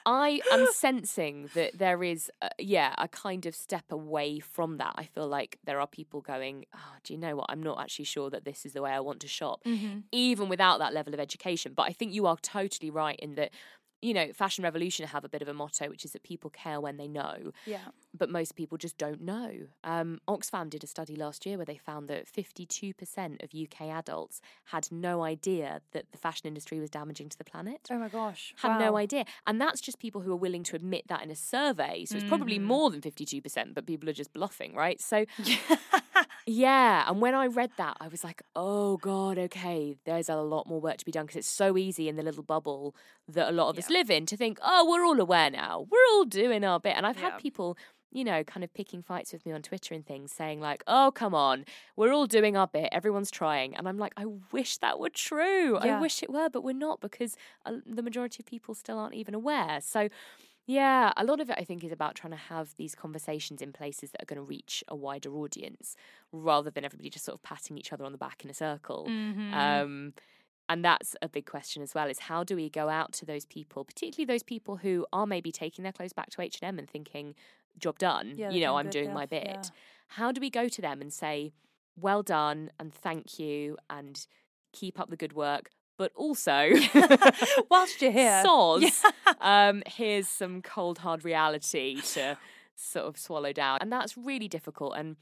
I 0.05 0.41
am 0.51 0.65
sensing 0.71 1.49
that 1.53 1.77
there 1.77 2.03
is, 2.03 2.31
uh, 2.41 2.49
yeah, 2.57 2.93
a 2.97 3.07
kind 3.07 3.45
of 3.45 3.55
step 3.55 3.85
away 3.91 4.39
from 4.39 4.77
that. 4.77 4.93
I 4.97 5.05
feel 5.05 5.27
like 5.27 5.59
there 5.63 5.79
are 5.79 5.87
people 5.87 6.21
going, 6.21 6.65
oh, 6.75 6.93
do 7.03 7.13
you 7.13 7.19
know 7.19 7.35
what? 7.35 7.47
I'm 7.49 7.61
not 7.63 7.79
actually 7.79 8.05
sure 8.05 8.29
that 8.29 8.45
this 8.45 8.65
is 8.65 8.73
the 8.73 8.81
way 8.81 8.91
I 8.91 8.99
want 8.99 9.19
to 9.21 9.27
shop, 9.27 9.61
Mhm. 9.65 10.03
even 10.11 10.49
without 10.49 10.79
that 10.79 10.93
level 10.93 11.13
of 11.13 11.19
education. 11.19 11.73
But 11.75 11.83
I 11.83 11.93
think 11.93 12.13
you 12.13 12.25
are 12.25 12.37
totally 12.37 12.89
right 12.89 13.19
in 13.19 13.35
that, 13.35 13.51
you 14.01 14.13
know, 14.13 14.31
Fashion 14.33 14.63
Revolution 14.63 15.07
have 15.07 15.23
a 15.23 15.29
bit 15.29 15.41
of 15.41 15.47
a 15.47 15.53
motto, 15.53 15.89
which 15.89 16.05
is 16.05 16.11
that 16.13 16.23
people 16.23 16.49
care 16.49 16.81
when 16.81 16.97
they 16.97 17.07
know, 17.07 17.51
Yeah. 17.65 17.89
but 18.13 18.29
most 18.29 18.55
people 18.55 18.77
just 18.77 18.97
don't 18.97 19.21
know. 19.21 19.67
Um, 19.83 20.19
Oxfam 20.27 20.69
did 20.69 20.83
a 20.83 20.87
study 20.87 21.15
last 21.15 21.45
year 21.45 21.57
where 21.57 21.65
they 21.65 21.77
found 21.77 22.07
that 22.09 22.27
52% 22.27 23.43
of 23.43 23.53
UK 23.53 23.89
adults 23.89 24.41
had 24.65 24.91
no 24.91 25.23
idea 25.23 25.81
that 25.91 26.11
the 26.11 26.17
fashion 26.17 26.47
industry 26.47 26.79
was 26.79 26.89
damaging 26.89 27.29
to 27.29 27.37
the 27.37 27.43
planet 27.43 27.87
Oh 27.91 27.97
my 27.99 28.09
gosh. 28.09 28.53
had 28.57 28.79
no 28.79 28.97
idea. 28.97 29.25
And 29.47 29.61
that's 29.61 29.81
just 29.81 29.99
people 29.99 30.21
who 30.21 30.31
are 30.31 30.35
willing 30.37 30.63
to 30.63 30.75
admit 30.75 31.07
that 31.07 31.21
in 31.23 31.31
a 31.31 31.35
survey. 31.35 32.05
So 32.05 32.15
it's 32.17 32.27
probably 32.27 32.59
Mhm. 32.59 32.63
more 32.63 32.89
than 32.89 33.01
52%, 33.01 33.73
but 33.75 33.85
people 33.85 34.09
are 34.09 34.13
just 34.13 34.33
bluffing, 34.33 34.73
right? 34.75 34.99
So, 34.99 35.25
yeah. 36.47 37.05
And 37.09 37.21
when 37.21 37.35
I 37.35 37.45
read 37.47 37.71
that, 37.77 37.97
I 37.99 38.07
was 38.07 38.23
like, 38.23 38.41
oh 38.55 38.97
God, 38.97 39.37
okay, 39.37 39.95
there's 40.05 40.29
a 40.29 40.35
lot 40.37 40.67
more 40.67 40.81
work 40.81 40.97
to 40.97 41.05
be 41.05 41.11
done 41.11 41.25
because 41.25 41.37
it's 41.37 41.47
so 41.47 41.77
easy 41.77 42.09
in 42.09 42.15
the 42.15 42.23
little 42.23 42.43
bubble 42.43 42.95
that 43.27 43.49
a 43.49 43.51
lot 43.51 43.69
of 43.69 43.77
us 43.77 43.89
live 43.91 44.09
in 44.09 44.25
to 44.27 44.37
think, 44.37 44.57
oh, 44.63 44.87
we're 44.89 45.05
all 45.05 45.19
aware 45.19 45.49
now. 45.51 45.85
We're 45.89 46.07
all 46.13 46.25
doing 46.25 46.63
our 46.63 46.79
bit. 46.79 46.95
And 46.97 47.05
I've 47.05 47.17
Yeah. 47.19 47.31
had 47.31 47.39
people. 47.39 47.77
You 48.13 48.25
know, 48.25 48.43
kind 48.43 48.61
of 48.61 48.73
picking 48.73 49.01
fights 49.01 49.31
with 49.31 49.45
me 49.45 49.53
on 49.53 49.61
Twitter 49.61 49.93
and 49.95 50.05
things, 50.05 50.33
saying 50.33 50.59
like, 50.59 50.83
"Oh, 50.85 51.13
come 51.15 51.33
on, 51.33 51.63
we're 51.95 52.11
all 52.11 52.27
doing 52.27 52.57
our 52.57 52.67
bit. 52.67 52.89
Everyone's 52.91 53.31
trying," 53.31 53.73
and 53.73 53.87
I'm 53.87 53.97
like, 53.97 54.11
"I 54.17 54.25
wish 54.51 54.79
that 54.79 54.99
were 54.99 55.07
true. 55.09 55.77
I 55.77 55.97
wish 55.97 56.21
it 56.21 56.29
were, 56.29 56.49
but 56.49 56.61
we're 56.61 56.73
not 56.73 56.99
because 56.99 57.37
uh, 57.65 57.77
the 57.85 58.03
majority 58.03 58.41
of 58.43 58.45
people 58.47 58.75
still 58.75 58.99
aren't 58.99 59.15
even 59.15 59.33
aware." 59.33 59.79
So, 59.79 60.09
yeah, 60.65 61.13
a 61.15 61.23
lot 61.23 61.39
of 61.39 61.49
it 61.49 61.55
I 61.57 61.63
think 61.63 61.85
is 61.85 61.91
about 61.93 62.15
trying 62.15 62.31
to 62.31 62.37
have 62.37 62.75
these 62.75 62.95
conversations 62.95 63.61
in 63.61 63.71
places 63.71 64.11
that 64.11 64.21
are 64.21 64.25
going 64.25 64.37
to 64.37 64.43
reach 64.43 64.83
a 64.89 64.95
wider 64.95 65.33
audience 65.33 65.95
rather 66.33 66.69
than 66.69 66.83
everybody 66.83 67.09
just 67.09 67.23
sort 67.23 67.35
of 67.37 67.43
patting 67.43 67.77
each 67.77 67.93
other 67.93 68.03
on 68.03 68.11
the 68.11 68.17
back 68.17 68.43
in 68.43 68.49
a 68.49 68.53
circle. 68.53 69.05
Mhm. 69.07 69.53
Um, 69.53 70.13
and 70.71 70.85
that's 70.85 71.15
a 71.21 71.27
big 71.27 71.45
question 71.45 71.81
as 71.83 71.93
well 71.93 72.07
is 72.07 72.19
how 72.19 72.43
do 72.43 72.55
we 72.55 72.69
go 72.69 72.87
out 72.87 73.11
to 73.13 73.25
those 73.25 73.45
people, 73.45 73.83
particularly 73.83 74.25
those 74.25 74.43
people 74.43 74.77
who 74.77 75.05
are 75.11 75.25
maybe 75.27 75.51
taking 75.51 75.83
their 75.83 75.91
clothes 75.91 76.13
back 76.13 76.29
to 76.31 76.41
H&M 76.41 76.79
and 76.79 76.89
thinking 76.89 77.35
job 77.77 77.99
done, 77.99 78.33
Yeah, 78.37 78.51
you 78.51 78.61
know, 78.61 78.77
I'm 78.77 78.89
doing 78.89 79.13
my 79.13 79.25
bit. 79.25 79.43
yeah. 79.45 79.61
How 80.07 80.31
do 80.31 80.39
we 80.39 80.49
go 80.49 80.69
to 80.69 80.81
them 80.81 81.01
and 81.01 81.11
say 81.11 81.53
well 81.99 82.23
done 82.23 82.71
and 82.79 82.93
thank 82.93 83.37
you 83.37 83.77
and 83.89 84.25
keep 84.71 84.99
up 84.99 85.09
the 85.09 85.17
good 85.17 85.33
work, 85.33 85.71
but 85.97 86.11
also 86.15 86.69
Whilst 87.69 88.01
you're 88.01 88.11
here. 88.11 88.41
soz, 88.45 89.03
um, 89.41 89.83
here's 89.85 90.27
some 90.29 90.61
cold 90.61 90.99
hard 90.99 91.25
reality 91.25 91.99
to 92.13 92.37
sort 92.75 93.05
of 93.05 93.17
swallow 93.17 93.51
down. 93.53 93.79
And 93.81 93.91
that's 93.91 94.17
really 94.17 94.47
difficult. 94.47 94.93
And 94.97 95.17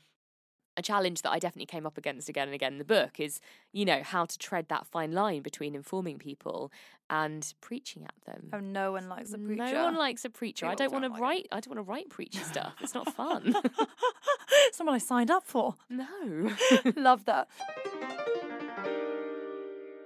a 0.79 0.81
challenge 0.81 1.21
that 1.21 1.31
I 1.31 1.39
definitely 1.39 1.67
came 1.67 1.85
up 1.85 1.97
against 1.97 2.29
again 2.29 2.47
and 2.47 2.55
again 2.55 2.73
in 2.73 2.79
the 2.79 2.85
book 2.85 3.19
is, 3.19 3.39
you 3.71 3.85
know, 3.85 4.01
how 4.01 4.25
to 4.25 4.37
tread 4.37 4.69
that 4.69 4.87
fine 4.87 5.11
line 5.11 5.41
between 5.41 5.75
informing 5.75 6.17
people 6.17 6.71
and 7.09 7.53
preaching 7.61 8.03
at 8.05 8.13
them. 8.25 8.49
Oh, 8.53 8.59
no 8.59 8.93
one 8.93 9.09
likes 9.09 9.33
a 9.33 9.37
preacher. 9.37 9.73
No 9.73 9.83
one 9.83 9.95
likes 9.95 10.25
a 10.25 10.29
preacher. 10.29 10.65
We 10.67 10.71
I 10.71 10.75
don't 10.75 10.91
want 10.91 11.05
to 11.05 11.11
like 11.11 11.21
write. 11.21 11.47
I 11.51 11.59
don't 11.59 11.75
want 11.75 11.85
to 11.85 11.91
write 11.91 12.09
preachy 12.09 12.39
stuff. 12.43 12.73
It's 12.81 12.93
not 12.93 13.13
fun. 13.13 13.53
it's 14.67 14.79
not 14.79 14.85
what 14.85 14.93
I 14.93 14.99
signed 14.99 15.29
up 15.29 15.45
for. 15.45 15.75
no. 15.89 16.51
Love 16.95 17.25
that. 17.25 17.49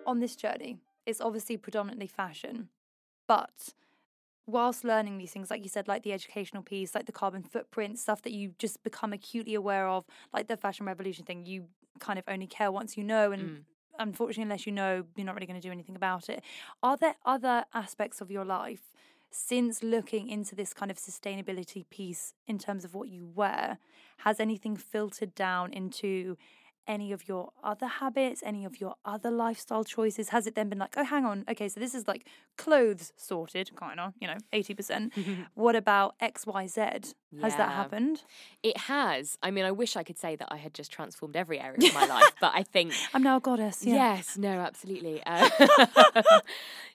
On 0.05 0.19
this 0.19 0.35
journey, 0.35 0.79
it's 1.05 1.21
obviously 1.21 1.55
predominantly 1.55 2.07
fashion, 2.07 2.69
but 3.27 3.73
whilst 4.45 4.83
learning 4.83 5.17
these 5.17 5.31
things, 5.31 5.49
like 5.49 5.63
you 5.63 5.69
said, 5.69 5.87
like 5.87 6.03
the 6.03 6.13
educational 6.13 6.63
piece, 6.63 6.93
like 6.95 7.05
the 7.05 7.11
carbon 7.11 7.43
footprint, 7.43 7.99
stuff 7.99 8.21
that 8.23 8.33
you 8.33 8.53
just 8.59 8.83
become 8.83 9.13
acutely 9.13 9.53
aware 9.55 9.87
of, 9.87 10.05
like 10.33 10.47
the 10.47 10.57
fashion 10.57 10.85
revolution 10.85 11.25
thing, 11.25 11.45
you 11.45 11.67
kind 11.99 12.19
of 12.19 12.25
only 12.27 12.47
care 12.47 12.71
once 12.71 12.97
you 12.97 13.03
know. 13.03 13.31
And 13.31 13.51
Mm. 13.51 13.65
unfortunately, 13.99 14.43
unless 14.43 14.65
you 14.65 14.71
know, 14.73 15.05
you're 15.15 15.25
not 15.25 15.35
really 15.35 15.45
going 15.47 15.59
to 15.59 15.65
do 15.67 15.71
anything 15.71 15.95
about 15.95 16.29
it. 16.29 16.43
Are 16.81 16.97
there 16.97 17.15
other 17.25 17.65
aspects 17.73 18.21
of 18.21 18.31
your 18.31 18.45
life 18.45 18.91
since 19.31 19.81
looking 19.81 20.27
into 20.29 20.55
this 20.55 20.73
kind 20.73 20.91
of 20.91 20.97
sustainability 20.97 21.87
piece 21.89 22.33
in 22.45 22.57
terms 22.59 22.85
of 22.85 22.93
what 22.93 23.09
you 23.09 23.25
wear? 23.25 23.79
Has 24.19 24.39
anything 24.39 24.75
filtered 24.75 25.33
down 25.35 25.73
into 25.73 26.37
any 26.87 27.11
of 27.11 27.27
your 27.27 27.51
other 27.63 27.87
habits, 27.87 28.41
any 28.45 28.65
of 28.65 28.79
your 28.79 28.95
other 29.05 29.31
lifestyle 29.31 29.83
choices? 29.83 30.29
Has 30.29 30.47
it 30.47 30.55
then 30.55 30.69
been 30.69 30.79
like, 30.79 30.95
oh, 30.97 31.03
hang 31.03 31.25
on, 31.25 31.45
okay, 31.49 31.69
so 31.69 31.79
this 31.79 31.95
is 31.95 32.07
like 32.07 32.27
clothes 32.57 33.11
sorted, 33.15 33.75
kind 33.75 33.99
of, 33.99 34.13
you 34.19 34.27
know, 34.27 34.37
80%. 34.51 35.11
what 35.53 35.75
about 35.75 36.15
X, 36.19 36.45
Y, 36.45 36.67
Z? 36.67 36.81
Has 37.41 37.55
that 37.55 37.69
happened? 37.69 38.23
It 38.61 38.77
has. 38.77 39.37
I 39.41 39.51
mean, 39.51 39.65
I 39.65 39.71
wish 39.71 39.95
I 39.95 40.03
could 40.03 40.17
say 40.17 40.35
that 40.35 40.47
I 40.51 40.57
had 40.57 40.73
just 40.73 40.91
transformed 40.91 41.35
every 41.35 41.59
area 41.59 41.77
of 41.77 41.93
my 41.93 42.05
life, 42.05 42.33
but 42.39 42.53
I 42.55 42.63
think 42.73 42.93
I'm 43.13 43.23
now 43.23 43.37
a 43.37 43.39
goddess. 43.39 43.83
Yeah. 43.83 43.95
Yes, 44.15 44.37
no, 44.37 44.59
absolutely. 44.59 45.21
Uh, 45.25 45.49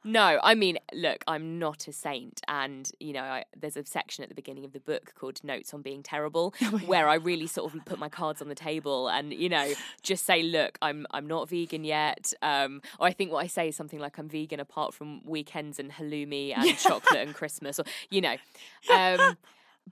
no, 0.04 0.38
I 0.42 0.54
mean, 0.54 0.78
look, 0.94 1.24
I'm 1.26 1.58
not 1.58 1.88
a 1.88 1.92
saint, 1.92 2.40
and 2.48 2.90
you 3.00 3.12
know, 3.12 3.22
I, 3.22 3.44
there's 3.58 3.76
a 3.76 3.84
section 3.84 4.22
at 4.22 4.28
the 4.28 4.34
beginning 4.34 4.64
of 4.64 4.72
the 4.72 4.80
book 4.80 5.12
called 5.18 5.42
"Notes 5.42 5.74
on 5.74 5.82
Being 5.82 6.02
Terrible," 6.02 6.54
Oh 6.62 6.78
where 6.78 7.08
I 7.08 7.14
really 7.16 7.46
sort 7.46 7.74
of 7.74 7.84
put 7.84 7.98
my 7.98 8.08
cards 8.08 8.40
on 8.40 8.48
the 8.48 8.54
table 8.54 9.08
and 9.08 9.32
you 9.32 9.48
know, 9.48 9.72
just 10.02 10.24
say, 10.24 10.42
look, 10.42 10.78
I'm 10.80 11.06
I'm 11.10 11.26
not 11.26 11.48
vegan 11.48 11.84
yet, 11.84 12.32
um, 12.42 12.82
or 12.98 13.06
I 13.06 13.12
think 13.12 13.32
what 13.32 13.44
I 13.44 13.46
say 13.48 13.68
is 13.68 13.76
something 13.76 13.98
like 13.98 14.18
I'm 14.18 14.28
vegan 14.28 14.60
apart 14.60 14.94
from 14.94 15.24
weekends 15.24 15.78
and 15.78 15.90
halloumi 15.92 16.56
and 16.56 16.78
chocolate 16.78 17.20
and 17.26 17.34
Christmas, 17.34 17.78
or 17.78 17.84
you 18.10 18.20
know. 18.20 18.36
Um, 18.92 19.36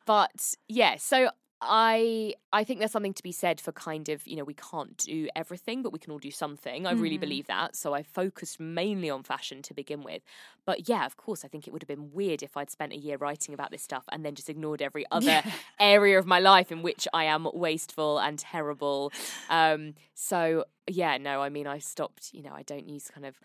but 0.05 0.55
yeah, 0.68 0.97
so 0.97 1.30
I 1.62 2.34
I 2.53 2.64
think 2.64 2.80
there's 2.80 2.92
something 2.92 3.14
to 3.14 3.22
be 3.22 3.32
said 3.32 3.61
for 3.61 3.72
kind 3.72 4.11
of 4.11 4.26
you 4.26 4.36
know 4.36 4.44
we 4.44 4.55
can't 4.55 4.94
do 4.99 5.28
everything, 5.34 5.82
but 5.82 5.90
we 5.92 5.99
can 5.99 6.12
all 6.12 6.18
do 6.18 6.30
something. 6.30 6.86
I 6.86 6.92
really 6.92 7.16
Mhm. 7.16 7.20
believe 7.20 7.47
that. 7.47 7.76
So 7.76 7.94
I 7.94 8.03
focused 8.03 8.61
mainly 8.61 9.09
on 9.09 9.22
fashion 9.22 9.62
to 9.62 9.72
begin 9.74 10.03
with. 10.03 10.22
But 10.66 10.88
yeah, 10.88 11.07
of 11.07 11.16
course, 11.16 11.44
I 11.44 11.49
think 11.49 11.66
it 11.66 11.72
would 11.72 11.82
have 11.82 11.88
been 11.88 12.12
weird 12.12 12.42
if 12.42 12.57
I'd 12.59 12.70
spent 12.70 12.92
a 12.92 12.97
year 12.99 13.16
writing 13.16 13.55
about 13.55 13.70
this 13.70 13.82
stuff 13.82 14.05
and 14.12 14.22
then 14.24 14.34
just 14.34 14.51
ignored 14.51 14.82
every 14.82 15.07
other 15.11 15.42
area 15.80 16.18
of 16.18 16.26
my 16.26 16.40
life 16.40 16.70
in 16.70 16.82
which 16.82 17.09
I 17.14 17.24
am 17.24 17.49
wasteful 17.55 18.18
and 18.18 18.38
terrible. 18.38 19.12
Um, 19.49 19.94
so 20.14 20.66
yeah, 20.86 21.16
no, 21.16 21.40
I 21.40 21.49
mean 21.49 21.66
I 21.66 21.78
stopped. 21.78 22.34
You 22.34 22.42
know, 22.42 22.53
I 22.53 22.62
don't 22.64 22.86
use 22.88 23.09
kind 23.11 23.24
of 23.24 23.40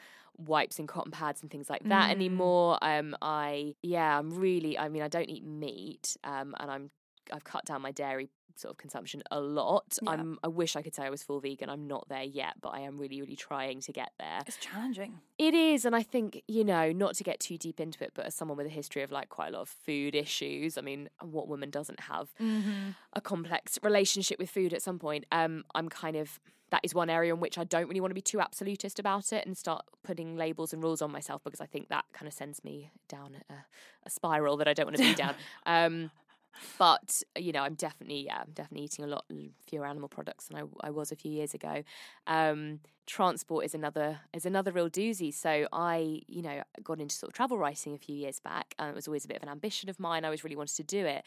wipes 0.48 0.80
and 0.80 0.88
cotton 0.88 1.12
pads 1.12 1.42
and 1.42 1.50
things 1.52 1.70
like 1.70 1.84
that 1.86 2.10
Mm. 2.10 2.12
anymore. 2.12 2.78
Um, 2.82 3.16
I 3.22 3.76
yeah, 3.82 4.18
I'm 4.20 4.32
really. 4.32 4.78
I 4.78 4.90
mean, 4.90 5.02
I 5.02 5.08
don't 5.08 5.30
eat 5.30 5.44
meat. 5.46 6.18
Um, 6.24 6.56
and 6.60 6.70
I'm 6.72 6.92
I've 7.32 7.44
cut 7.44 7.66
down 7.66 7.82
my 7.82 7.92
dairy 7.92 8.30
sort 8.58 8.74
of 8.74 8.78
consumption 8.78 9.24
a 9.32 9.40
lot. 9.40 9.98
Yeah. 10.04 10.12
I'm 10.12 10.38
I 10.44 10.48
wish 10.50 10.76
I 10.76 10.82
could 10.82 10.94
say 10.94 11.04
I 11.04 11.10
was 11.10 11.24
full 11.24 11.40
vegan. 11.40 11.70
I'm 11.70 11.88
not 11.88 12.08
there 12.10 12.22
yet, 12.24 12.56
but 12.62 12.70
I 12.70 12.82
am 12.82 12.98
really 12.98 13.22
really 13.22 13.36
trying 13.36 13.80
to 13.82 13.92
get 13.94 14.12
there. 14.20 14.42
It's 14.46 14.58
challenging. 14.58 15.20
It 15.38 15.54
is, 15.54 15.86
and 15.86 15.96
I 15.96 16.04
think 16.04 16.44
you 16.48 16.64
know, 16.64 16.92
not 16.92 17.16
to 17.16 17.24
get 17.24 17.40
too 17.40 17.58
deep 17.58 17.80
into 17.80 18.04
it, 18.04 18.12
but 18.14 18.26
as 18.26 18.36
someone 18.36 18.58
with 18.58 18.68
a 18.68 18.70
history 18.70 19.02
of 19.04 19.12
like 19.12 19.30
quite 19.30 19.50
a 19.50 19.52
lot 19.52 19.62
of 19.62 19.70
food 19.70 20.14
issues, 20.16 20.78
I 20.78 20.82
mean, 20.82 21.10
what 21.22 21.48
woman 21.48 21.70
doesn't 21.70 22.02
have 22.02 22.34
Mm-hmm. 22.40 22.90
a 23.14 23.22
complex 23.22 23.80
relationship 23.82 24.38
with 24.38 24.50
food 24.50 24.74
at 24.74 24.82
some 24.82 25.00
point? 25.00 25.26
Um, 25.32 25.64
I'm 25.74 25.88
kind 25.90 26.16
of 26.18 26.40
that 26.72 26.82
is 26.84 26.96
one 26.96 27.10
area 27.10 27.34
in 27.34 27.40
which 27.40 27.58
I 27.58 27.64
don't 27.64 27.88
really 27.88 28.02
want 28.02 28.12
to 28.12 28.16
be 28.16 28.22
too 28.22 28.40
absolutist 28.40 28.98
about 28.98 29.32
it 29.32 29.46
and 29.46 29.58
start 29.58 29.86
putting 30.04 30.36
labels 30.36 30.74
and 30.74 30.82
rules 30.82 31.02
on 31.02 31.12
myself 31.12 31.44
because 31.44 31.62
I 31.62 31.66
think 31.66 31.90
that 31.90 32.06
kind 32.14 32.28
of 32.28 32.34
sends 32.34 32.64
me 32.64 32.92
down 33.08 33.36
a, 33.50 33.54
a 34.06 34.10
spiral 34.10 34.58
that 34.58 34.68
I 34.68 34.74
don't 34.74 34.88
want 34.88 34.98
to 34.98 35.04
be 35.04 35.14
down. 35.14 35.36
Um, 35.66 36.12
but 36.78 37.22
you 37.38 37.52
know, 37.52 37.62
I'm 37.62 37.76
definitely 37.76 38.26
yeah, 38.26 38.40
I'm 38.42 38.52
definitely 38.54 38.86
eating 38.86 39.06
a 39.06 39.08
lot 39.08 39.26
fewer 39.68 39.86
animal 39.86 40.10
products 40.10 40.48
than 40.48 40.58
I, 40.58 40.88
I 40.88 40.90
was 40.90 41.12
a 41.12 41.16
few 41.16 41.32
years 41.32 41.54
ago. 41.54 41.84
Um, 42.28 42.80
transport 43.08 43.66
is 43.66 43.74
another 43.74 44.20
is 44.34 44.46
another 44.46 44.72
real 44.72 44.90
doozy. 44.90 45.34
So 45.34 45.68
I, 45.72 46.22
you 46.28 46.42
know, 46.42 46.64
got 46.84 47.00
into 47.00 47.16
sort 47.16 47.30
of 47.30 47.34
travel 47.36 47.58
writing 47.58 47.94
a 47.94 47.98
few 47.98 48.16
years 48.16 48.40
back, 48.40 48.76
and 48.80 48.90
it 48.90 48.96
was 48.96 49.08
always 49.08 49.26
a 49.26 49.28
bit 49.28 49.38
of 49.38 49.44
an 49.44 49.50
ambition 49.50 49.90
of 49.90 50.00
mine. 50.00 50.24
I 50.24 50.28
always 50.28 50.44
really 50.44 50.56
wanted 50.56 50.76
to 50.78 50.84
do 50.84 51.06
it. 51.06 51.24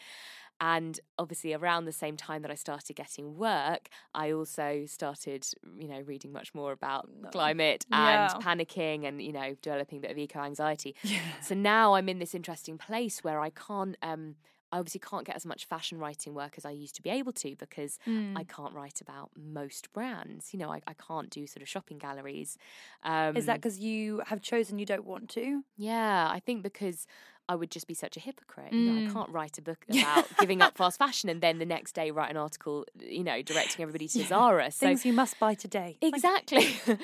And 0.61 0.99
obviously, 1.17 1.53
around 1.53 1.85
the 1.85 1.91
same 1.91 2.15
time 2.17 2.41
that 2.43 2.51
I 2.51 2.55
started 2.55 2.95
getting 2.95 3.35
work, 3.35 3.89
I 4.13 4.31
also 4.31 4.85
started, 4.85 5.45
you 5.77 5.87
know, 5.87 5.99
reading 6.01 6.31
much 6.31 6.53
more 6.53 6.71
about 6.71 7.09
climate 7.31 7.85
and 7.91 8.29
Yeah. 8.29 8.41
panicking 8.41 9.05
and, 9.05 9.21
you 9.21 9.33
know, 9.33 9.55
developing 9.61 9.97
a 9.97 10.01
bit 10.01 10.11
of 10.11 10.17
eco 10.17 10.39
anxiety. 10.39 10.95
So 11.39 11.55
now 11.55 11.95
I'm 11.95 12.07
in 12.09 12.19
this 12.19 12.33
interesting 12.33 12.77
place 12.77 13.23
where 13.23 13.39
I 13.41 13.49
can't, 13.49 13.97
um, 14.01 14.35
I 14.71 14.79
obviously 14.79 15.01
can't 15.01 15.25
get 15.25 15.35
as 15.35 15.45
much 15.45 15.65
fashion 15.65 15.99
writing 15.99 16.33
work 16.33 16.55
as 16.57 16.65
I 16.65 16.71
used 16.71 16.95
to 16.95 17.01
be 17.01 17.09
able 17.09 17.33
to 17.33 17.55
because 17.55 17.99
Mm. 18.07 18.35
I 18.35 18.43
can't 18.43 18.73
write 18.73 19.01
about 19.01 19.31
most 19.37 19.91
brands. 19.93 20.53
You 20.53 20.59
know, 20.59 20.71
I, 20.71 20.81
I 20.87 20.93
can't 20.93 21.29
do 21.29 21.45
sort 21.47 21.61
of 21.61 21.69
shopping 21.69 21.97
galleries. 21.97 22.57
Um, 23.03 23.35
Is 23.35 23.45
that 23.45 23.57
because 23.57 23.79
you 23.79 24.21
have 24.25 24.41
chosen 24.41 24.79
you 24.79 24.85
don't 24.85 25.05
want 25.05 25.29
to? 25.31 25.63
yeah, 25.77 26.29
I 26.31 26.39
think 26.39 26.63
because 26.63 27.05
I 27.47 27.55
would 27.55 27.69
just 27.69 27.87
be 27.87 27.93
such 27.93 28.17
a 28.17 28.19
hypocrite. 28.19 28.73
You 28.73 28.79
know, 28.91 28.97
I 28.97 29.01
Mm. 29.01 29.13
can't 29.13 29.29
write 29.29 29.57
a 29.57 29.61
book 29.61 29.85
about 29.89 30.25
giving 30.39 30.61
up 30.61 30.75
fast 30.77 30.97
fashion 30.97 31.29
and 31.29 31.41
then 31.41 31.59
the 31.59 31.65
next 31.65 31.93
day 31.93 32.09
write 32.11 32.31
an 32.31 32.37
article, 32.37 32.85
you 32.99 33.23
know, 33.23 33.41
directing 33.43 33.83
everybody 33.83 34.07
to 34.07 34.23
Zara. 34.25 34.71
So 34.71 34.87
Things 34.87 35.05
you 35.05 35.13
must 35.13 35.37
buy 35.39 35.53
today. 35.53 35.97
Exactly. 36.01 36.67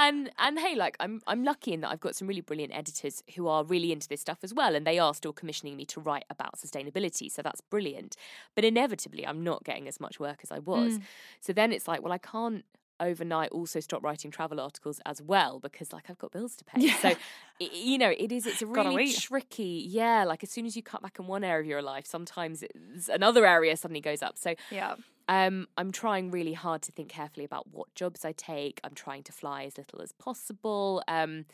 and 0.00 0.30
and 0.38 0.58
hey, 0.58 0.74
like 0.74 0.96
I'm 1.00 1.22
I'm 1.26 1.44
lucky 1.44 1.72
in 1.72 1.80
that 1.82 1.90
I've 1.90 2.00
got 2.00 2.14
some 2.16 2.26
really 2.26 2.40
brilliant 2.40 2.74
editors 2.74 3.22
who 3.36 3.46
are 3.46 3.62
really 3.64 3.92
into 3.92 4.08
this 4.08 4.20
stuff 4.20 4.38
as 4.42 4.52
well 4.52 4.74
and 4.74 4.86
they 4.86 4.98
are 4.98 5.14
still 5.14 5.32
commissioning 5.32 5.76
me 5.76 5.84
to 5.86 6.00
write 6.00 6.24
about 6.30 6.56
sustainability. 6.56 7.30
So 7.30 7.42
that's 7.42 7.60
brilliant. 7.60 8.16
But 8.54 8.64
inevitably 8.64 9.26
I'm 9.26 9.44
not 9.44 9.64
getting 9.64 9.86
as 9.88 10.00
much 10.00 10.18
work 10.18 10.40
as 10.42 10.50
I 10.50 10.58
was. 10.58 10.98
Mm. 10.98 11.02
So 11.40 11.52
then 11.52 11.72
it's 11.72 11.86
like, 11.86 12.02
well, 12.02 12.12
I 12.12 12.18
can't 12.18 12.64
overnight 13.00 13.50
also 13.50 13.80
stop 13.80 14.02
writing 14.04 14.30
travel 14.30 14.60
articles 14.60 15.00
as 15.04 15.20
well 15.20 15.58
because 15.60 15.92
like 15.92 16.08
I've 16.08 16.18
got 16.18 16.32
bills 16.32 16.54
to 16.56 16.64
pay. 16.64 16.88
So 16.88 17.08
i- 17.08 17.16
you 17.72 17.98
know, 17.98 18.10
it 18.16 18.30
is 18.32 18.46
it's 18.46 18.62
a 18.62 18.66
really 18.94 19.12
tricky. 19.12 19.84
Yeah, 19.88 20.24
like 20.24 20.42
as 20.42 20.50
soon 20.50 20.66
as 20.66 20.76
you 20.76 20.82
cut 20.82 21.02
back 21.02 21.18
in 21.18 21.26
one 21.26 21.44
area 21.44 21.60
of 21.60 21.66
your 21.66 21.82
life, 21.82 22.06
sometimes 22.06 22.62
it's, 22.62 23.08
another 23.08 23.44
area 23.46 23.76
suddenly 23.76 24.00
goes 24.00 24.22
up. 24.22 24.38
So 24.38 24.54
yeah. 24.70 24.94
um, 25.28 25.66
I'm 25.76 25.90
trying 25.92 26.30
really 26.30 26.52
hard 26.54 26.82
to 26.82 26.92
think 26.92 27.08
carefully 27.08 27.44
about 27.44 27.68
what 27.70 27.94
jobs 27.94 28.24
I 28.24 28.32
take. 28.32 28.80
I'm 28.84 28.94
trying 28.94 29.22
to 29.24 29.32
fly 29.32 29.64
as 29.64 29.76
little 29.78 30.00
as 30.02 30.12
possible. 30.12 31.02
Um, 31.08 31.46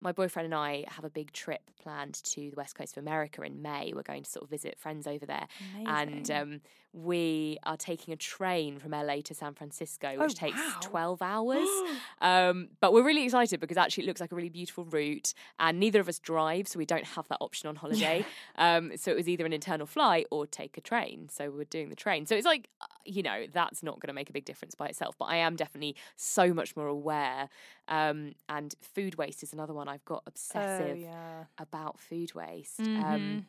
my 0.00 0.12
boyfriend 0.12 0.44
and 0.46 0.54
I 0.54 0.84
have 0.88 1.04
a 1.04 1.10
big 1.10 1.32
trip 1.32 1.62
planned 1.82 2.14
to 2.24 2.50
the 2.50 2.56
west 2.56 2.74
coast 2.74 2.96
of 2.96 3.02
America 3.02 3.40
in 3.42 3.62
May. 3.62 3.92
We're 3.94 4.02
going 4.02 4.24
to 4.24 4.30
sort 4.30 4.42
of 4.44 4.50
visit 4.50 4.78
friends 4.78 5.06
over 5.06 5.24
there, 5.24 5.46
and 5.86 6.30
um, 6.30 6.60
we 6.96 7.58
are 7.64 7.76
taking 7.76 8.14
a 8.14 8.16
train 8.16 8.78
from 8.78 8.92
LA 8.92 9.16
to 9.24 9.34
San 9.34 9.52
Francisco, 9.52 10.10
which 10.16 10.20
Oh, 10.20 10.46
takes 10.46 10.56
wow. 10.56 10.78
12 10.80 11.22
hours. 11.22 11.68
um, 12.20 12.68
but 12.80 12.92
we're 12.92 13.02
really 13.02 13.24
excited 13.24 13.58
because 13.58 13.76
actually 13.76 14.04
it 14.04 14.06
looks 14.06 14.20
like 14.20 14.30
a 14.30 14.36
really 14.36 14.48
beautiful 14.48 14.84
route, 14.84 15.34
and 15.58 15.80
neither 15.80 15.98
of 15.98 16.08
us 16.08 16.20
drive, 16.20 16.68
so 16.68 16.78
we 16.78 16.86
don't 16.86 17.04
have 17.04 17.26
that 17.28 17.38
option 17.40 17.68
on 17.68 17.74
holiday. 17.74 18.24
um, 18.56 18.92
so 18.96 19.10
it 19.10 19.16
was 19.16 19.28
either 19.28 19.44
an 19.44 19.52
internal 19.52 19.86
flight 19.86 20.26
or 20.30 20.46
take 20.46 20.78
a 20.78 20.80
train. 20.80 21.28
So 21.30 21.50
we're 21.50 21.64
doing 21.64 21.88
the 21.88 21.96
train. 21.96 22.26
So 22.26 22.36
it's 22.36 22.46
like, 22.46 22.68
uh, 22.80 22.86
you 23.04 23.24
know, 23.24 23.46
that's 23.52 23.82
not 23.82 23.98
going 23.98 24.06
to 24.08 24.14
make 24.14 24.30
a 24.30 24.32
big 24.32 24.44
difference 24.44 24.76
by 24.76 24.86
itself. 24.86 25.16
But 25.18 25.26
I 25.26 25.36
am 25.36 25.56
definitely 25.56 25.96
so 26.14 26.54
much 26.54 26.76
more 26.76 26.86
aware. 26.86 27.48
Um, 27.88 28.34
and 28.48 28.72
food 28.80 29.16
waste 29.16 29.42
is 29.42 29.52
another 29.52 29.74
one 29.74 29.88
I've 29.88 30.04
got 30.04 30.22
obsessive 30.28 30.98
Oh, 30.98 31.00
yeah. 31.00 31.44
about 31.58 31.98
food 31.98 32.34
waste. 32.36 32.80
Um, 32.80 33.46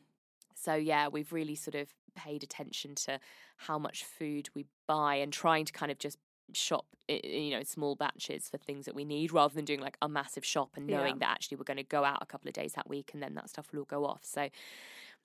so 0.56 0.74
yeah, 0.74 1.10
we've 1.10 1.32
really 1.32 1.54
sort 1.56 1.76
of 1.76 1.94
paid 2.16 2.44
attention 2.44 2.96
to 2.96 3.20
how 3.58 3.78
much 3.78 4.04
food 4.04 4.50
we 4.56 4.66
buy 4.88 5.16
and 5.16 5.32
trying 5.34 5.66
to 5.66 5.74
kind 5.74 5.92
of 5.92 6.00
just 6.00 6.18
shop 6.54 6.86
you 7.08 7.50
know 7.52 7.58
in 7.60 7.66
small 7.66 7.96
batches 7.96 8.48
for 8.50 8.58
things 8.58 8.86
that 8.86 8.94
we 8.96 9.04
need 9.04 9.32
rather 9.34 9.54
than 9.54 9.66
doing 9.66 9.80
like 9.82 9.98
a 10.02 10.08
massive 10.08 10.46
shop 10.46 10.70
and 10.76 10.90
Yeah. 10.90 10.98
knowing 10.98 11.20
that 11.20 11.30
actually 11.30 11.58
we're 11.58 11.64
going 11.64 11.78
to 11.78 11.84
go 11.84 12.04
out 12.04 12.20
a 12.22 12.26
couple 12.26 12.48
of 12.48 12.54
days 12.54 12.74
that 12.74 12.88
week 12.90 13.12
and 13.14 13.22
then 13.22 13.34
that 13.36 13.50
stuff 13.50 13.72
will 13.72 13.80
all 13.80 13.86
go 13.86 14.06
off 14.06 14.22
so 14.24 14.50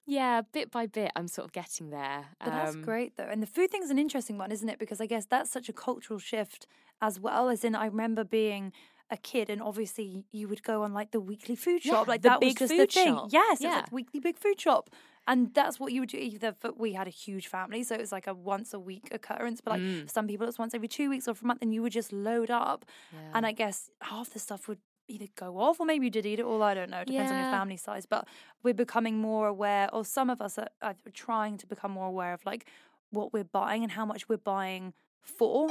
yeah 0.07 0.41
bit 0.53 0.71
by 0.71 0.87
bit 0.87 1.11
i'm 1.17 1.29
sort 1.29 1.45
of 1.47 1.53
getting 1.53 1.91
there 1.91 2.27
But 2.43 2.51
that's 2.51 2.75
Um, 2.75 2.83
great 2.83 3.17
though. 3.17 3.25
And 3.31 3.43
the 3.43 3.47
food 3.47 3.71
thing's 3.71 3.91
an 3.91 3.99
interesting 3.99 4.39
one, 4.39 4.51
isn't 4.51 4.69
it? 4.69 4.79
Because 4.79 5.01
I 5.01 5.07
guess 5.07 5.27
that's 5.27 5.51
such 5.51 5.69
a 5.69 5.73
cultural 5.73 6.19
shift 6.19 6.67
as 7.03 7.19
well. 7.21 7.49
As 7.49 7.65
in, 7.65 7.75
I 7.75 7.87
remember 7.87 8.25
being 8.25 8.73
a 9.11 9.17
kid 9.17 9.51
and 9.51 9.61
obviously 9.63 10.25
you 10.33 10.49
would 10.49 10.63
go 10.63 10.83
on 10.85 10.93
like 10.95 11.11
the 11.11 11.21
weekly 11.21 11.57
food 11.57 11.83
shop. 11.83 12.07
Yeah, 12.07 12.11
like 12.13 12.23
that 12.23 12.41
was 12.41 12.51
big 12.51 12.59
just 12.59 12.73
food 12.73 12.81
the 12.89 12.93
thing. 12.93 13.15
shop. 13.15 13.29
Yes, 13.31 13.61
Yeah. 13.61 13.71
like 13.77 13.89
the 13.91 13.95
weekly 13.95 14.21
big 14.21 14.39
food 14.39 14.61
shop. 14.61 14.91
And 15.27 15.53
that's 15.55 15.79
what 15.79 15.93
you 15.93 16.01
would 16.01 16.09
do 16.09 16.19
either 16.19 16.53
for 16.59 16.73
we 16.73 16.93
had 16.95 17.07
a 17.07 17.11
huge 17.11 17.47
family, 17.47 17.83
so 17.85 17.95
it 17.95 18.01
was 18.01 18.11
like 18.13 18.27
a 18.27 18.35
once 18.35 18.75
a 18.75 18.81
week 18.81 19.09
occurrence. 19.13 19.61
But 19.61 19.73
like 19.73 19.83
Mm. 19.83 20.11
some 20.11 20.27
people 20.27 20.49
it's 20.49 20.59
once 20.59 20.75
every 20.75 20.89
two 20.89 21.09
weeks 21.11 21.29
or 21.29 21.35
for 21.35 21.45
a 21.45 21.49
month 21.49 21.63
and 21.63 21.73
you 21.75 21.83
would 21.83 21.93
just 21.93 22.13
load 22.13 22.51
up. 22.51 22.85
yeah. 23.13 23.19
And 23.35 23.47
I 23.47 23.53
guess 23.53 23.91
half 24.01 24.31
the 24.31 24.39
stuff 24.39 24.67
would 24.67 24.79
either 25.09 25.27
go 25.37 25.59
off 25.59 25.79
or 25.81 25.87
maybe 25.87 26.07
you 26.07 26.11
did 26.11 26.25
eat 26.27 26.39
it 26.41 26.45
all. 26.45 26.63
I 26.63 26.75
don't 26.75 26.91
know. 26.91 27.01
It 27.01 27.07
depends 27.09 27.31
on 27.33 27.39
your 27.39 27.51
family 27.51 27.77
size. 27.77 28.07
But 28.07 28.27
we're 28.63 28.75
becoming 28.75 29.19
more 29.19 29.47
aware, 29.49 29.93
or 29.95 30.05
some 30.05 30.31
of 30.31 30.41
us 30.41 30.59
are, 30.59 30.69
are 30.83 30.95
trying 31.13 31.59
to 31.59 31.67
become 31.67 31.91
more 31.93 32.07
aware 32.07 32.33
of 32.33 32.45
like 32.47 32.67
what 33.11 33.33
we're 33.33 33.45
buying 33.45 33.83
and 33.83 33.93
how 33.93 34.07
much 34.07 34.29
we're 34.29 34.37
buying 34.57 34.95
for. 35.23 35.69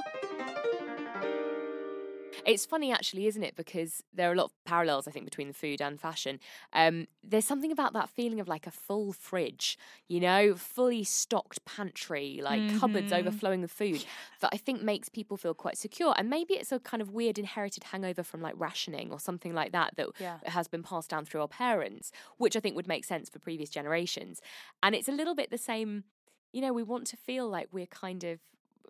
It's 2.46 2.66
funny, 2.66 2.92
actually, 2.92 3.28
isn't 3.28 3.44
it? 3.44 3.56
Because 3.56 4.04
there 4.14 4.30
are 4.30 4.34
a 4.34 4.36
lot 4.36 4.46
of 4.46 4.64
parallels, 4.64 5.08
I 5.08 5.12
think, 5.12 5.26
between 5.26 5.48
the 5.50 5.54
food 5.54 5.82
and 5.82 6.00
fashion. 6.00 6.40
Um, 6.74 7.08
there's 7.24 7.46
something 7.46 7.72
about 7.72 7.94
that 7.94 8.10
feeling 8.10 8.40
of 8.40 8.48
like 8.48 8.66
a 8.66 8.72
full 8.72 9.14
fridge, 9.14 9.78
you 10.08 10.20
know, 10.20 10.56
fully 10.56 11.04
stocked 11.04 11.64
pantry, 11.66 12.40
like 12.42 12.68
cupboards 12.68 13.12
Mhm. 13.12 13.12
overflowing 13.12 13.62
with 13.62 13.72
food, 13.72 14.06
that 14.40 14.52
I 14.54 14.58
think 14.58 14.82
makes 14.82 15.10
people 15.10 15.38
feel 15.38 15.54
quite 15.54 15.78
secure. 15.78 16.14
And 16.18 16.30
maybe 16.30 16.54
it's 16.56 16.72
a 16.72 16.80
kind 16.80 17.02
of 17.02 17.12
weird 17.12 17.38
inherited 17.38 17.84
hangover 17.86 18.24
from 18.24 18.42
like 18.42 18.56
rationing 18.58 19.12
or 19.12 19.20
something 19.20 19.54
like 19.54 19.72
that 19.74 19.96
that 19.98 20.10
Yeah. 20.18 20.40
has 20.46 20.68
been 20.68 20.84
passed 20.84 21.10
down 21.10 21.26
through 21.26 21.42
our 21.42 21.48
parents, 21.48 22.12
which 22.38 22.56
I 22.56 22.60
think 22.60 22.76
would 22.76 22.88
make 22.88 23.06
sense 23.06 23.30
for 23.30 23.40
previous 23.40 23.70
generations. 23.70 24.40
And 24.82 24.96
it's 24.96 25.10
a 25.10 25.14
little 25.14 25.36
bit 25.36 25.52
the 25.52 25.58
same, 25.58 26.06
you 26.54 26.62
know, 26.62 26.74
we 26.74 26.84
want 26.84 27.08
to 27.08 27.18
feel 27.18 27.48
like 27.50 27.68
we're 27.72 27.86
kind 27.88 28.24
of 28.24 28.40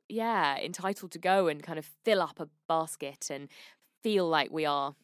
yeah, 0.10 0.57
entitled 0.57 1.12
to 1.12 1.20
go 1.20 1.47
and 1.47 1.64
kind 1.64 1.80
of 1.80 1.86
fill 2.03 2.22
up 2.22 2.39
a 2.39 2.47
basket 2.68 3.30
and 3.30 3.47
feel 4.03 4.28
like 4.28 4.51
we 4.51 4.66
are 4.66 4.95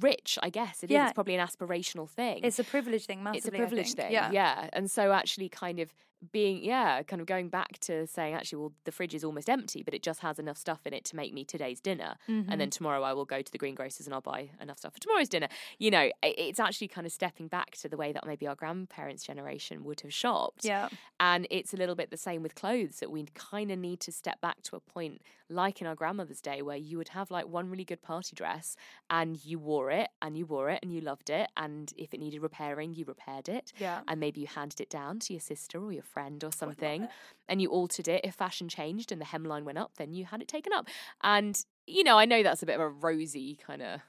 rich, 0.00 0.38
I 0.42 0.50
guess. 0.50 0.82
It 0.82 0.90
is. 0.90 0.94
Yeah. 0.94 1.04
It's 1.06 1.12
probably 1.12 1.34
an 1.34 1.46
aspirational 1.46 2.08
thing. 2.08 2.40
It's 2.44 2.58
a 2.58 2.64
privilege 2.64 3.06
thing, 3.06 3.22
massively. 3.22 3.38
it's 3.38 3.48
a 3.48 3.50
privilege 3.50 3.92
thing. 3.94 4.12
Yeah. 4.12 4.30
yeah. 4.30 4.68
And 4.72 4.90
so 4.90 5.12
actually 5.12 5.48
kind 5.48 5.80
of 5.80 5.92
being 6.30 6.62
yeah, 6.62 7.02
kind 7.02 7.20
of 7.20 7.26
going 7.26 7.48
back 7.48 7.78
to 7.80 8.06
saying 8.06 8.34
actually, 8.34 8.58
well, 8.58 8.72
the 8.84 8.92
fridge 8.92 9.14
is 9.14 9.24
almost 9.24 9.50
empty, 9.50 9.82
but 9.82 9.94
it 9.94 10.02
just 10.02 10.20
has 10.20 10.38
enough 10.38 10.56
stuff 10.56 10.86
in 10.86 10.92
it 10.92 11.04
to 11.06 11.16
make 11.16 11.34
me 11.34 11.44
today's 11.44 11.80
dinner. 11.80 12.16
Mm-hmm. 12.28 12.50
And 12.50 12.60
then 12.60 12.70
tomorrow 12.70 13.02
I 13.02 13.12
will 13.12 13.24
go 13.24 13.42
to 13.42 13.52
the 13.52 13.58
greengrocers 13.58 14.06
and 14.06 14.14
I'll 14.14 14.20
buy 14.20 14.50
enough 14.60 14.78
stuff 14.78 14.94
for 14.94 15.00
tomorrow's 15.00 15.28
dinner. 15.28 15.48
You 15.78 15.90
know, 15.90 16.10
it's 16.22 16.60
actually 16.60 16.88
kind 16.88 17.06
of 17.06 17.12
stepping 17.12 17.48
back 17.48 17.72
to 17.78 17.88
the 17.88 17.96
way 17.96 18.12
that 18.12 18.26
maybe 18.26 18.46
our 18.46 18.54
grandparents' 18.54 19.24
generation 19.24 19.84
would 19.84 20.00
have 20.02 20.12
shopped. 20.12 20.64
Yeah. 20.64 20.88
And 21.18 21.46
it's 21.50 21.74
a 21.74 21.76
little 21.76 21.94
bit 21.94 22.10
the 22.10 22.16
same 22.16 22.42
with 22.42 22.54
clothes 22.54 23.00
that 23.00 23.10
we 23.10 23.26
kind 23.34 23.70
of 23.70 23.78
need 23.78 24.00
to 24.00 24.12
step 24.12 24.40
back 24.40 24.62
to 24.62 24.76
a 24.76 24.80
point 24.80 25.22
like 25.48 25.80
in 25.80 25.86
our 25.86 25.94
grandmother's 25.94 26.40
day 26.40 26.62
where 26.62 26.76
you 26.76 26.98
would 26.98 27.10
have 27.10 27.30
like 27.30 27.46
one 27.46 27.68
really 27.68 27.84
good 27.84 28.02
party 28.02 28.34
dress 28.34 28.76
and 29.10 29.44
you 29.44 29.58
wore 29.58 29.90
it 29.90 30.08
and 30.20 30.36
you 30.36 30.46
wore 30.46 30.70
it 30.70 30.80
and 30.82 30.92
you 30.92 31.00
loved 31.00 31.30
it. 31.30 31.50
And 31.56 31.92
if 31.96 32.14
it 32.14 32.20
needed 32.20 32.42
repairing, 32.42 32.94
you 32.94 33.04
repaired 33.04 33.48
it. 33.48 33.72
Yeah. 33.78 34.00
And 34.08 34.18
maybe 34.18 34.40
you 34.40 34.46
handed 34.46 34.80
it 34.80 34.90
down 34.90 35.18
to 35.20 35.32
your 35.32 35.40
sister 35.40 35.78
or 35.78 35.92
your 35.92 36.02
friend 36.12 36.42
or 36.44 36.48
oh, 36.48 36.50
something, 36.50 37.08
and 37.48 37.60
you 37.62 37.68
altered 37.70 38.08
it. 38.08 38.20
If 38.24 38.34
fashion 38.34 38.68
changed 38.68 39.12
and 39.12 39.20
the 39.20 39.26
hemline 39.26 39.64
went 39.64 39.78
up, 39.78 39.92
then 39.96 40.12
you 40.12 40.24
had 40.24 40.42
it 40.42 40.48
taken 40.48 40.72
up. 40.72 40.88
And 41.22 41.60
you 41.86 42.04
know, 42.04 42.18
I 42.18 42.24
know 42.26 42.42
that's 42.42 42.62
a 42.62 42.66
bit 42.66 42.76
of 42.76 42.80
a 42.80 42.88
rosy 42.88 43.58
kind 43.66 43.82
of 43.82 44.00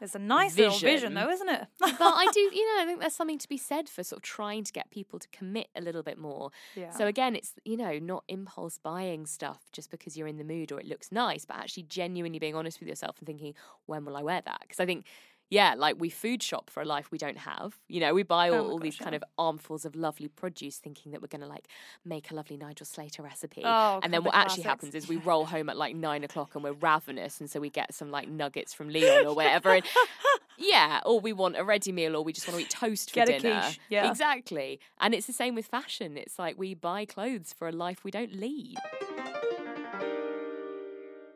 It's 0.00 0.14
a 0.14 0.18
nice 0.18 0.56
little 0.56 0.72
vision, 0.72 0.88
Vision. 0.88 1.14
though, 1.14 1.28
isn't 1.30 1.48
it? 1.48 1.66
but 1.80 1.96
I 2.00 2.26
do, 2.32 2.40
you 2.52 2.76
know, 2.76 2.82
I 2.82 2.86
think 2.86 3.00
there's 3.00 3.14
something 3.14 3.38
to 3.38 3.48
be 3.48 3.56
said 3.56 3.88
for 3.88 4.04
sort 4.04 4.18
of 4.18 4.22
trying 4.22 4.64
to 4.64 4.72
get 4.72 4.90
people 4.90 5.18
to 5.18 5.28
commit 5.30 5.68
a 5.74 5.80
little 5.80 6.02
bit 6.02 6.18
more. 6.18 6.50
yeah. 6.74 6.90
So 6.90 7.06
again, 7.06 7.34
it's 7.34 7.54
you 7.64 7.76
know 7.76 7.98
not 7.98 8.24
impulse 8.28 8.78
buying 8.78 9.26
stuff 9.26 9.60
just 9.72 9.90
because 9.90 10.16
you're 10.16 10.28
in 10.28 10.36
the 10.36 10.44
mood 10.44 10.70
or 10.72 10.78
it 10.80 10.86
looks 10.86 11.10
nice, 11.10 11.44
but 11.44 11.56
actually 11.56 11.84
genuinely 11.84 12.38
being 12.38 12.54
honest 12.54 12.78
with 12.80 12.88
yourself 12.88 13.16
and 13.18 13.26
thinking, 13.26 13.54
when 13.86 14.04
will 14.04 14.16
I 14.16 14.22
wear 14.22 14.42
that? 14.44 14.60
Because 14.60 14.80
I 14.80 14.86
think. 14.86 15.06
Yeah, 15.48 15.74
like 15.76 15.94
we 15.98 16.10
food 16.10 16.42
shop 16.42 16.70
for 16.70 16.82
a 16.82 16.84
life 16.84 17.12
we 17.12 17.18
don't 17.18 17.38
have. 17.38 17.78
You 17.88 18.00
know, 18.00 18.14
we 18.14 18.24
buy 18.24 18.48
oh 18.48 18.54
all, 18.58 18.66
Oh 18.66 18.70
all 18.72 18.78
these 18.78 18.96
gosh, 18.96 19.04
kind 19.04 19.12
yeah. 19.12 19.18
of 19.18 19.24
armfuls 19.38 19.84
of 19.84 19.94
lovely 19.94 20.26
produce 20.26 20.78
thinking 20.78 21.12
that 21.12 21.22
we're 21.22 21.28
going 21.28 21.40
to 21.42 21.46
like 21.46 21.68
make 22.04 22.30
a 22.32 22.34
lovely 22.34 22.56
Nigel 22.56 22.84
Slater 22.84 23.22
recipe. 23.22 23.62
Oh, 23.64 24.00
and 24.02 24.12
then 24.12 24.24
what 24.24 24.32
the 24.32 24.38
actually 24.38 24.64
happens 24.64 24.94
is 24.94 25.08
we 25.08 25.16
roll 25.24 25.44
home 25.44 25.68
at 25.68 25.76
like 25.76 25.94
nine 25.94 26.24
o'clock 26.24 26.56
and 26.56 26.64
we're 26.64 26.72
ravenous. 26.72 27.40
And 27.40 27.48
so 27.48 27.60
we 27.60 27.70
get 27.70 27.94
some 27.94 28.10
like 28.10 28.28
nuggets 28.28 28.74
from 28.74 28.88
Leon 28.88 29.26
or 29.26 29.36
whatever. 29.36 29.74
And 29.74 29.84
yeah, 30.58 31.00
or 31.06 31.20
we 31.20 31.32
want 31.32 31.56
a 31.56 31.62
ready 31.62 31.92
meal 31.92 32.16
or 32.16 32.24
we 32.24 32.32
just 32.32 32.48
want 32.48 32.58
to 32.58 32.64
eat 32.64 32.70
toast 32.70 33.10
for 33.10 33.14
Get 33.24 33.40
dinner. 33.40 33.60
quiche, 33.60 33.78
yeah. 33.88 34.10
Exactly. 34.10 34.80
And 35.00 35.14
it's 35.14 35.28
the 35.28 35.32
same 35.32 35.54
with 35.54 35.66
fashion. 35.66 36.16
It's 36.16 36.40
like 36.40 36.58
we 36.58 36.74
buy 36.74 37.04
clothes 37.04 37.54
for 37.56 37.68
a 37.68 37.72
life 37.72 38.02
we 38.02 38.10
don't 38.10 38.32
lead. 38.34 38.76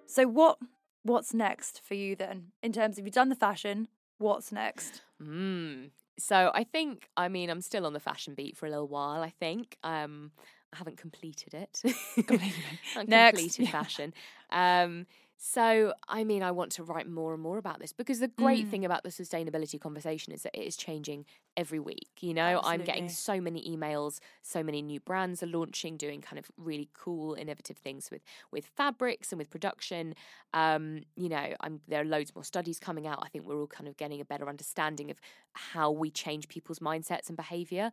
So 0.06 0.26
what 0.26 0.58
what's 1.04 1.32
next 1.32 1.80
for 1.84 1.94
you 1.94 2.16
then? 2.16 2.46
In 2.62 2.72
terms 2.72 2.98
of 2.98 3.04
you've 3.04 3.14
done 3.14 3.28
the 3.28 3.36
fashion, 3.36 3.86
what's 4.20 4.52
next? 4.52 5.02
Mm. 5.22 5.90
So 6.18 6.50
I 6.54 6.64
think, 6.64 7.08
I 7.16 7.28
mean, 7.28 7.50
I'm 7.50 7.60
still 7.62 7.86
on 7.86 7.92
the 7.92 8.00
fashion 8.00 8.34
beat 8.34 8.56
for 8.56 8.66
a 8.66 8.70
little 8.70 8.88
while. 8.88 9.22
I 9.22 9.30
think 9.30 9.76
um, 9.82 10.30
I 10.72 10.76
haven't 10.76 10.98
completed 10.98 11.54
it. 11.54 11.82
Haven't 12.28 12.42
Next. 13.08 13.38
completed 13.38 13.68
fashion. 13.70 14.14
Um, 14.50 15.06
so 15.42 15.94
I 16.06 16.22
mean, 16.24 16.42
I 16.42 16.50
want 16.50 16.70
to 16.72 16.84
write 16.84 17.08
more 17.08 17.32
and 17.32 17.42
more 17.42 17.56
about 17.56 17.78
this 17.80 17.94
because 17.94 18.20
the 18.20 18.28
great 18.28 18.68
Mm. 18.68 18.68
thing 18.68 18.84
about 18.84 19.04
the 19.04 19.08
sustainability 19.08 19.80
conversation 19.80 20.34
is 20.34 20.42
that 20.42 20.54
it 20.54 20.66
is 20.66 20.76
changing 20.76 21.24
every 21.56 21.78
week. 21.78 22.10
You 22.20 22.34
know, 22.34 22.60
I'm 22.62 22.82
getting 22.82 23.08
so 23.08 23.40
many 23.40 23.66
emails, 23.74 24.20
so 24.42 24.62
many 24.62 24.82
new 24.82 25.00
brands 25.00 25.42
are 25.42 25.46
launching, 25.46 25.96
doing 25.96 26.20
kind 26.20 26.38
of 26.38 26.50
really 26.58 26.90
cool, 26.92 27.32
innovative 27.34 27.78
things 27.78 28.10
with 28.10 28.22
with 28.52 28.66
fabrics 28.66 29.32
and 29.32 29.38
with 29.38 29.48
production. 29.48 30.14
Um, 30.52 31.04
you 31.16 31.30
know, 31.30 31.54
I'm, 31.60 31.80
there 31.88 32.02
are 32.02 32.04
loads 32.04 32.34
more 32.34 32.44
studies 32.44 32.78
coming 32.78 33.06
out. 33.06 33.20
I 33.24 33.28
think 33.28 33.46
we're 33.46 33.58
all 33.58 33.66
kind 33.66 33.88
of 33.88 33.96
getting 33.96 34.20
a 34.20 34.26
better 34.26 34.46
understanding 34.46 35.10
of 35.10 35.18
how 35.54 35.90
we 35.90 36.10
change 36.10 36.48
people's 36.48 36.80
mindsets 36.80 37.28
and 37.28 37.36
behavior. 37.36 37.92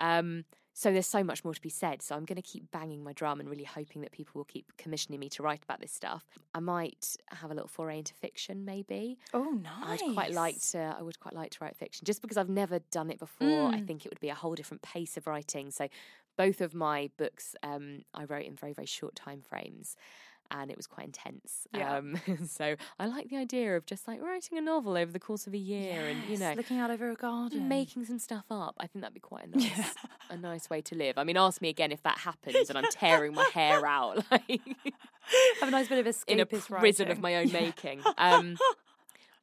Um, 0.00 0.44
so 0.80 0.92
there's 0.92 1.08
so 1.08 1.24
much 1.24 1.42
more 1.42 1.52
to 1.52 1.60
be 1.60 1.68
said. 1.68 2.02
So 2.02 2.14
I'm 2.14 2.24
going 2.24 2.36
to 2.36 2.42
keep 2.42 2.70
banging 2.70 3.02
my 3.02 3.12
drum 3.12 3.40
and 3.40 3.50
really 3.50 3.64
hoping 3.64 4.00
that 4.02 4.12
people 4.12 4.34
will 4.38 4.44
keep 4.44 4.76
commissioning 4.76 5.18
me 5.18 5.28
to 5.30 5.42
write 5.42 5.60
about 5.64 5.80
this 5.80 5.90
stuff. 5.90 6.24
I 6.54 6.60
might 6.60 7.16
have 7.32 7.50
a 7.50 7.54
little 7.54 7.66
foray 7.66 7.98
into 7.98 8.14
fiction, 8.14 8.64
maybe. 8.64 9.18
Oh 9.34 9.50
nice. 9.50 10.00
I'd 10.00 10.14
quite 10.14 10.32
like 10.32 10.60
to. 10.70 10.94
I 10.96 11.02
would 11.02 11.18
quite 11.18 11.34
like 11.34 11.50
to 11.50 11.58
write 11.64 11.74
fiction, 11.76 12.04
just 12.04 12.22
because 12.22 12.36
I've 12.36 12.48
never 12.48 12.78
done 12.92 13.10
it 13.10 13.18
before. 13.18 13.74
I 13.74 13.80
Mm. 13.80 13.86
think 13.88 14.06
it 14.06 14.10
would 14.12 14.20
be 14.20 14.28
a 14.28 14.36
whole 14.36 14.54
different 14.54 14.82
pace 14.82 15.16
of 15.16 15.26
writing. 15.26 15.72
So, 15.72 15.88
both 16.36 16.60
of 16.60 16.72
my 16.74 17.10
books, 17.16 17.56
um, 17.64 18.04
I 18.14 18.22
wrote 18.24 18.46
in 18.46 18.54
very 18.54 18.72
very 18.72 18.86
short 18.86 19.16
time 19.16 19.42
frames, 19.42 19.96
and 20.50 20.70
it 20.70 20.76
was 20.76 20.86
quite 20.86 21.06
intense. 21.06 21.66
Yeah. 21.74 21.96
Um, 21.96 22.20
so 22.48 22.76
I 22.98 23.06
like 23.06 23.28
the 23.28 23.36
idea 23.36 23.76
of 23.76 23.86
just 23.86 24.08
like 24.08 24.20
writing 24.20 24.58
a 24.58 24.60
novel 24.60 24.96
over 24.96 25.12
the 25.12 25.18
course 25.18 25.46
of 25.46 25.54
a 25.54 25.58
year, 25.58 26.06
and 26.06 26.18
you 26.28 26.38
know, 26.38 26.52
looking 26.54 26.78
out 26.78 26.90
over 26.90 27.10
a 27.10 27.14
garden. 27.14 27.60
And 27.60 27.68
making 27.68 28.04
some 28.04 28.18
stuff 28.18 28.44
up. 28.50 28.74
I 28.78 28.86
think 28.86 29.02
that'd 29.02 29.14
be 29.14 29.20
quite 29.20 29.46
a 29.46 29.58
nice, 29.58 29.94
a 30.30 30.36
nice 30.36 30.70
way 30.70 30.80
to 30.82 30.94
live. 30.94 31.18
I 31.18 31.24
mean, 31.24 31.36
ask 31.36 31.60
me 31.60 31.68
again 31.68 31.92
if 31.92 32.02
that 32.02 32.18
happens, 32.18 32.68
and 32.68 32.78
I'm 32.78 32.84
tearing 32.90 33.34
my 33.34 33.48
hair 33.54 33.84
out 33.86 34.24
like 34.30 34.60
have 35.60 35.68
a 35.68 35.70
nice 35.70 35.88
bit 35.88 36.04
of 36.04 36.06
escapist 36.06 36.24
in 36.28 36.40
a 36.40 36.46
prison 36.46 37.10
of 37.10 37.20
my 37.20 37.36
own 37.36 37.52
making. 37.52 38.02
Um, 38.16 38.56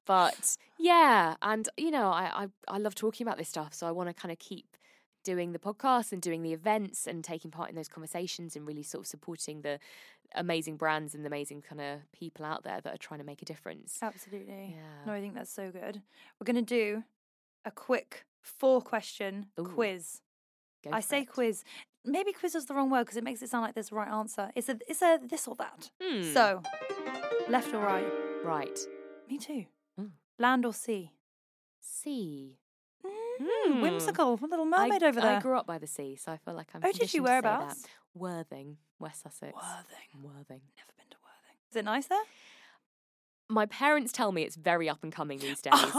but 0.06 0.58
yeah, 0.78 1.36
and 1.42 1.68
you 1.78 1.92
know, 1.92 2.10
I, 2.10 2.44
I 2.44 2.76
I 2.76 2.78
love 2.78 2.96
talking 2.96 3.26
about 3.26 3.38
this 3.38 3.50
stuff, 3.50 3.74
so 3.74 3.88
I 3.88 3.92
want 3.92 4.10
to 4.10 4.14
kind 4.14 4.32
of 4.32 4.40
keep 4.40 4.78
doing 5.26 5.52
the 5.52 5.60
podcast 5.60 6.14
and 6.14 6.22
doing 6.22 6.44
the 6.44 6.54
events 6.54 7.08
and 7.08 7.24
taking 7.24 7.52
part 7.52 7.70
in 7.70 7.76
those 7.76 7.90
conversations 7.90 8.56
and 8.56 8.66
really 8.66 8.84
sort 8.84 9.04
of 9.04 9.08
supporting 9.08 9.62
the 9.62 9.80
amazing 10.36 10.78
brands 10.78 11.14
and 11.16 11.24
the 11.24 11.28
amazing 11.28 11.62
kind 11.62 11.82
of 11.82 12.00
people 12.12 12.46
out 12.46 12.64
there 12.64 12.82
that 12.82 12.94
are 12.94 12.98
trying 12.98 13.20
to 13.20 13.26
make 13.26 13.42
a 13.42 13.46
difference. 13.46 13.98
Absolutely. 14.02 14.76
Yeah. 14.76 15.06
No, 15.08 15.14
I 15.14 15.22
think 15.22 15.34
that's 15.36 15.52
so 15.52 15.72
good. 15.72 16.02
We're 16.40 16.46
gonna 16.46 16.62
do 16.62 17.04
a 17.66 17.72
quick 17.72 18.26
four 18.42 18.82
question 18.82 19.48
Ooh, 19.60 19.64
quiz. 19.64 20.22
Go 20.84 20.92
I 20.94 21.00
say 21.00 21.22
it. 21.22 21.26
quiz. 21.30 21.64
Maybe 22.04 22.32
quiz 22.34 22.54
is 22.54 22.66
the 22.66 22.76
wrong 22.76 22.92
word 22.92 23.06
because 23.06 23.18
it 23.18 23.24
makes 23.24 23.42
it 23.42 23.50
sound 23.50 23.64
like 23.64 23.74
there's 23.74 23.92
a 23.92 23.96
right 23.96 24.08
answer. 24.12 24.52
It's 24.56 24.70
a 24.70 24.78
it's 24.88 25.02
a 25.02 25.20
this 25.24 25.48
or 25.48 25.56
that. 25.56 25.90
Hmm, 26.02 26.22
So, 26.34 26.62
left 27.50 27.74
or 27.74 27.80
right? 27.80 28.06
right, 28.44 28.78
Me 29.28 29.38
too. 29.40 29.66
Mm. 30.00 30.12
Land 30.38 30.66
or 30.66 30.74
sea? 30.74 31.12
sea. 31.82 32.58
Mm. 33.04 33.82
Whimsical. 33.82 34.40
A 34.42 34.46
little 34.46 34.66
I- 34.74 34.86
mermaid 34.88 35.04
over 35.04 35.20
there. 35.20 35.38
I 35.38 35.40
grew 35.40 35.58
up 35.58 35.66
by 35.68 35.78
the 35.78 35.88
sea, 35.88 36.16
so 36.16 36.32
I 36.32 36.38
feel 36.38 36.54
like 36.54 36.68
I'm. 36.74 36.82
Oh, 36.84 36.92
did 36.92 37.14
you? 37.14 37.20
to. 37.22 37.26
Whereabouts? 37.26 37.86
Worthing, 38.14 38.78
West 39.00 39.24
Sussex. 39.24 39.54
Worthing. 39.54 40.24
Worthing. 40.24 40.62
Never 40.78 40.92
been 40.98 41.10
to 41.12 41.18
Worthing. 41.24 41.58
Is 41.72 41.76
it 41.76 41.86
nice 41.86 42.08
there? 42.08 42.24
My 43.48 43.68
parents 43.68 44.12
tell 44.12 44.32
me 44.32 44.42
it's 44.44 44.56
very 44.56 44.90
up 44.90 45.04
and 45.04 45.12
coming 45.12 45.38
these 45.40 45.62
days. 45.62 45.94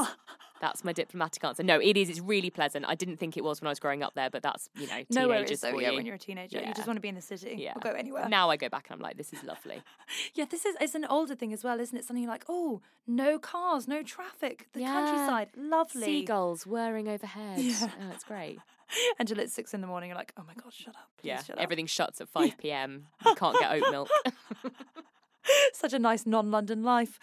That's 0.61 0.83
my 0.85 0.93
diplomatic 0.93 1.45
answer. 1.45 1.63
No, 1.63 1.79
it 1.79 1.97
is. 1.97 2.09
It's 2.09 2.19
really 2.19 2.49
pleasant. 2.51 2.87
I 2.89 2.95
didn't 2.95 3.19
think 3.19 3.37
it 3.37 3.45
was 3.45 3.61
when 3.61 3.67
I 3.67 3.71
was 3.71 3.79
growing 3.79 4.03
up 4.03 4.15
there, 4.15 4.31
but 4.31 4.43
that's 4.43 4.69
you 4.75 4.87
know 4.89 5.03
teenagers 5.13 5.51
is 5.51 5.61
though. 5.61 5.73
for 5.73 5.83
Yeah, 5.83 5.91
you. 5.91 5.97
when 5.97 6.07
you're 6.07 6.15
a 6.17 6.19
teenager, 6.19 6.59
you 6.59 6.73
just 6.75 6.87
want 6.89 6.97
to 6.97 7.01
be 7.03 7.09
in 7.09 7.15
the 7.15 7.21
city. 7.21 7.55
yeah, 7.59 7.75
or 7.77 7.81
go 7.81 7.91
anywhere. 7.91 8.27
Now 8.29 8.49
I 8.51 8.57
go 8.57 8.69
back 8.71 8.87
and 8.89 8.97
I'm 8.97 9.03
like, 9.03 9.17
this 9.19 9.33
is 9.33 9.45
lovely. 9.45 9.83
Yeah, 10.35 10.47
this 10.51 10.65
is 10.65 10.75
it's 10.81 10.95
an 10.95 11.05
older 11.05 11.35
thing 11.35 11.53
as 11.53 11.63
well, 11.63 11.79
isn't 11.79 11.97
it? 11.97 12.05
Something 12.05 12.27
like, 12.27 12.45
oh, 12.49 12.81
no 13.07 13.39
cars, 13.39 13.87
no 13.87 14.03
traffic, 14.03 14.67
the 14.73 14.81
Yeah. 14.81 14.93
countryside, 14.93 15.49
lovely. 15.57 16.03
Seagulls 16.05 16.67
whirring 16.67 17.07
overhead. 17.09 17.59
Yeah. 17.59 17.89
Oh, 18.01 18.11
it's 18.15 18.25
great. 18.25 18.59
Until 19.19 19.39
it's 19.41 19.53
six 19.53 19.75
in 19.75 19.81
the 19.81 19.87
morning, 19.87 20.11
you're 20.11 20.19
like, 20.19 20.33
oh 20.37 20.43
my 20.47 20.55
god, 20.55 20.73
shut 20.73 20.95
up. 20.97 21.09
Please 21.19 21.29
Yeah, 21.29 21.43
shut 21.43 21.57
up. 21.57 21.63
everything 21.63 21.87
shuts 21.87 22.21
at 22.21 22.29
five 22.37 22.57
p.m. 22.59 23.07
You 23.25 23.35
can't 23.35 23.59
get 23.59 23.73
oat 23.73 23.91
milk. 23.91 24.09
Such 25.73 25.93
a 25.93 25.99
nice 25.99 26.27
non-London 26.27 26.83
life. 26.83 27.19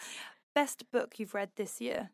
Best 0.56 0.90
book 0.92 1.20
you've 1.20 1.34
read 1.34 1.50
this 1.56 1.82
year, 1.82 2.12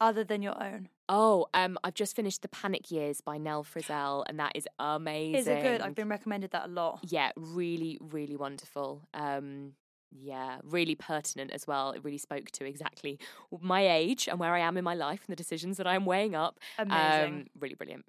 other 0.00 0.24
than 0.24 0.42
your 0.42 0.60
own. 0.62 0.88
oh, 1.08 1.46
um, 1.54 1.78
I've 1.84 1.94
just 1.94 2.14
finished 2.14 2.42
The 2.42 2.48
Panic 2.48 2.90
Years 2.90 3.20
by 3.22 3.38
Nell 3.38 3.64
Frizzell, 3.64 4.24
and 4.28 4.38
that 4.40 4.52
is 4.54 4.66
amazing. 4.78 5.34
Is 5.36 5.46
it 5.46 5.62
good? 5.62 5.80
I've 5.80 5.94
been 5.94 6.08
recommended 6.08 6.50
that 6.50 6.66
a 6.66 6.68
lot. 6.68 7.00
yeah, 7.08 7.30
really, 7.36 7.98
really 8.00 8.36
wonderful. 8.36 9.08
Um, 9.14 9.72
yeah, 10.10 10.58
really 10.64 10.94
pertinent 10.94 11.50
as 11.52 11.66
well. 11.66 11.92
It 11.92 12.02
really 12.04 12.18
spoke 12.18 12.50
to 12.52 12.64
exactly 12.64 13.18
my 13.60 13.86
age 13.88 14.26
and 14.28 14.38
where 14.38 14.54
I 14.54 14.60
am 14.60 14.76
in 14.76 14.84
my 14.84 14.94
life 14.94 15.20
and 15.26 15.32
the 15.32 15.36
decisions 15.36 15.76
that 15.76 15.86
I 15.86 15.94
am 15.94 16.04
weighing 16.04 16.34
up. 16.34 16.58
Amazing. 16.78 17.34
Um, 17.38 17.46
really 17.58 17.74
brilliant. 17.74 18.04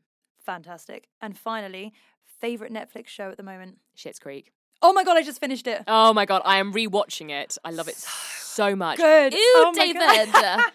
Fantastic. 0.49 1.07
And 1.21 1.37
finally, 1.37 1.93
favorite 2.41 2.73
Netflix 2.73 3.09
show 3.09 3.29
at 3.29 3.37
the 3.37 3.43
moment. 3.43 3.77
Schitt's 3.95 4.17
Creek. 4.17 4.51
Oh 4.81 4.93
my 4.93 5.03
god, 5.03 5.15
I 5.15 5.21
just 5.21 5.39
finished 5.39 5.67
it. 5.67 5.83
Oh 5.87 6.11
my 6.11 6.25
god, 6.25 6.41
I 6.43 6.57
am 6.57 6.73
rewatching 6.73 7.29
it. 7.29 7.55
I 7.63 7.69
love 7.69 7.87
it 7.87 7.97
so 7.97 8.75
much. 8.75 8.97
good. 8.97 9.33
Ew, 9.33 9.39
Oh 9.57 9.71
David. 9.75 10.01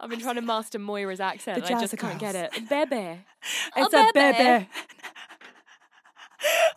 I've 0.00 0.10
been 0.10 0.18
trying 0.18 0.34
to 0.34 0.42
master 0.42 0.80
Moira's 0.80 1.20
accent. 1.20 1.62
I 1.62 1.68
just 1.80 1.96
can't 1.96 2.18
get 2.18 2.34
it. 2.34 2.50
Bebe. 2.68 3.20
It's 3.76 3.94
Oh, 3.94 4.08
a 4.08 4.12
bebe. 4.12 4.36
bebe. 4.36 4.68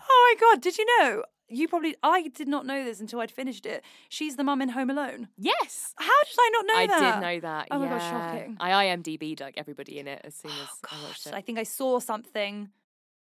oh 0.10 0.36
my 0.40 0.48
god, 0.48 0.62
did 0.62 0.78
you 0.78 0.86
know? 1.00 1.24
You 1.48 1.68
probably 1.68 1.96
I 2.02 2.28
did 2.30 2.48
not 2.48 2.66
know 2.66 2.84
this 2.84 3.00
until 3.00 3.20
I'd 3.20 3.30
finished 3.32 3.66
it. 3.66 3.84
She's 4.10 4.36
the 4.36 4.44
mum 4.44 4.62
in 4.62 4.70
Home 4.70 4.90
Alone. 4.90 5.28
Yes. 5.38 5.94
How 5.98 6.06
did 6.24 6.36
I 6.40 6.50
not 6.54 6.66
know 6.66 6.76
I 6.76 6.88
that? 6.88 7.14
did 7.16 7.22
know 7.22 7.40
that. 7.42 7.68
Oh 7.72 7.80
my 7.80 7.86
yeah. 7.86 7.92
God, 8.00 8.02
shocking. 8.34 8.58
I 8.60 8.86
IMDb'd 8.88 9.42
like 9.42 9.54
everybody 9.58 10.00
in 10.00 10.08
it 10.08 10.22
as 10.24 10.34
soon 10.36 10.52
oh 10.54 10.62
as 10.64 10.70
Oh 10.92 10.98
I 11.04 11.08
watched 11.08 11.28
it. 11.28 11.34
I 11.34 11.42
think 11.42 11.60
I 11.60 11.64
saw 11.64 12.00
something 12.00 12.70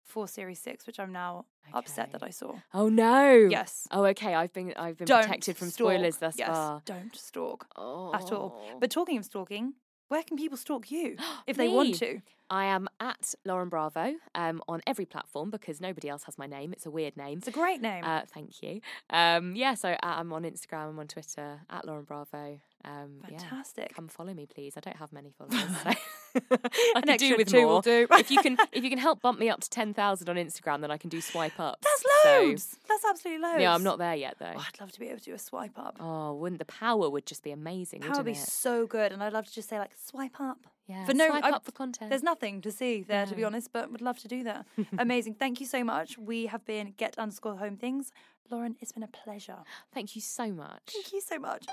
for 0.04 0.28
series 0.28 0.60
six, 0.60 0.86
which 0.88 1.00
I'm 1.00 1.12
now 1.14 1.46
upset 1.74 2.12
that 2.12 2.24
I 2.24 2.30
saw. 2.32 2.56
Oh 2.74 2.90
no. 2.90 3.32
Yes. 3.50 3.88
Oh 3.92 4.04
okay. 4.06 4.34
I've 4.36 4.52
been 4.52 4.74
I've 4.76 4.98
been 4.98 5.06
Don't 5.06 5.22
protected 5.24 5.56
from 5.56 5.70
stalk. 5.70 5.88
spoilers 5.92 6.18
thus 6.18 6.36
yes, 6.38 6.50
far. 6.50 6.82
Don't 6.86 7.16
stalk 7.16 7.68
Oh. 7.78 8.12
at 8.14 8.32
all. 8.32 8.60
But 8.80 8.90
talking 8.92 9.18
of 9.18 9.26
stalking, 9.26 9.74
where 10.10 10.24
can 10.24 10.38
people 10.38 10.58
stalk 10.58 10.92
you 10.92 11.16
if 11.48 11.56
they 11.56 11.70
want 11.70 11.96
to? 11.96 12.22
I 12.52 12.66
am 12.66 12.88
at 13.00 13.36
Lauren 13.46 13.70
Bravo 13.70 14.16
um, 14.34 14.62
on 14.68 14.82
every 14.88 15.06
platform 15.06 15.52
because 15.52 15.80
nobody 15.80 16.10
else 16.10 16.24
has 16.24 16.38
my 16.38 16.48
name. 16.48 16.74
It's 16.74 16.86
a 16.88 16.92
weird 16.92 17.16
name. 17.16 17.38
It's 17.38 17.48
a 17.48 17.52
great 17.52 17.80
name. 17.80 18.04
Uh, 18.04 18.22
thank 18.28 18.64
you. 18.64 18.82
Um, 19.12 19.56
yeah, 19.56 19.76
so 19.76 19.92
uh, 19.92 19.98
I'm 20.02 20.34
on 20.34 20.44
Instagram, 20.44 20.90
I'm 20.90 21.00
on 21.00 21.08
Twitter 21.08 21.62
at 21.70 21.86
Lauren 21.86 22.06
Bravo. 22.06 22.60
Um, 22.86 23.22
yeah, 23.30 23.38
Fantastic. 23.40 23.94
come 23.94 24.08
follow 24.08 24.34
me, 24.34 24.46
please. 24.46 24.76
I 24.78 24.80
don't 24.80 24.96
have 24.96 25.12
many 25.12 25.32
followers. 25.38 25.64
So 26.32 26.56
I 26.96 27.02
can 27.06 27.18
do 27.18 27.38
with 27.38 27.48
two 27.50 27.66
more. 27.66 27.82
if 27.86 28.30
you 28.30 28.40
can, 28.40 28.56
if 28.72 28.84
you 28.84 28.90
can 28.92 29.00
help 29.00 29.20
bump 29.20 29.40
me 29.40 29.50
up 29.50 29.62
to 29.62 29.70
ten 29.70 29.96
thousand 29.96 30.30
on 30.30 30.36
Instagram, 30.36 30.82
then 30.82 30.92
I 30.92 30.98
can 30.98 31.10
do 31.10 31.22
swipe 31.22 31.60
up. 31.60 31.80
That's 31.82 32.06
loads. 32.26 32.78
That's 32.88 33.04
absolutely 33.04 33.42
loads. 33.42 33.62
Yeah, 33.62 33.74
I'm 33.74 33.82
not 33.82 33.98
there 33.98 34.14
yet 34.14 34.36
though. 34.38 34.54
Oh, 34.56 34.60
I'd 34.60 34.80
love 34.80 34.92
to 34.92 35.00
be 35.00 35.08
able 35.08 35.18
to 35.18 35.26
do 35.26 35.34
a 35.34 35.40
swipe 35.40 35.78
up. 35.80 35.98
Oh, 36.00 36.36
wouldn't 36.36 36.60
the 36.60 36.66
power 36.66 37.10
would 37.10 37.26
just 37.26 37.44
be 37.44 37.50
amazing? 37.50 38.02
That 38.02 38.16
would 38.16 38.26
be 38.26 38.34
it? 38.34 38.38
so 38.38 38.86
good, 38.86 39.12
and 39.12 39.24
I'd 39.24 39.34
love 39.34 39.48
to 39.48 39.54
just 39.54 39.70
say 39.70 39.80
like 39.80 39.92
swipe 40.06 40.40
up. 40.40 40.60
Yeah, 40.90 41.06
For 41.06 41.14
no, 41.14 41.28
swipe 41.30 41.44
I- 41.44 41.52
up 41.52 41.64
for 41.66 41.72
content. 41.72 42.10
There's 42.10 42.24
nothing 42.24 42.62
to 42.62 42.72
see 42.72 43.04
there, 43.04 43.28
to 43.28 43.36
be 43.36 43.44
honest, 43.44 43.72
but 43.72 43.92
would 43.92 44.02
love 44.02 44.18
to 44.20 44.28
do 44.28 44.44
that. 44.44 44.66
Amazing. 44.98 45.36
Thank 45.36 45.60
you 45.62 45.68
so 45.68 45.84
much. 45.84 46.18
We 46.18 46.48
have 46.48 46.66
been 46.66 46.96
Get 46.98 47.18
underscore 47.20 47.58
Home 47.58 47.78
Things. 47.78 48.12
Lauren, 48.50 48.76
it's 48.80 48.92
been 48.92 49.04
a 49.04 49.08
pleasure. 49.08 49.58
Thank 49.94 50.16
you 50.16 50.22
so 50.22 50.52
much. 50.52 50.82
Thank 50.92 51.14
you 51.14 51.22
so 51.22 51.38
much. 51.38 51.68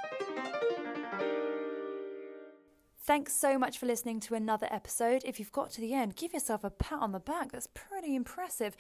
Thanks 3.04 3.34
so 3.40 3.56
much 3.56 3.78
for 3.78 3.86
listening 3.86 4.18
to 4.20 4.34
another 4.34 4.66
episode. 4.68 5.22
If 5.24 5.38
you've 5.38 5.52
got 5.52 5.70
to 5.72 5.80
the 5.80 5.94
end, 5.94 6.16
give 6.16 6.34
yourself 6.34 6.64
a 6.64 6.70
pat 6.70 6.98
on 7.00 7.12
the 7.12 7.20
back. 7.20 7.52
That's 7.52 7.68
pretty 7.72 8.16
impressive. 8.16 8.76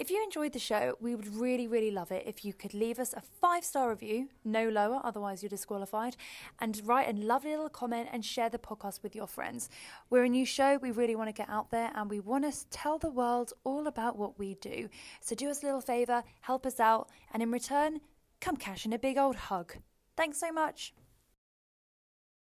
If 0.00 0.10
you 0.10 0.24
enjoyed 0.24 0.54
the 0.54 0.58
show, 0.58 0.96
we 0.98 1.14
would 1.14 1.28
really, 1.34 1.66
really 1.66 1.90
love 1.90 2.10
it 2.10 2.22
if 2.26 2.42
you 2.42 2.54
could 2.54 2.72
leave 2.72 2.98
us 2.98 3.12
a 3.12 3.20
five 3.20 3.62
star 3.66 3.90
review, 3.90 4.30
no 4.46 4.66
lower, 4.70 4.98
otherwise 5.04 5.42
you're 5.42 5.50
disqualified, 5.50 6.16
and 6.58 6.80
write 6.86 7.10
a 7.10 7.18
lovely 7.18 7.50
little 7.50 7.68
comment 7.68 8.08
and 8.10 8.24
share 8.24 8.48
the 8.48 8.56
podcast 8.56 9.02
with 9.02 9.14
your 9.14 9.26
friends. 9.26 9.68
We're 10.08 10.24
a 10.24 10.28
new 10.30 10.46
show, 10.46 10.78
we 10.78 10.90
really 10.90 11.16
want 11.16 11.28
to 11.28 11.34
get 11.34 11.50
out 11.50 11.70
there 11.70 11.90
and 11.94 12.08
we 12.08 12.18
want 12.18 12.50
to 12.50 12.70
tell 12.70 12.96
the 12.96 13.10
world 13.10 13.52
all 13.62 13.86
about 13.86 14.16
what 14.16 14.38
we 14.38 14.54
do. 14.54 14.88
So 15.20 15.34
do 15.34 15.50
us 15.50 15.62
a 15.62 15.66
little 15.66 15.82
favour, 15.82 16.24
help 16.40 16.64
us 16.64 16.80
out, 16.80 17.10
and 17.34 17.42
in 17.42 17.50
return, 17.50 18.00
come 18.40 18.56
cash 18.56 18.86
in 18.86 18.94
a 18.94 18.98
big 18.98 19.18
old 19.18 19.36
hug. 19.36 19.74
Thanks 20.16 20.40
so 20.40 20.50
much. 20.50 20.94